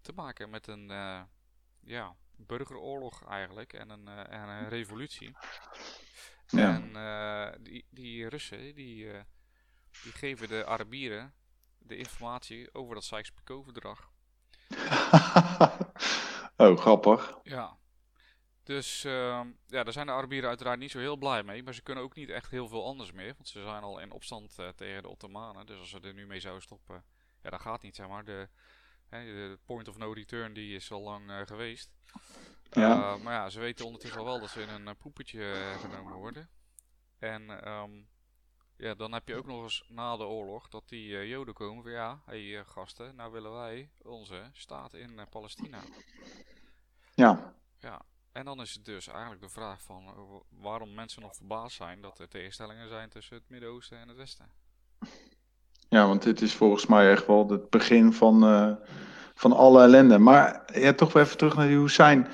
te 0.00 0.12
maken 0.12 0.50
met 0.50 0.66
een 0.66 0.90
eh, 0.90 1.22
ja, 1.80 2.16
burgeroorlog 2.36 3.28
eigenlijk 3.28 3.72
en 3.72 3.90
een, 3.90 4.08
eh, 4.08 4.40
en 4.40 4.48
een 4.48 4.68
revolutie. 4.68 5.36
Ja. 6.46 6.74
En 6.74 6.96
eh, 6.96 7.64
die, 7.64 7.84
die 7.90 8.28
Russen 8.28 8.74
die, 8.74 9.10
die 10.02 10.12
geven 10.12 10.48
de 10.48 10.66
Arabieren 10.66 11.34
de 11.80 11.96
informatie 11.96 12.74
over 12.74 12.94
dat 12.94 13.04
Sykes-Picot-verdrag. 13.04 14.10
oh, 16.56 16.76
grappig. 16.76 17.38
Ja. 17.42 17.78
Dus 18.62 19.04
ehm, 19.04 19.48
ja, 19.66 19.82
daar 19.84 19.92
zijn 19.92 20.06
de 20.06 20.12
Arabieren 20.12 20.48
uiteraard 20.48 20.78
niet 20.78 20.90
zo 20.90 20.98
heel 20.98 21.16
blij 21.16 21.42
mee. 21.42 21.62
Maar 21.62 21.74
ze 21.74 21.82
kunnen 21.82 22.04
ook 22.04 22.14
niet 22.14 22.28
echt 22.28 22.50
heel 22.50 22.68
veel 22.68 22.86
anders 22.86 23.12
meer. 23.12 23.34
Want 23.36 23.48
ze 23.48 23.62
zijn 23.62 23.82
al 23.82 23.98
in 23.98 24.10
opstand 24.10 24.58
eh, 24.58 24.68
tegen 24.68 25.02
de 25.02 25.08
Ottomanen. 25.08 25.66
Dus 25.66 25.78
als 25.78 25.88
ze 25.88 26.00
er 26.00 26.14
nu 26.14 26.26
mee 26.26 26.40
zouden 26.40 26.62
stoppen, 26.62 27.04
ja, 27.42 27.50
dat 27.50 27.60
gaat 27.60 27.82
niet, 27.82 27.96
zeg 27.96 28.08
maar. 28.08 28.24
De, 28.24 28.48
hè, 29.08 29.24
de 29.24 29.58
point 29.64 29.88
of 29.88 29.96
no 29.96 30.12
return 30.12 30.52
die 30.52 30.74
is 30.74 30.92
al 30.92 31.00
lang 31.00 31.30
eh, 31.30 31.40
geweest. 31.46 31.90
Ja. 32.70 33.14
Eh, 33.14 33.22
maar 33.22 33.34
ja, 33.34 33.48
ze 33.48 33.60
weten 33.60 33.84
ondertussen 33.84 34.18
al 34.18 34.26
wel 34.26 34.40
dat 34.40 34.50
ze 34.50 34.62
in 34.62 34.86
een 34.86 34.96
poepetje 34.96 35.74
genomen 35.80 36.16
worden. 36.16 36.48
En 37.18 37.64
ehm, 37.64 37.90
ja, 38.80 38.94
dan 38.94 39.12
heb 39.12 39.28
je 39.28 39.36
ook 39.36 39.46
nog 39.46 39.62
eens 39.62 39.84
na 39.88 40.16
de 40.16 40.24
oorlog 40.24 40.68
dat 40.68 40.82
die 40.88 41.16
eh, 41.16 41.28
Joden 41.28 41.54
komen 41.54 41.82
van 41.82 41.92
ja, 41.92 42.20
hé 42.26 42.52
hey, 42.52 42.64
gasten, 42.64 43.16
nou 43.16 43.32
willen 43.32 43.52
wij 43.52 43.90
onze 44.02 44.42
staat 44.52 44.94
in 44.94 45.18
eh, 45.18 45.24
Palestina. 45.30 45.78
Ja. 47.14 47.54
Ja, 47.78 48.00
en 48.32 48.44
dan 48.44 48.60
is 48.60 48.74
het 48.74 48.84
dus 48.84 49.06
eigenlijk 49.08 49.40
de 49.40 49.48
vraag 49.48 49.82
van 49.82 50.04
eh, 50.06 50.12
wa- 50.14 50.60
waarom 50.62 50.94
mensen 50.94 51.22
nog 51.22 51.36
verbaasd 51.36 51.76
zijn 51.76 52.00
dat 52.00 52.18
er 52.18 52.28
tegenstellingen 52.28 52.88
zijn 52.88 53.08
tussen 53.08 53.36
het 53.36 53.48
Midden-Oosten 53.48 53.98
en 53.98 54.08
het 54.08 54.16
Westen. 54.16 54.46
ja, 55.88 56.06
want 56.06 56.22
dit 56.22 56.40
is 56.40 56.54
volgens 56.54 56.86
mij 56.86 57.10
echt 57.10 57.26
wel 57.26 57.48
het 57.50 57.70
begin 57.70 58.12
van, 58.12 58.42
eh, 58.44 58.72
van 59.34 59.52
alle 59.52 59.82
ellende. 59.82 60.18
Maar 60.18 60.62
ja, 60.80 60.92
toch 60.92 61.12
weer 61.12 61.22
even 61.22 61.36
terug 61.36 61.56
naar 61.56 61.66
die 61.66 61.78
Hussein. 61.78 62.28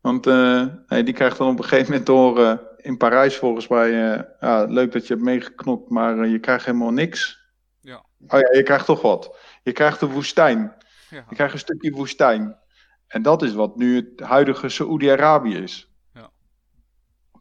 Want 0.00 0.26
eh, 0.26 0.66
die 0.88 1.12
krijgt 1.12 1.38
dan 1.38 1.50
op 1.52 1.58
een 1.58 1.64
gegeven 1.64 1.88
moment 1.90 2.06
door 2.06 2.44
eh, 2.44 2.58
in 2.82 2.96
Parijs 2.96 3.36
volgens 3.36 3.68
mij... 3.68 4.12
eh, 4.12 4.22
ja, 4.40 4.64
leuk 4.64 4.92
dat 4.92 5.06
je 5.06 5.12
hebt 5.12 5.24
meegeknokt, 5.26 5.90
maar 5.90 6.18
eh, 6.18 6.30
je 6.30 6.38
krijgt 6.38 6.64
helemaal 6.66 6.90
niks. 6.92 7.40
Ja. 7.80 8.04
Oh 8.26 8.40
ja, 8.40 8.52
je 8.52 8.62
krijgt 8.62 8.86
toch 8.86 9.02
wat. 9.02 9.38
Je 9.62 9.72
krijgt 9.72 10.00
de 10.00 10.06
woestijn. 10.06 10.74
Ja, 11.10 11.24
Je 11.28 11.34
krijgt 11.34 11.52
een 11.54 11.58
stukje 11.60 11.90
woestijn. 11.90 12.58
En 13.06 13.22
dat 13.22 13.42
is 13.42 13.52
wat 13.54 13.76
nu 13.76 13.96
het 13.96 14.20
huidige 14.20 14.68
Saoedi-Arabië 14.68 15.56
is. 15.56 15.92
Ja. 16.14 16.30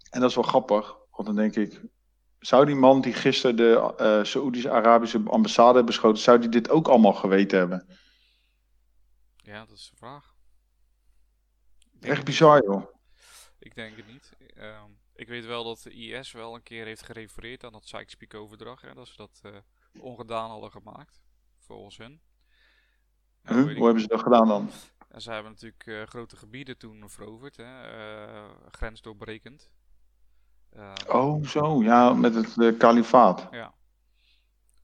En 0.10 0.20
dat 0.20 0.30
is 0.30 0.36
wel 0.36 0.44
grappig, 0.44 0.96
want 1.12 1.28
dan 1.28 1.36
denk 1.36 1.56
ik, 1.56 1.82
zou 2.40 2.66
die 2.66 2.76
man 2.76 3.02
die 3.02 3.14
gisteren 3.14 3.56
de 3.56 3.94
eh 3.98 4.24
Saoedische-Arabische 4.24 5.22
ambassade 5.26 5.74
heeft 5.74 5.86
beschoten, 5.86 6.22
zou 6.24 6.40
die 6.40 6.50
dit 6.50 6.70
ook 6.70 6.88
allemaal 6.88 7.14
geweten 7.14 7.58
hebben? 7.58 7.88
ja, 9.36 9.66
dat 9.66 9.78
is 9.78 9.90
de 9.90 9.96
vraag. 9.96 10.34
Echt 12.00 12.24
bizar, 12.26 12.64
joh. 12.64 12.86
Ik 13.60 13.76
denk 13.76 13.98
het 13.98 14.08
niet. 14.08 14.34
Ehm, 14.56 14.90
ik 15.22 15.28
weet 15.28 15.46
wel 15.46 15.64
dat 15.64 15.82
de 15.82 15.92
IS 15.92 16.32
wel 16.32 16.56
een 16.56 16.64
keer 16.64 16.86
heeft 16.86 17.02
gerefereerd 17.02 17.64
aan 17.64 17.72
dat 17.72 17.88
Sykes-Picot-verdrag. 17.88 18.84
En 18.84 18.96
dat 18.96 19.08
ze 19.08 19.18
dat 19.18 19.40
eh, 19.44 19.52
ongedaan 20.04 20.50
hadden 20.50 20.72
gemaakt, 20.72 21.22
volgens 21.60 21.98
hun. 21.98 22.22
Nou, 23.42 23.60
Huh? 23.60 23.70
ik 23.70 23.76
Hoe 23.76 23.86
hebben 23.86 24.02
ze 24.02 24.08
dat 24.08 24.22
gedaan 24.22 24.48
dan? 24.48 24.70
En 25.10 25.22
zij 25.22 25.34
hebben 25.34 25.52
natuurlijk 25.52 25.86
eh, 25.86 26.04
grote 26.04 26.36
gebieden 26.36 26.78
toen 26.78 27.10
veroverd, 27.10 27.58
hè, 27.58 27.84
eh, 27.84 28.50
grensdoorbrekend. 28.72 29.72
Oh, 31.08 31.46
zo, 31.46 31.84
ja, 31.84 32.14
met 32.14 32.36
het 32.36 32.78
kalifaat. 32.78 33.48
Ja. 33.52 33.74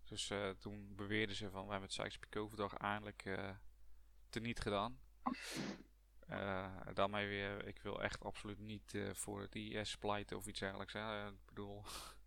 Dus 0.05 0.31
toen 0.59 0.95
beweerden 0.95 1.35
ze 1.35 1.49
van 1.49 1.65
we 1.65 1.71
hebben 1.71 1.89
het 1.89 1.93
Sykes-Picot-verdrag 1.93 2.73
eindelijk 2.73 3.39
teniet 4.29 4.59
gedaan. 4.59 4.99
Eh, 6.27 6.65
daarmee 6.93 7.27
weer, 7.27 7.67
ik 7.67 7.79
wil 7.83 8.01
echt 8.01 8.23
absoluut 8.23 8.59
niet 8.59 8.93
eh, 8.93 9.01
voor 9.13 9.41
het 9.41 9.55
IS 9.55 9.95
pleiten 9.95 10.37
of 10.37 10.47
iets 10.47 10.59
dergelijks. 10.59 10.93
Hè. 10.93 11.27
Ik 11.27 11.45
bedoel, 11.45 11.83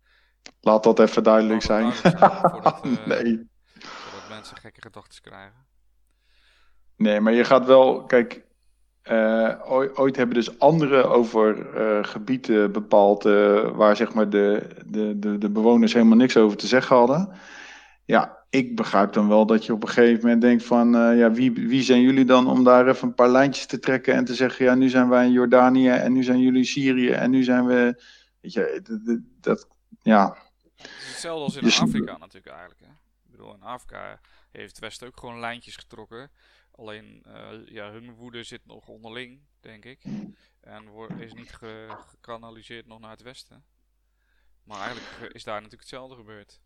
Laat 0.61 0.83
dat 0.83 0.99
even 0.99 1.23
duidelijk 1.23 1.61
zijn. 1.61 1.93
duidelijk 2.01 2.19
zijn 2.19 2.51
voordat, 2.51 2.83
eh, 2.85 3.05
nee. 3.05 3.49
voordat 3.79 4.29
mensen 4.29 4.57
gekke 4.57 4.81
gedachten 4.81 5.21
krijgen. 5.21 5.65
Nee, 6.95 7.19
maar 7.19 7.33
je 7.33 7.43
gaat 7.43 7.65
wel, 7.65 8.03
kijk, 8.03 8.45
ooit, 9.95 10.15
hebben 10.15 10.35
dus 10.35 10.59
anderen 10.59 11.09
over 11.09 11.55
gebieden 12.05 12.71
bepaald 12.71 13.23
waar 13.73 13.95
zeg 13.95 14.13
maar 14.13 14.29
de, 14.29 14.67
de, 14.85 15.19
de, 15.19 15.37
de 15.37 15.49
bewoners 15.49 15.93
helemaal 15.93 16.17
niks 16.17 16.37
over 16.37 16.57
te 16.57 16.67
zeggen 16.67 16.95
hadden. 16.95 17.33
Ja, 18.05 18.40
ik 18.51 18.75
begrijp 18.75 19.13
dan 19.13 19.27
wel 19.27 19.45
dat 19.45 19.65
je 19.65 19.73
op 19.73 19.83
een 19.83 19.89
gegeven 19.89 20.21
moment 20.23 20.41
denkt 20.41 20.63
van, 20.63 20.95
eh, 20.95 21.17
ja, 21.17 21.31
wie, 21.31 21.51
wie 21.51 21.81
zijn 21.83 22.01
jullie 22.01 22.25
dan 22.25 22.47
om 22.47 22.63
daar 22.63 22.87
even 22.87 23.07
een 23.07 23.13
paar 23.13 23.29
lijntjes 23.29 23.65
te 23.65 23.79
trekken 23.79 24.13
en 24.13 24.25
te 24.25 24.35
zeggen, 24.35 24.65
ja, 24.65 24.75
nu 24.75 24.89
zijn 24.89 25.09
wij 25.09 25.25
in 25.25 25.31
Jordanië 25.31 25.89
en 25.89 26.13
nu 26.13 26.23
zijn 26.23 26.39
jullie 26.39 26.63
Syrië 26.63 27.09
en 27.11 27.29
nu 27.31 27.43
zijn 27.43 27.65
we, 27.65 28.03
weet 28.41 28.53
je, 28.53 28.81
dat, 29.39 29.67
ja, 30.01 30.37
Het 30.75 30.89
is 30.99 31.07
hetzelfde 31.07 31.43
als 31.43 31.55
in 31.55 31.63
Dus- 31.63 31.81
Afrika 31.81 32.17
natuurlijk 32.17 32.47
eigenlijk. 32.53 32.81
Hè. 32.81 32.87
Ik 33.25 33.31
bedoel, 33.31 33.53
in 33.53 33.63
Afrika 33.63 34.19
heeft 34.51 34.69
het 34.69 34.79
Westen 34.79 35.07
ook 35.07 35.17
gewoon 35.19 35.39
lijntjes 35.39 35.75
getrokken. 35.75 36.31
Alleen, 36.71 37.23
eh, 37.25 37.49
ja, 37.65 37.91
hun 37.91 38.13
woede 38.13 38.43
zit 38.43 38.65
nog 38.65 38.87
onderling, 38.87 39.39
denk 39.59 39.85
ik. 39.85 40.03
En 40.61 40.87
wordt, 40.87 41.19
is 41.19 41.33
niet 41.33 41.51
ge- 41.51 41.97
gekanaliseerd 42.07 42.87
nog 42.87 42.99
naar 42.99 43.11
het 43.11 43.21
Westen. 43.21 43.63
Maar 44.63 44.79
eigenlijk 44.79 45.33
is 45.33 45.43
daar 45.43 45.55
natuurlijk 45.55 45.81
hetzelfde 45.81 46.15
gebeurd. 46.15 46.59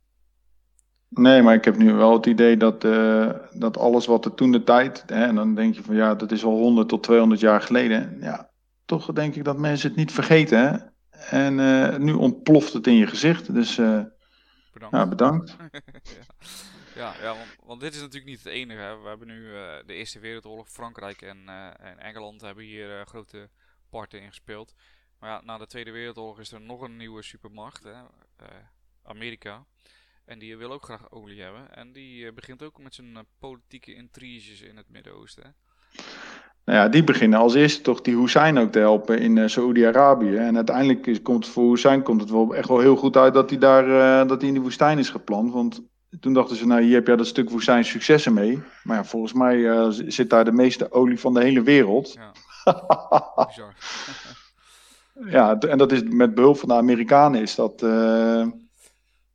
Nee, 1.10 1.42
maar 1.42 1.54
ik 1.54 1.66
heb 1.66 1.78
nu 1.78 1.94
wel 1.94 2.14
het 2.14 2.26
idee 2.26 2.58
dat, 2.58 2.84
eh, 2.84 3.30
dat 3.52 3.78
alles 3.78 4.06
wat 4.06 4.26
er 4.26 4.34
toen 4.34 4.52
de 4.52 4.64
tijd, 4.64 5.04
hè, 5.08 5.26
en 5.26 5.36
dan 5.36 5.56
denk 5.56 5.76
je 5.76 5.84
van 5.84 5.96
ja, 5.96 6.16
dat 6.16 6.32
is 6.32 6.44
al 6.44 6.58
100 6.58 6.90
tot 6.90 7.04
200 7.04 7.42
jaar 7.42 7.62
geleden. 7.62 8.18
Ja, 8.22 8.50
toch 8.86 9.14
denk 9.14 9.36
ik 9.36 9.44
dat 9.44 9.58
mensen 9.58 9.88
het 9.88 9.98
niet 9.98 10.12
vergeten. 10.12 10.60
Hè? 10.60 10.78
En 11.30 11.60
eh, 11.60 11.98
nu 11.98 12.14
ontploft 12.14 12.74
het 12.74 12.88
in 12.88 12.96
je 12.96 13.08
gezicht. 13.08 13.54
Dus 13.54 13.78
eh, 13.78 14.02
Bedankt. 14.74 14.96
ja, 14.96 15.08
bedankt. 15.08 15.56
ja, 17.02 17.14
ja, 17.22 17.36
want, 17.36 17.56
want 17.64 17.82
dit 17.82 17.94
is 17.94 18.00
natuurlijk 18.00 18.30
niet 18.30 18.44
het 18.44 18.54
enige. 18.54 18.80
Hè. 18.80 19.02
We 19.02 19.08
hebben 19.08 19.28
nu 19.28 19.44
de 19.86 19.94
Eerste 19.94 20.20
Wereldoorlog. 20.20 20.70
Frankrijk 20.70 21.22
en, 21.22 21.38
en 21.80 22.00
Engeland 22.00 22.42
hebben 22.42 22.64
hier 22.64 23.06
grote 23.06 23.50
parten 23.90 24.22
in 24.22 24.28
gespeeld. 24.28 24.74
Maar 25.20 25.30
ja, 25.30 25.42
na 25.44 25.58
de 25.58 25.68
Tweede 25.68 25.92
Wereldoorlog 25.92 26.40
is 26.40 26.52
er 26.52 26.62
nog 26.62 26.82
een 26.82 26.98
nieuwe 26.98 27.22
supermacht. 27.22 27.84
Hè. 27.84 27.94
Amerika. 29.04 29.66
En 30.26 30.40
die 30.40 30.58
wil 30.58 30.72
ook 30.72 30.84
graag 30.84 31.12
olie 31.12 31.42
hebben. 31.42 31.76
En 31.76 31.92
die 31.92 32.26
eh, 32.26 32.34
begint 32.34 32.64
ook 32.64 32.80
met 32.80 32.96
zijn 32.96 33.16
eh, 33.16 33.22
politieke 33.40 33.96
intriges 33.96 34.62
in 34.62 34.78
het 34.78 34.90
Midden-Oosten. 34.90 35.56
Nou 36.66 36.80
ja, 36.80 36.90
die 36.90 37.04
beginnen 37.04 37.40
als 37.40 37.54
eerste 37.54 37.82
toch 37.82 38.02
die 38.02 38.18
Hussein 38.18 38.58
ook 38.58 38.72
te 38.72 38.80
helpen 38.80 39.20
in 39.20 39.38
eh 39.38 39.48
Saoedi-Arabië. 39.48 40.36
En 40.36 40.56
uiteindelijk 40.56 41.08
is, 41.08 41.22
komt 41.22 41.46
het 41.46 41.54
voor 41.54 41.70
Hussein 41.70 42.04
komt 42.04 42.22
het 42.22 42.30
wel 42.30 42.56
echt 42.56 42.68
wel 42.68 42.80
heel 42.80 42.96
goed 42.96 43.18
uit 43.18 43.34
dat 43.34 43.50
hij 43.50 43.60
daar 43.60 44.28
dat 44.28 44.40
hij 44.40 44.50
in 44.50 44.56
de 44.56 44.62
woestijn 44.62 44.98
is 44.98 45.10
geplant. 45.10 45.54
Want 45.54 45.82
toen 46.20 46.34
dachten 46.34 46.56
ze, 46.56 46.68
nou 46.68 46.82
hier 46.82 46.96
heb 46.96 47.08
je 47.08 47.16
dat 47.16 47.28
stuk 47.28 47.50
woestijn 47.50 47.86
successen 47.86 48.34
mee. 48.34 48.62
Maar 48.84 48.98
ja, 48.98 49.04
volgens 49.04 49.34
mij 49.34 49.92
zit 49.92 50.30
daar 50.30 50.46
de 50.46 50.52
meeste 50.52 50.92
olie 50.92 51.20
van 51.20 51.34
de 51.34 51.44
hele 51.44 51.62
wereld. 51.62 52.14
Ja. 52.14 52.32
Ja, 55.30 55.60
en 55.60 55.78
dat 55.78 55.92
is 55.92 56.04
met 56.04 56.36
behulp 56.36 56.58
van 56.58 56.68
de 56.68 56.76
Amerikanen 56.76 57.42
is 57.42 57.56
dat, 57.56 57.82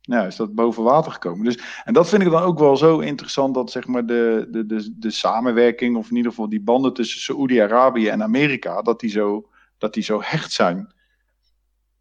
ja, 0.01 0.25
is 0.25 0.35
dat 0.35 0.55
boven 0.55 0.83
water 0.83 1.11
gekomen. 1.11 1.45
Dus, 1.45 1.59
en 1.83 1.93
dat 1.93 2.09
vind 2.09 2.21
ik 2.21 2.29
dan 2.29 2.41
ook 2.41 2.59
wel 2.59 2.77
zo 2.77 2.99
interessant, 2.99 3.53
dat 3.53 3.71
zeg 3.71 3.87
maar 3.87 4.05
de, 4.05 4.47
de, 4.51 4.65
de, 4.65 4.93
de 4.97 5.11
samenwerking, 5.11 5.97
of 5.97 6.09
in 6.09 6.15
ieder 6.15 6.31
geval 6.31 6.49
die 6.49 6.61
banden 6.61 6.93
tussen 6.93 7.21
Saoedi-Arabië 7.21 8.07
en 8.07 8.23
Amerika, 8.23 8.81
dat 8.81 8.99
die, 8.99 9.09
zo, 9.09 9.49
dat 9.77 9.93
die 9.93 10.03
zo 10.03 10.21
hecht 10.23 10.51
zijn. 10.51 10.93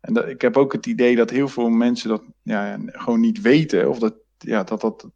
En 0.00 0.14
dat, 0.14 0.28
ik 0.28 0.40
heb 0.40 0.56
ook 0.56 0.72
het 0.72 0.86
idee 0.86 1.16
dat 1.16 1.30
heel 1.30 1.48
veel 1.48 1.68
mensen 1.68 2.08
dat 2.08 2.22
ja, 2.42 2.78
gewoon 2.86 3.20
niet 3.20 3.40
weten, 3.40 3.88
of 3.88 3.98
dat, 3.98 4.14
ja, 4.38 4.62
dat, 4.62 4.80
dat 4.80 5.10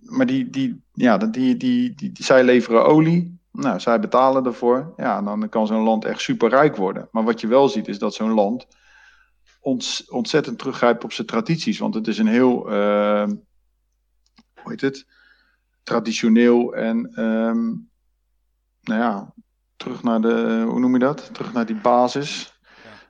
maar 0.00 0.26
die, 0.26 0.50
die, 0.50 0.82
ja, 0.92 1.18
die, 1.18 1.30
die, 1.30 1.56
die, 1.56 2.12
die, 2.12 2.24
zij 2.24 2.44
leveren 2.44 2.86
olie. 2.86 3.38
Nou, 3.52 3.80
zij 3.80 4.00
betalen 4.00 4.44
ervoor. 4.44 4.92
Ja, 4.96 5.22
dan 5.22 5.48
kan 5.48 5.66
zo'n 5.66 5.82
land 5.82 6.04
echt 6.04 6.20
superrijk 6.20 6.76
worden. 6.76 7.08
Maar 7.12 7.24
wat 7.24 7.40
je 7.40 7.46
wel 7.46 7.68
ziet 7.68 7.88
is 7.88 7.98
dat 7.98 8.14
zo'n 8.14 8.32
land 8.32 8.66
ontzettend 10.08 10.58
teruggrijpt 10.58 11.04
op 11.04 11.12
zijn 11.12 11.26
tradities. 11.26 11.78
Want 11.78 11.94
het 11.94 12.06
is 12.06 12.18
een 12.18 12.26
heel, 12.26 12.70
eh, 12.70 13.26
hoe 14.54 14.70
heet 14.70 14.80
het? 14.80 15.06
Traditioneel 15.82 16.74
en, 16.74 17.06
ehm, 17.14 17.66
nou 18.80 19.00
ja, 19.00 19.34
terug 19.76 20.02
naar 20.02 20.20
de, 20.20 20.64
hoe 20.68 20.80
noem 20.80 20.92
je 20.92 20.98
dat? 20.98 21.34
Terug 21.34 21.52
naar 21.52 21.66
die 21.66 21.80
basis. 21.80 22.58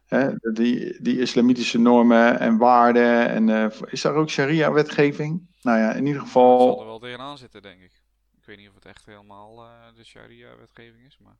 Hè, 0.06 0.30
die, 0.52 1.02
die 1.02 1.18
islamitische 1.20 1.78
normen 1.78 2.38
en 2.40 2.56
waarden. 2.56 3.28
En 3.28 3.48
eh, 3.48 3.80
is 3.86 4.00
daar 4.02 4.14
ook 4.14 4.28
sharia-wetgeving? 4.28 5.48
Nou 5.62 5.78
ja, 5.78 5.92
in 5.92 6.06
ieder 6.06 6.22
Het 6.22 6.30
zal 6.30 6.70
er 6.70 6.76
geval. 6.76 6.84
wel 6.84 6.98
tegenaan 6.98 7.38
zitten, 7.38 7.62
denk 7.62 7.80
ik. 7.80 8.02
Ik 8.36 8.44
weet 8.44 8.56
niet 8.56 8.68
of 8.68 8.74
het 8.74 8.84
echt 8.84 9.06
helemaal 9.06 9.62
eh, 9.64 9.94
de 9.94 10.04
sharia-wetgeving 10.04 11.06
is, 11.06 11.18
maar 11.18 11.36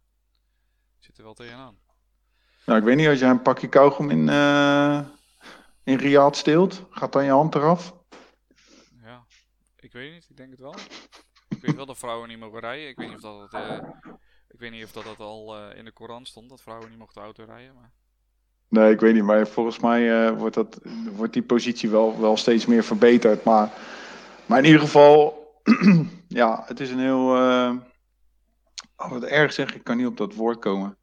het 0.96 1.04
zit 1.04 1.18
er 1.18 1.24
wel 1.24 1.34
tegenaan. 1.34 1.78
Nou, 2.66 2.78
ik 2.78 2.84
weet 2.84 2.96
niet, 2.96 3.08
als 3.08 3.18
jij 3.18 3.30
een 3.30 3.42
pakje 3.42 3.68
kauwgom 3.68 4.10
in, 4.10 4.28
eh 4.28 5.00
in 5.84 5.96
Riyadh 5.96 6.36
steelt, 6.36 6.86
gaat 6.90 7.12
dan 7.12 7.24
je 7.24 7.30
hand 7.30 7.54
eraf? 7.54 7.94
Ja, 9.02 9.24
ik 9.76 9.92
weet 9.92 10.12
niet, 10.12 10.26
ik 10.28 10.36
denk 10.36 10.50
het 10.50 10.60
wel. 10.60 10.74
Ik 11.48 11.58
weet 11.60 11.76
wel 11.76 11.86
dat 11.86 11.98
vrouwen 11.98 12.28
niet 12.28 12.38
mogen 12.38 12.60
rijden. 12.60 12.88
Ik 12.88 12.96
weet 12.96 13.08
niet 13.08 13.24
of 13.24 13.48
dat, 13.48 13.52
eh, 13.52 13.78
ik 14.48 14.58
weet 14.58 14.70
niet 14.70 14.84
of 14.84 14.92
dat, 14.92 15.04
dat 15.04 15.18
al 15.18 15.56
eh, 15.56 15.78
in 15.78 15.84
de 15.84 15.92
Koran 15.92 16.24
stond, 16.24 16.48
dat 16.48 16.62
vrouwen 16.62 16.88
niet 16.88 16.98
mochten 16.98 17.22
auto 17.22 17.44
rijden. 17.44 17.74
Maar... 17.74 17.90
Nee, 18.68 18.92
ik 18.92 19.00
weet 19.00 19.14
niet, 19.14 19.22
maar 19.22 19.46
volgens 19.46 19.78
mij 19.78 20.32
wordt, 20.34 20.54
dat, 20.54 20.80
wordt 21.16 21.32
die 21.32 21.42
positie 21.42 21.90
wel, 21.90 22.20
wel 22.20 22.36
steeds 22.36 22.66
meer 22.66 22.84
verbeterd. 22.84 23.44
Maar, 23.44 23.72
maar 24.46 24.58
in 24.58 24.64
ieder 24.64 24.80
geval, 24.80 25.46
ja, 26.28 26.62
het 26.66 26.80
is 26.80 26.90
een 26.90 26.98
heel. 26.98 27.36
eh 27.36 27.72
oh, 28.96 29.10
wat 29.10 29.24
erg 29.24 29.52
zeg, 29.52 29.74
ik 29.74 29.84
kan 29.84 29.96
niet 29.96 30.06
op 30.06 30.16
dat 30.16 30.34
woord 30.34 30.58
komen. 30.58 30.96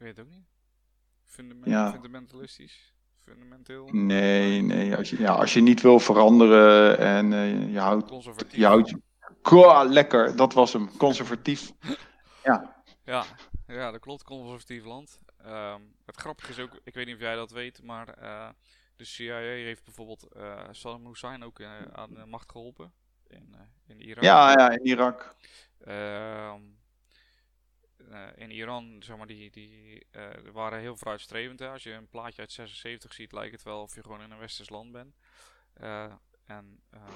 Ik 0.00 0.06
weet 0.06 0.16
het 0.16 0.26
ook 0.26 0.32
niet. 0.32 0.46
Fundament, 1.24 1.66
Ja. 1.66 1.90
Fundamentalistisch? 1.90 2.94
Fundamenteel? 3.24 3.88
Nee, 3.92 4.60
nee, 4.62 4.96
als 4.96 5.10
je, 5.10 5.18
ja, 5.18 5.32
als 5.32 5.54
je 5.54 5.60
niet 5.60 5.80
wil 5.80 5.98
veranderen 5.98 6.98
en 6.98 7.32
eh, 7.32 7.72
je 7.72 7.78
houdt. 7.78 8.08
Conservatief? 8.08 8.58
Je 8.58 8.66
houdt 8.66 8.94
Kwa, 9.42 9.82
lekker, 9.84 10.36
dat 10.36 10.52
was 10.52 10.72
hem. 10.72 10.96
Conservatief. 10.96 11.72
Ja, 12.44 12.82
Ja, 13.04 13.24
ja, 13.66 13.90
dat 13.90 14.00
klopt. 14.00 14.22
Conservatief 14.22 14.84
land. 14.84 15.18
Ehm, 15.36 15.80
het 16.06 16.16
grappige 16.16 16.50
is 16.50 16.58
ook, 16.58 16.80
ik 16.84 16.94
weet 16.94 17.06
niet 17.06 17.14
of 17.14 17.20
jij 17.20 17.34
dat 17.34 17.50
weet, 17.50 17.82
maar 17.82 18.08
eh, 18.08 18.48
de 18.96 19.04
CIA 19.04 19.36
heeft 19.36 19.84
bijvoorbeeld 19.84 20.32
eh, 20.32 20.68
Saddam 20.70 21.06
Hussein 21.06 21.44
ook 21.44 21.62
aan 21.92 22.14
de 22.14 22.26
macht 22.26 22.50
geholpen 22.50 22.92
in, 23.26 23.54
eh, 23.54 23.60
in 23.86 24.00
Irak. 24.00 24.22
ja, 24.24 24.50
ja, 24.50 24.70
in 24.70 24.86
Irak. 24.86 25.34
Ehm, 25.78 26.60
eh, 28.10 28.28
in 28.34 28.50
Iran, 28.50 29.02
zeg 29.02 29.16
maar, 29.16 29.26
die, 29.26 29.50
die 29.50 30.06
eh, 30.10 30.30
waren 30.52 30.78
heel 30.78 30.96
vooruitstrevend. 30.96 31.58
Hè. 31.58 31.68
Als 31.68 31.82
je 31.82 31.92
een 31.92 32.08
plaatje 32.08 32.40
uit 32.40 32.52
76 32.52 33.12
ziet, 33.12 33.32
lijkt 33.32 33.52
het 33.52 33.62
wel 33.62 33.82
of 33.82 33.94
je 33.94 34.02
gewoon 34.02 34.22
in 34.22 34.30
een 34.30 34.38
westers 34.38 34.68
land 34.68 34.92
bent. 34.92 35.16
Eh, 35.72 36.12
en 36.44 36.82
ehm, 36.90 37.12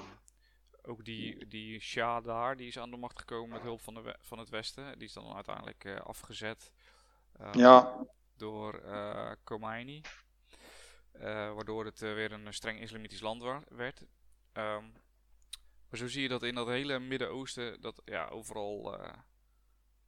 ook 0.81 1.05
die, 1.05 1.47
die 1.47 1.79
Shah 1.79 2.25
daar, 2.25 2.55
die 2.55 2.67
is 2.67 2.79
aan 2.79 2.91
de 2.91 2.97
macht 2.97 3.19
gekomen 3.19 3.49
met 3.49 3.61
hulp 3.61 3.81
van, 3.81 3.93
de 3.93 4.17
van 4.21 4.39
het 4.39 4.49
Westen. 4.49 4.97
Die 4.97 5.07
is 5.07 5.13
dan 5.13 5.33
uiteindelijk 5.33 5.99
afgezet 5.99 6.71
ehm, 7.39 7.59
Ja, 7.59 8.05
door 8.37 8.83
Khomeini. 9.43 10.01
Waardoor 11.19 11.85
het 11.85 11.99
weer 11.99 12.31
een 12.31 12.53
streng 12.53 12.79
islamitisch 12.79 13.19
land 13.19 13.63
werd. 13.67 14.05
Ehm, 14.51 14.83
maar 15.89 15.99
zo 15.99 16.07
zie 16.07 16.21
je 16.21 16.27
dat 16.27 16.43
in 16.43 16.55
dat 16.55 16.67
hele 16.67 16.99
Midden-Oosten, 16.99 17.81
dat 17.81 18.01
ja, 18.05 18.27
overal, 18.27 18.99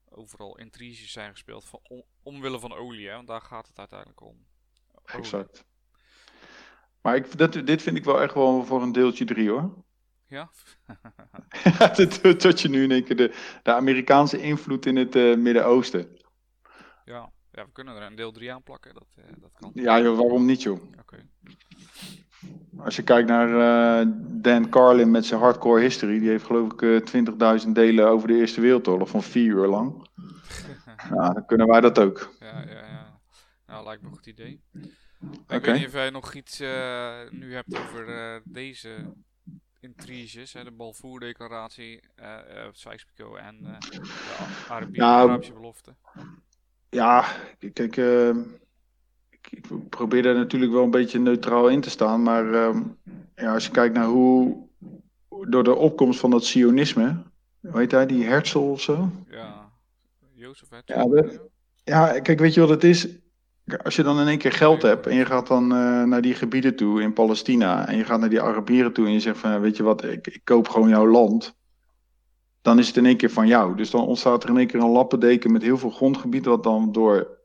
overal 0.09 0.57
intriges 0.57 1.11
zijn 1.11 1.31
gespeeld 1.31 1.65
van, 1.65 1.79
om, 1.83 2.03
omwille 2.23 2.59
van 2.59 2.73
olie. 2.73 3.07
Hè, 3.07 3.15
want 3.15 3.27
daar 3.27 3.41
gaat 3.41 3.67
het 3.67 3.79
uiteindelijk 3.79 4.21
om. 4.21 4.45
Olie. 4.93 5.17
exact. 5.17 5.65
Maar 7.01 7.15
ik, 7.15 7.37
dat, 7.37 7.53
dit 7.53 7.81
vind 7.81 7.97
ik 7.97 8.03
wel 8.03 8.21
echt 8.21 8.33
wel 8.33 8.65
voor 8.65 8.81
een 8.81 8.91
deeltje 8.91 9.25
drie 9.25 9.49
hoor. 9.49 9.83
Ja? 10.27 10.51
tot, 12.37 12.61
je 12.61 12.69
nu 12.69 12.83
in 12.83 12.91
één 12.91 13.03
keer 13.03 13.15
de, 13.15 13.59
de 13.63 13.73
Amerikaanse 13.73 14.41
invloed 14.41 14.85
in 14.85 14.95
het 14.95 15.15
eh, 15.15 15.35
Midden-Oosten. 15.35 16.17
ja. 17.05 17.35
Ja, 17.57 17.65
we 17.65 17.71
kunnen 17.71 17.95
er 17.95 18.01
een 18.01 18.15
deel 18.15 18.31
3 18.31 18.53
aan 18.53 18.63
plakken. 18.63 18.93
Dat, 18.93 19.07
eh, 19.15 19.23
dat 19.37 19.51
kan. 19.53 19.71
Ja, 19.73 20.01
joh, 20.01 20.17
waarom 20.17 20.45
niet 20.45 20.61
joh? 20.61 20.81
Oké. 20.99 21.27
Als 22.77 22.95
je 22.95 23.03
kijkt 23.03 23.27
naar 23.27 23.49
eh, 24.01 24.07
Dan 24.19 24.69
Carlin 24.69 25.11
met 25.11 25.25
zijn 25.25 25.39
hardcore 25.39 25.81
history, 25.81 26.19
die 26.19 26.29
heeft 26.29 26.45
geloof 26.45 26.71
ik 26.71 26.81
eh 26.81 27.59
20.000 27.65 27.71
delen 27.71 28.07
over 28.07 28.27
de 28.27 28.33
Eerste 28.35 28.61
Wereldoorlog 28.61 29.09
van 29.09 29.23
vier 29.23 29.45
uur 29.45 29.67
lang. 29.67 29.93
Nou, 31.09 31.33
dan 31.33 31.45
kunnen 31.45 31.67
wij 31.67 31.81
dat 31.81 31.99
ook. 31.99 32.35
Ja, 32.39 32.61
ja, 32.61 32.85
ja. 32.85 33.19
Nou, 33.67 33.85
lijkt 33.85 34.01
me 34.01 34.07
een 34.07 34.13
goed 34.15 34.25
idee. 34.25 34.61
Ik 35.21 35.41
Oké. 35.55 35.59
weet 35.59 35.75
niet 35.75 35.85
of 35.87 35.93
jij 35.93 36.09
nog 36.09 36.33
iets 36.33 36.59
eh, 36.59 37.15
nu 37.29 37.53
hebt 37.53 37.77
over 37.79 38.41
deze 38.43 38.89
intriges, 39.79 40.53
hè, 40.53 40.63
de 40.63 40.71
Balfour-declaratie, 40.71 41.99
Sykes-Picot 42.71 43.37
en 43.37 43.63
de 43.63 43.69
A- 43.69 44.73
Arabi- 44.73 44.97
Nou, 44.97 45.27
Arabische 45.29 45.53
belofte. 45.53 45.95
Ja, 46.89 47.25
kijk, 47.73 47.97
eh, 47.97 48.35
ik, 49.49 49.89
probeer 49.89 50.23
daar 50.23 50.35
natuurlijk 50.35 50.71
wel 50.71 50.83
een 50.83 50.91
beetje 50.91 51.19
neutraal 51.19 51.67
in 51.67 51.81
te 51.81 51.89
staan. 51.89 52.23
Maar 52.23 52.53
ehm, 52.53 52.81
ja, 53.35 53.53
als 53.53 53.65
je 53.65 53.71
kijkt 53.71 53.95
naar 53.95 54.05
hoe 54.05 54.65
door 55.47 55.63
de 55.63 55.75
opkomst 55.75 56.19
van 56.19 56.29
dat 56.29 56.45
sionisme, 56.45 57.15
heet 57.61 57.91
hij, 57.91 58.05
die 58.05 58.25
Herzl 58.25 58.57
of 58.57 58.81
zo? 58.81 59.09
Ja, 59.29 59.69
Jozef 60.33 60.69
het. 60.69 60.81
Ja, 60.85 61.05
Ja, 61.83 62.19
kijk, 62.19 62.39
weet 62.39 62.53
je 62.53 62.59
wat 62.59 62.69
het 62.69 62.83
is? 62.83 63.07
Als 63.83 63.95
je 63.95 64.03
dan 64.03 64.19
in 64.19 64.27
één 64.27 64.37
keer 64.37 64.51
geld 64.51 64.81
hebt 64.81 65.07
en 65.07 65.15
je 65.15 65.25
gaat 65.25 65.47
dan 65.47 65.71
eh, 65.71 66.03
naar 66.03 66.21
die 66.21 66.33
gebieden 66.33 66.75
toe 66.75 67.01
in 67.01 67.13
Palestina 67.13 67.87
en 67.87 67.97
je 67.97 68.03
gaat 68.03 68.19
naar 68.19 68.29
die 68.29 68.41
Arabieren 68.41 68.93
toe 68.93 69.05
en 69.05 69.11
je 69.11 69.19
zegt 69.19 69.37
van, 69.37 69.61
weet 69.61 69.77
je 69.77 69.83
wat, 69.83 70.03
ik, 70.03 70.27
ik 70.27 70.41
koop 70.43 70.69
gewoon 70.69 70.89
jouw 70.89 71.07
land, 71.07 71.55
dan 72.61 72.79
is 72.79 72.87
het 72.87 72.97
in 72.97 73.05
één 73.05 73.17
keer 73.17 73.29
van 73.29 73.47
jou. 73.47 73.75
Dus 73.75 73.89
dan 73.89 74.05
ontstaat 74.05 74.43
er 74.43 74.49
in 74.49 74.57
één 74.57 74.67
keer 74.67 74.79
een 74.79 74.89
lappendeken 74.89 75.51
met 75.51 75.61
heel 75.61 75.77
veel 75.77 75.89
grondgebied 75.89 76.45
wat 76.45 76.63
dan 76.63 76.91
door 76.91 77.36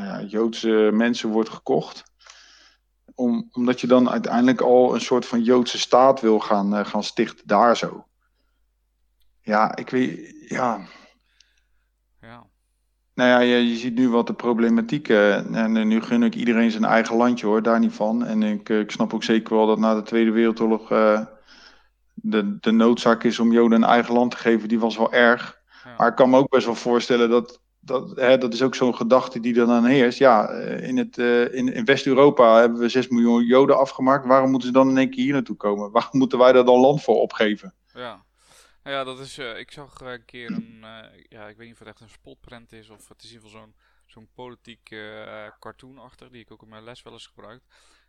nou 0.00 0.22
ja, 0.22 0.28
Joodse 0.28 0.90
mensen 0.92 1.28
wordt 1.28 1.48
gekocht. 1.48 2.04
Om, 3.14 3.48
omdat 3.52 3.80
je 3.80 3.86
dan 3.86 4.10
uiteindelijk 4.10 4.60
al 4.60 4.94
een 4.94 5.00
soort 5.00 5.26
van 5.26 5.42
Joodse 5.42 5.78
staat 5.78 6.20
wil 6.20 6.38
gaan, 6.38 6.74
eh, 6.74 6.84
gaan 6.84 7.04
stichten 7.04 7.46
daar 7.46 7.76
zo. 7.76 8.06
Ja, 9.40 9.76
ik 9.76 9.90
weet, 9.90 10.34
ja, 10.48 10.80
Ja, 12.20 12.46
nou 13.14 13.30
ja, 13.30 13.38
je, 13.38 13.68
je 13.68 13.76
ziet 13.76 13.94
nu 13.94 14.08
wat 14.08 14.26
de 14.26 14.34
problematiek. 14.34 15.08
eh, 15.08 15.36
en 15.36 15.76
eh, 15.76 15.84
nu 15.84 16.02
gun 16.02 16.22
ik 16.22 16.34
iedereen 16.34 16.70
zijn 16.70 16.84
eigen 16.84 17.16
landje 17.16 17.46
hoor, 17.46 17.62
daar 17.62 17.78
niet 17.78 17.92
van. 17.94 18.24
En 18.24 18.42
ik, 18.42 18.68
ik 18.68 18.90
snap 18.90 19.14
ook 19.14 19.24
zeker 19.24 19.56
wel 19.56 19.66
dat 19.66 19.78
na 19.78 19.94
de 19.94 20.02
Tweede 20.02 20.30
Wereldoorlog 20.30 20.88
de, 22.14 22.58
de 22.60 22.70
noodzaak 22.70 23.24
is 23.24 23.38
om 23.38 23.52
Joden 23.52 23.82
een 23.82 23.88
eigen 23.88 24.14
land 24.14 24.30
te 24.30 24.36
geven. 24.36 24.68
Die 24.68 24.80
was 24.80 24.96
wel 24.96 25.12
erg. 25.12 25.60
ja. 25.84 25.94
Maar 25.96 26.08
ik 26.08 26.14
kan 26.14 26.30
me 26.30 26.36
ook 26.38 26.48
best 26.48 26.66
wel 26.66 26.74
voorstellen 26.74 27.30
dat. 27.30 27.60
Dat, 27.80 28.16
hè, 28.16 28.38
dat 28.38 28.52
is 28.52 28.62
ook 28.62 28.74
zo'n 28.74 28.94
gedachte 28.94 29.40
die 29.40 29.60
er 29.60 29.66
dan 29.66 29.84
heerst. 29.84 30.18
Ja, 30.18 30.48
eh, 30.48 30.88
in, 30.88 30.96
het, 30.98 31.18
eh, 31.18 31.54
in, 31.54 31.84
West-Europa 31.84 32.60
hebben 32.60 32.78
we 32.78 32.88
6 32.88 33.08
miljoen 33.08 33.44
Joden 33.44 33.78
afgemaakt. 33.78 34.26
Waarom 34.26 34.50
moeten 34.50 34.68
ze 34.68 34.74
dan 34.74 34.88
in 34.88 34.98
één 34.98 35.10
keer 35.10 35.24
hier 35.24 35.32
naartoe 35.32 35.56
komen? 35.56 35.90
Waarom 36.00 36.18
moeten 36.18 36.38
wij 36.38 36.52
daar 36.52 36.64
dan 36.64 36.80
land 36.80 37.02
voor 37.02 37.20
opgeven? 37.20 37.74
Ja. 37.94 38.24
Nou 38.82 38.96
ja, 38.96 39.04
dat 39.04 39.18
is. 39.18 39.38
eh, 39.38 39.58
ik 39.58 39.70
zag 39.70 40.00
een 40.00 40.24
keer 40.24 40.50
een. 40.50 40.84
ja, 41.28 41.48
ik 41.48 41.56
weet 41.56 41.66
niet 41.66 41.72
of 41.72 41.78
het 41.78 41.88
echt 41.88 42.00
een 42.00 42.08
spotprint 42.08 42.72
is 42.72 42.88
of 42.90 43.08
het 43.08 43.22
is 43.22 43.28
in 43.28 43.34
ieder 43.34 43.50
geval 43.50 43.62
zo'n 43.62 43.74
zo'n 44.06 44.28
politiek 44.34 44.94
cartoon 45.58 45.98
achter 45.98 46.30
die 46.32 46.40
ik 46.40 46.50
ook 46.50 46.62
in 46.62 46.68
mijn 46.68 46.84
les 46.84 47.02
wel 47.02 47.12
eens 47.12 47.26
gebruik. 47.26 47.62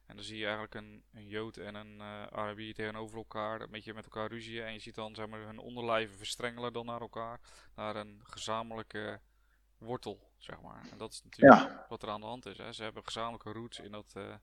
En 0.05 0.15
dan 0.15 0.25
zie 0.25 0.37
je 0.37 0.43
eigenlijk 0.43 0.75
een, 0.75 1.03
een 1.13 1.27
Jood 1.27 1.57
en 1.57 1.75
een 1.75 1.99
eh 1.99 2.23
Arabier 2.31 2.73
tegenover 2.73 3.17
elkaar, 3.17 3.61
een 3.61 3.71
beetje 3.71 3.93
met 3.93 4.03
elkaar 4.03 4.29
ruzien. 4.29 4.63
En 4.63 4.73
je 4.73 4.79
ziet 4.79 4.95
dan 4.95 5.15
zeg 5.15 5.27
maar 5.27 5.39
hun 5.39 5.59
onderlijven 5.59 6.17
verstrengelen 6.17 6.73
dan 6.73 6.85
naar 6.85 7.01
elkaar, 7.01 7.39
naar 7.75 7.95
een 7.95 8.21
gezamenlijke 8.23 9.19
wortel, 9.81 10.31
zeg 10.37 10.61
maar. 10.61 10.87
En 10.91 10.97
dat 10.97 11.11
is 11.11 11.23
natuurlijk 11.23 11.87
wat 11.89 12.03
er 12.03 12.09
aan 12.09 12.21
de 12.21 12.27
hand 12.27 12.45
is. 12.45 12.57
Hè. 12.57 12.73
Ze 12.73 12.83
hebben 12.83 13.03
gezamenlijke 13.03 13.51
roots 13.51 13.79
in 13.79 13.91
dat, 13.91 14.13
eh, 14.15 14.35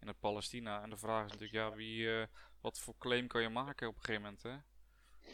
in 0.00 0.06
het 0.06 0.20
Palestina. 0.20 0.82
En 0.82 0.90
de 0.90 0.96
vraag 0.96 1.24
is 1.24 1.32
natuurlijk, 1.32 1.58
ja, 1.58 1.72
wie, 1.76 2.20
eh, 2.20 2.26
wat 2.60 2.78
voor 2.78 2.94
claim 2.98 3.26
kan 3.26 3.42
je 3.42 3.48
maken 3.48 3.88
op 3.88 3.94
een 3.94 4.00
gegeven 4.04 4.22
moment, 4.22 4.42
hè? 4.42 4.58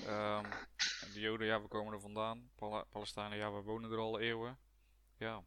Ehm, 0.06 0.50
de 1.12 1.20
Joden, 1.20 1.46
ja, 1.46 1.62
we 1.62 1.68
komen 1.68 1.92
er 1.92 2.00
vandaan. 2.00 2.50
Palestijnen, 2.90 3.38
ja, 3.38 3.52
we 3.52 3.60
wonen 3.60 3.90
er 3.90 3.98
al 3.98 4.18
eeuwen. 4.18 4.58
Ja, 5.16 5.42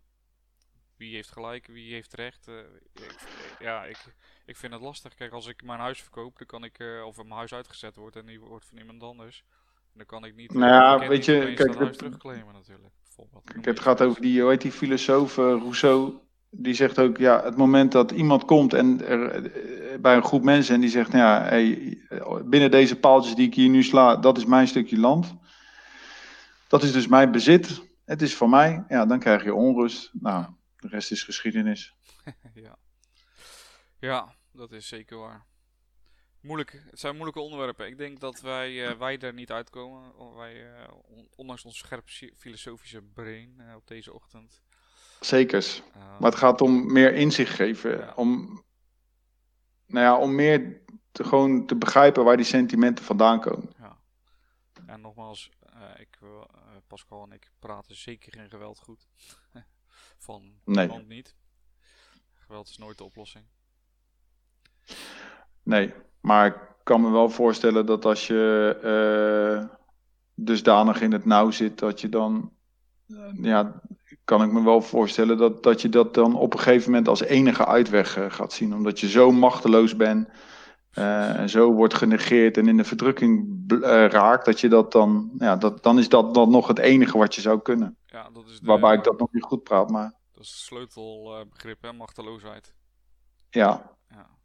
wie 0.95 1.15
heeft 1.15 1.31
gelijk, 1.31 1.67
wie 1.67 1.93
heeft 1.93 2.13
recht? 2.13 2.47
Eh, 2.47 2.59
ik, 2.93 3.27
ja, 3.59 3.85
ik, 3.85 4.15
ik 4.45 4.57
vind 4.57 4.73
het 4.73 4.81
lastig. 4.81 5.13
Kijk, 5.13 5.31
als 5.31 5.47
ik 5.47 5.63
mijn 5.63 5.79
huis 5.79 6.01
verkoop, 6.01 6.37
dan 6.37 6.47
kan 6.47 6.63
ik, 6.63 6.79
of 7.05 7.15
mijn 7.15 7.31
huis 7.31 7.53
uitgezet 7.53 7.95
wordt 7.95 8.15
en 8.15 8.25
die 8.25 8.39
wordt 8.39 8.65
van 8.65 8.77
iemand 8.77 9.03
anders. 9.03 9.43
Dan 9.99 10.07
kan 10.07 10.25
ik 10.25 10.35
niet, 10.35 10.53
Nou 10.53 11.01
ja, 11.01 11.07
weet 11.07 11.25
je, 11.25 11.53
kijk, 11.55 11.57
dat 11.57 11.79
het- 11.79 11.97
terugclaimen 11.97 12.53
natuurlijk. 12.53 12.93
Bijvoorbeeld. 13.03 13.43
Kijk, 13.43 13.65
het 13.65 13.79
gaat 13.79 14.01
over 14.01 14.21
die, 14.21 14.41
hoe 14.41 14.49
heet 14.49 14.61
die 14.61 14.71
filosoof 14.71 15.37
eh, 15.37 15.43
Rousseau. 15.43 16.13
Die 16.49 16.73
zegt 16.73 16.99
ook, 16.99 17.17
ja, 17.17 17.43
het 17.43 17.57
moment 17.57 17.91
dat 17.91 18.11
iemand 18.11 18.45
komt 18.45 18.73
en 18.73 19.05
er, 19.05 19.29
eh, 19.29 19.99
bij 19.99 20.15
een 20.15 20.23
groep 20.23 20.43
mensen 20.43 20.75
en 20.75 20.81
die 20.81 20.89
zegt, 20.89 21.11
nou 21.11 21.23
ja, 21.23 21.43
hey, 21.49 21.97
eh, 22.09 22.41
binnen 22.43 22.71
deze 22.71 22.99
paaltjes 22.99 23.35
die 23.35 23.47
ik 23.47 23.53
hier 23.55 23.69
nu 23.69 23.83
sla, 23.83 24.15
dat 24.15 24.37
is 24.37 24.45
mijn 24.45 24.67
stukje 24.67 24.99
land. 24.99 25.35
Dat 26.67 26.83
is 26.83 26.91
dus 26.91 27.07
mijn 27.07 27.31
bezit. 27.31 27.81
Het 28.05 28.21
is 28.21 28.35
van 28.35 28.49
mij. 28.49 28.83
Ja, 28.87 29.05
dan 29.05 29.19
krijg 29.19 29.43
je 29.43 29.53
onrust. 29.53 30.09
Nou, 30.13 30.45
de 30.77 30.87
rest 30.87 31.11
is 31.11 31.23
geschiedenis. 31.23 31.95
ja. 32.53 32.75
ja, 33.99 34.33
dat 34.51 34.71
is 34.71 34.87
zeker 34.87 35.17
waar. 35.17 35.45
Moeilijk. 36.41 36.71
Het 36.89 36.99
zijn 36.99 37.13
moeilijke 37.13 37.39
onderwerpen. 37.41 37.87
Ik 37.87 37.97
denk 37.97 38.19
dat 38.19 38.41
wij, 38.41 38.87
eh, 38.87 38.97
wij 38.97 39.19
er 39.19 39.33
niet 39.33 39.51
uitkomen. 39.51 40.35
Wij, 40.35 40.75
eh, 40.75 40.93
on- 41.07 41.27
ondanks 41.35 41.65
ons 41.65 41.77
scherp 41.77 42.09
filosofische 42.37 43.01
brein 43.01 43.59
eh, 43.59 43.75
op 43.75 43.87
deze 43.87 44.13
ochtend. 44.13 44.61
Zekers. 45.19 45.81
Maar 45.93 46.31
het 46.31 46.35
gaat 46.35 46.61
om 46.61 46.91
meer 46.93 47.13
inzicht 47.13 47.53
geven. 47.55 47.97
Ja. 47.97 48.13
Om, 48.15 48.63
nou 49.85 50.05
ja, 50.05 50.17
om 50.17 50.35
meer 50.35 50.81
te, 51.11 51.23
gewoon 51.23 51.65
te 51.65 51.75
begrijpen 51.75 52.23
waar 52.23 52.37
die 52.37 52.45
sentimenten 52.45 53.05
vandaan 53.05 53.39
komen. 53.41 53.73
ja. 53.77 53.97
En 54.85 55.01
nogmaals, 55.01 55.49
ik, 55.97 56.17
wil, 56.19 56.49
Pascal 56.87 57.23
en 57.23 57.31
ik 57.31 57.51
praten 57.59 57.95
zeker 57.95 58.33
geen 58.33 58.49
geweld 58.49 58.79
goed. 58.79 59.07
Van 60.17 60.41
Nee. 60.65 60.85
niemand 60.87 61.07
niet. 61.07 61.35
Geweld 62.33 62.69
is 62.69 62.77
nooit 62.77 62.97
de 62.97 63.03
oplossing. 63.03 63.45
Nee, 65.63 65.93
maar 66.21 66.45
ik 66.45 66.55
kan 66.83 67.01
me 67.01 67.11
wel 67.11 67.29
voorstellen 67.29 67.85
dat 67.85 68.05
als 68.05 68.27
je 68.27 68.75
eh, 68.83 69.77
dusdanig 70.35 71.01
in 71.01 71.11
het 71.11 71.25
nauw 71.25 71.51
zit, 71.51 71.79
dat 71.79 72.01
je 72.01 72.09
dan, 72.09 72.51
eh, 73.07 73.15
ja, 73.41 73.81
kan 74.23 74.43
ik 74.43 74.51
me 74.51 74.63
wel 74.63 74.81
voorstellen 74.81 75.37
dat, 75.37 75.63
dat 75.63 75.81
je 75.81 75.89
dat 75.89 76.13
dan 76.13 76.35
op 76.35 76.53
een 76.53 76.59
gegeven 76.59 76.89
moment 76.89 77.07
als 77.07 77.21
enige 77.21 77.65
uitweg 77.65 78.17
eh, 78.17 78.31
gaat 78.31 78.53
zien. 78.53 78.73
Omdat 78.73 78.99
je 78.99 79.09
zo 79.09 79.31
machteloos 79.31 79.95
bent 79.95 80.29
en 80.89 81.49
zo 81.49 81.71
wordt 81.73 81.93
genegeerd 81.93 82.57
en 82.57 82.67
in 82.67 82.77
de 82.77 82.83
verdrukking 82.83 83.63
raakt, 84.11 84.45
dat 84.45 84.59
je 84.59 84.69
dat 84.69 84.91
dan, 84.91 85.31
ja, 85.37 85.55
dat, 85.55 85.83
dan 85.83 85.99
is 85.99 86.09
dat 86.09 86.33
dan 86.33 86.51
nog 86.51 86.67
het 86.67 86.79
enige 86.79 87.17
wat 87.17 87.35
je 87.35 87.41
zou 87.41 87.61
kunnen. 87.61 87.97
Ja, 88.05 88.29
dat 88.33 88.47
is, 88.47 88.59
de, 88.59 88.65
Waarbij 88.65 88.95
ik 88.95 89.03
dat 89.03 89.19
nog 89.19 89.31
niet 89.31 89.43
goed 89.43 89.63
praat, 89.63 89.89
maar 89.89 90.13
dat 90.31 90.43
is 90.43 90.49
het 90.49 90.59
sleutelbegrip, 90.59 91.81
hè, 91.81 91.93
machteloosheid. 91.93 92.73
ja. 93.49 93.97
Ja. 94.09 94.38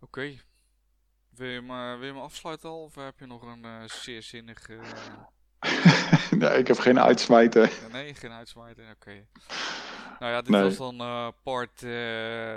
Oké. 0.00 0.36
Wil, 1.30 1.48
je 1.48 1.54
hem, 1.62 1.98
wil 1.98 2.06
je 2.08 2.12
hem 2.12 2.22
afsluiten 2.22 2.68
al? 2.68 2.82
Of 2.82 2.94
heb 2.94 3.18
je 3.18 3.26
nog 3.26 3.42
een 3.42 3.64
eh, 3.64 3.82
zeer 3.84 4.22
zinnig... 4.22 4.68
eh, 4.68 4.80
nee, 6.38 6.58
ik 6.58 6.66
heb 6.66 6.78
geen 6.78 7.00
uitsmijten. 7.00 7.62
Ja, 7.62 7.88
nee, 7.92 8.14
geen 8.14 8.30
uitsmijter. 8.32 8.90
Oké. 8.90 9.26
Nou 10.18 10.32
ja, 10.32 10.40
dit 10.40 10.50
Nee. 10.50 10.62
was 10.62 10.76
dan 10.76 11.00
eh, 11.00 11.28
part 11.42 11.76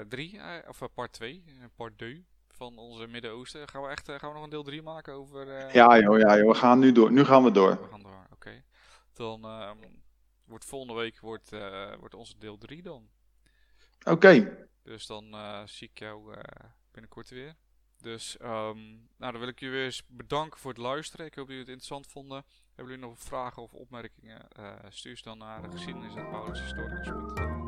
3, 0.09 0.41
of 0.67 0.81
part 0.93 1.13
2, 1.13 1.43
part 1.75 1.97
2 1.97 2.25
van 2.49 2.77
onze 2.77 3.07
Midden-Oosten. 3.07 3.67
Gaan 3.69 3.81
we 3.81 3.87
echt 3.89 4.11
gaan 4.11 4.29
we 4.29 4.33
nog 4.35 4.43
een 4.43 4.49
deel 4.49 4.63
3 4.63 4.81
maken 4.81 5.13
over. 5.13 5.75
Ja 5.75 5.99
joh, 5.99 6.19
ja 6.19 6.37
joh, 6.37 6.47
we 6.51 6.55
gaan 6.57 6.79
nu 6.79 6.91
door. 6.91 7.11
Nu 7.11 7.25
gaan 7.25 7.43
we 7.43 7.51
door. 7.51 7.81
We 7.81 7.87
gaan 7.89 8.01
door, 8.01 8.27
oké. 8.31 8.63
Dan 9.13 9.43
ehm, 9.43 9.77
wordt 10.45 10.65
volgende 10.65 10.93
week 10.93 11.19
wordt, 11.19 11.49
wordt 11.99 12.13
onze 12.13 12.37
deel 12.37 12.57
3 12.57 12.81
dan. 12.81 13.09
Oké, 14.03 14.57
Dus 14.83 15.05
dan 15.05 15.35
zie 15.65 15.89
ik 15.89 15.99
jou 15.99 16.33
binnenkort 16.93 17.29
weer. 17.29 17.55
Dus 17.97 18.37
ehm, 18.37 18.91
nou, 19.17 19.31
dan 19.31 19.39
wil 19.39 19.47
ik 19.47 19.59
jullie 19.59 19.75
weer 19.75 19.85
eens 19.85 20.05
bedanken 20.07 20.59
voor 20.59 20.71
het 20.71 20.79
luisteren. 20.79 21.25
Ik 21.25 21.35
hoop 21.35 21.47
dat 21.47 21.55
jullie 21.55 21.71
het 21.71 21.81
interessant 21.81 22.07
vonden. 22.07 22.45
Hebben 22.75 22.93
jullie 22.93 23.09
nog 23.09 23.19
vragen 23.19 23.61
of 23.61 23.73
opmerkingen? 23.73 24.49
eh, 24.49 24.75
stuur 24.89 25.17
ze 25.17 25.23
dan 25.23 25.37
naar 25.37 25.61
de 25.61 25.71
geschiedenis.paulushistoricus.nl 25.71 27.62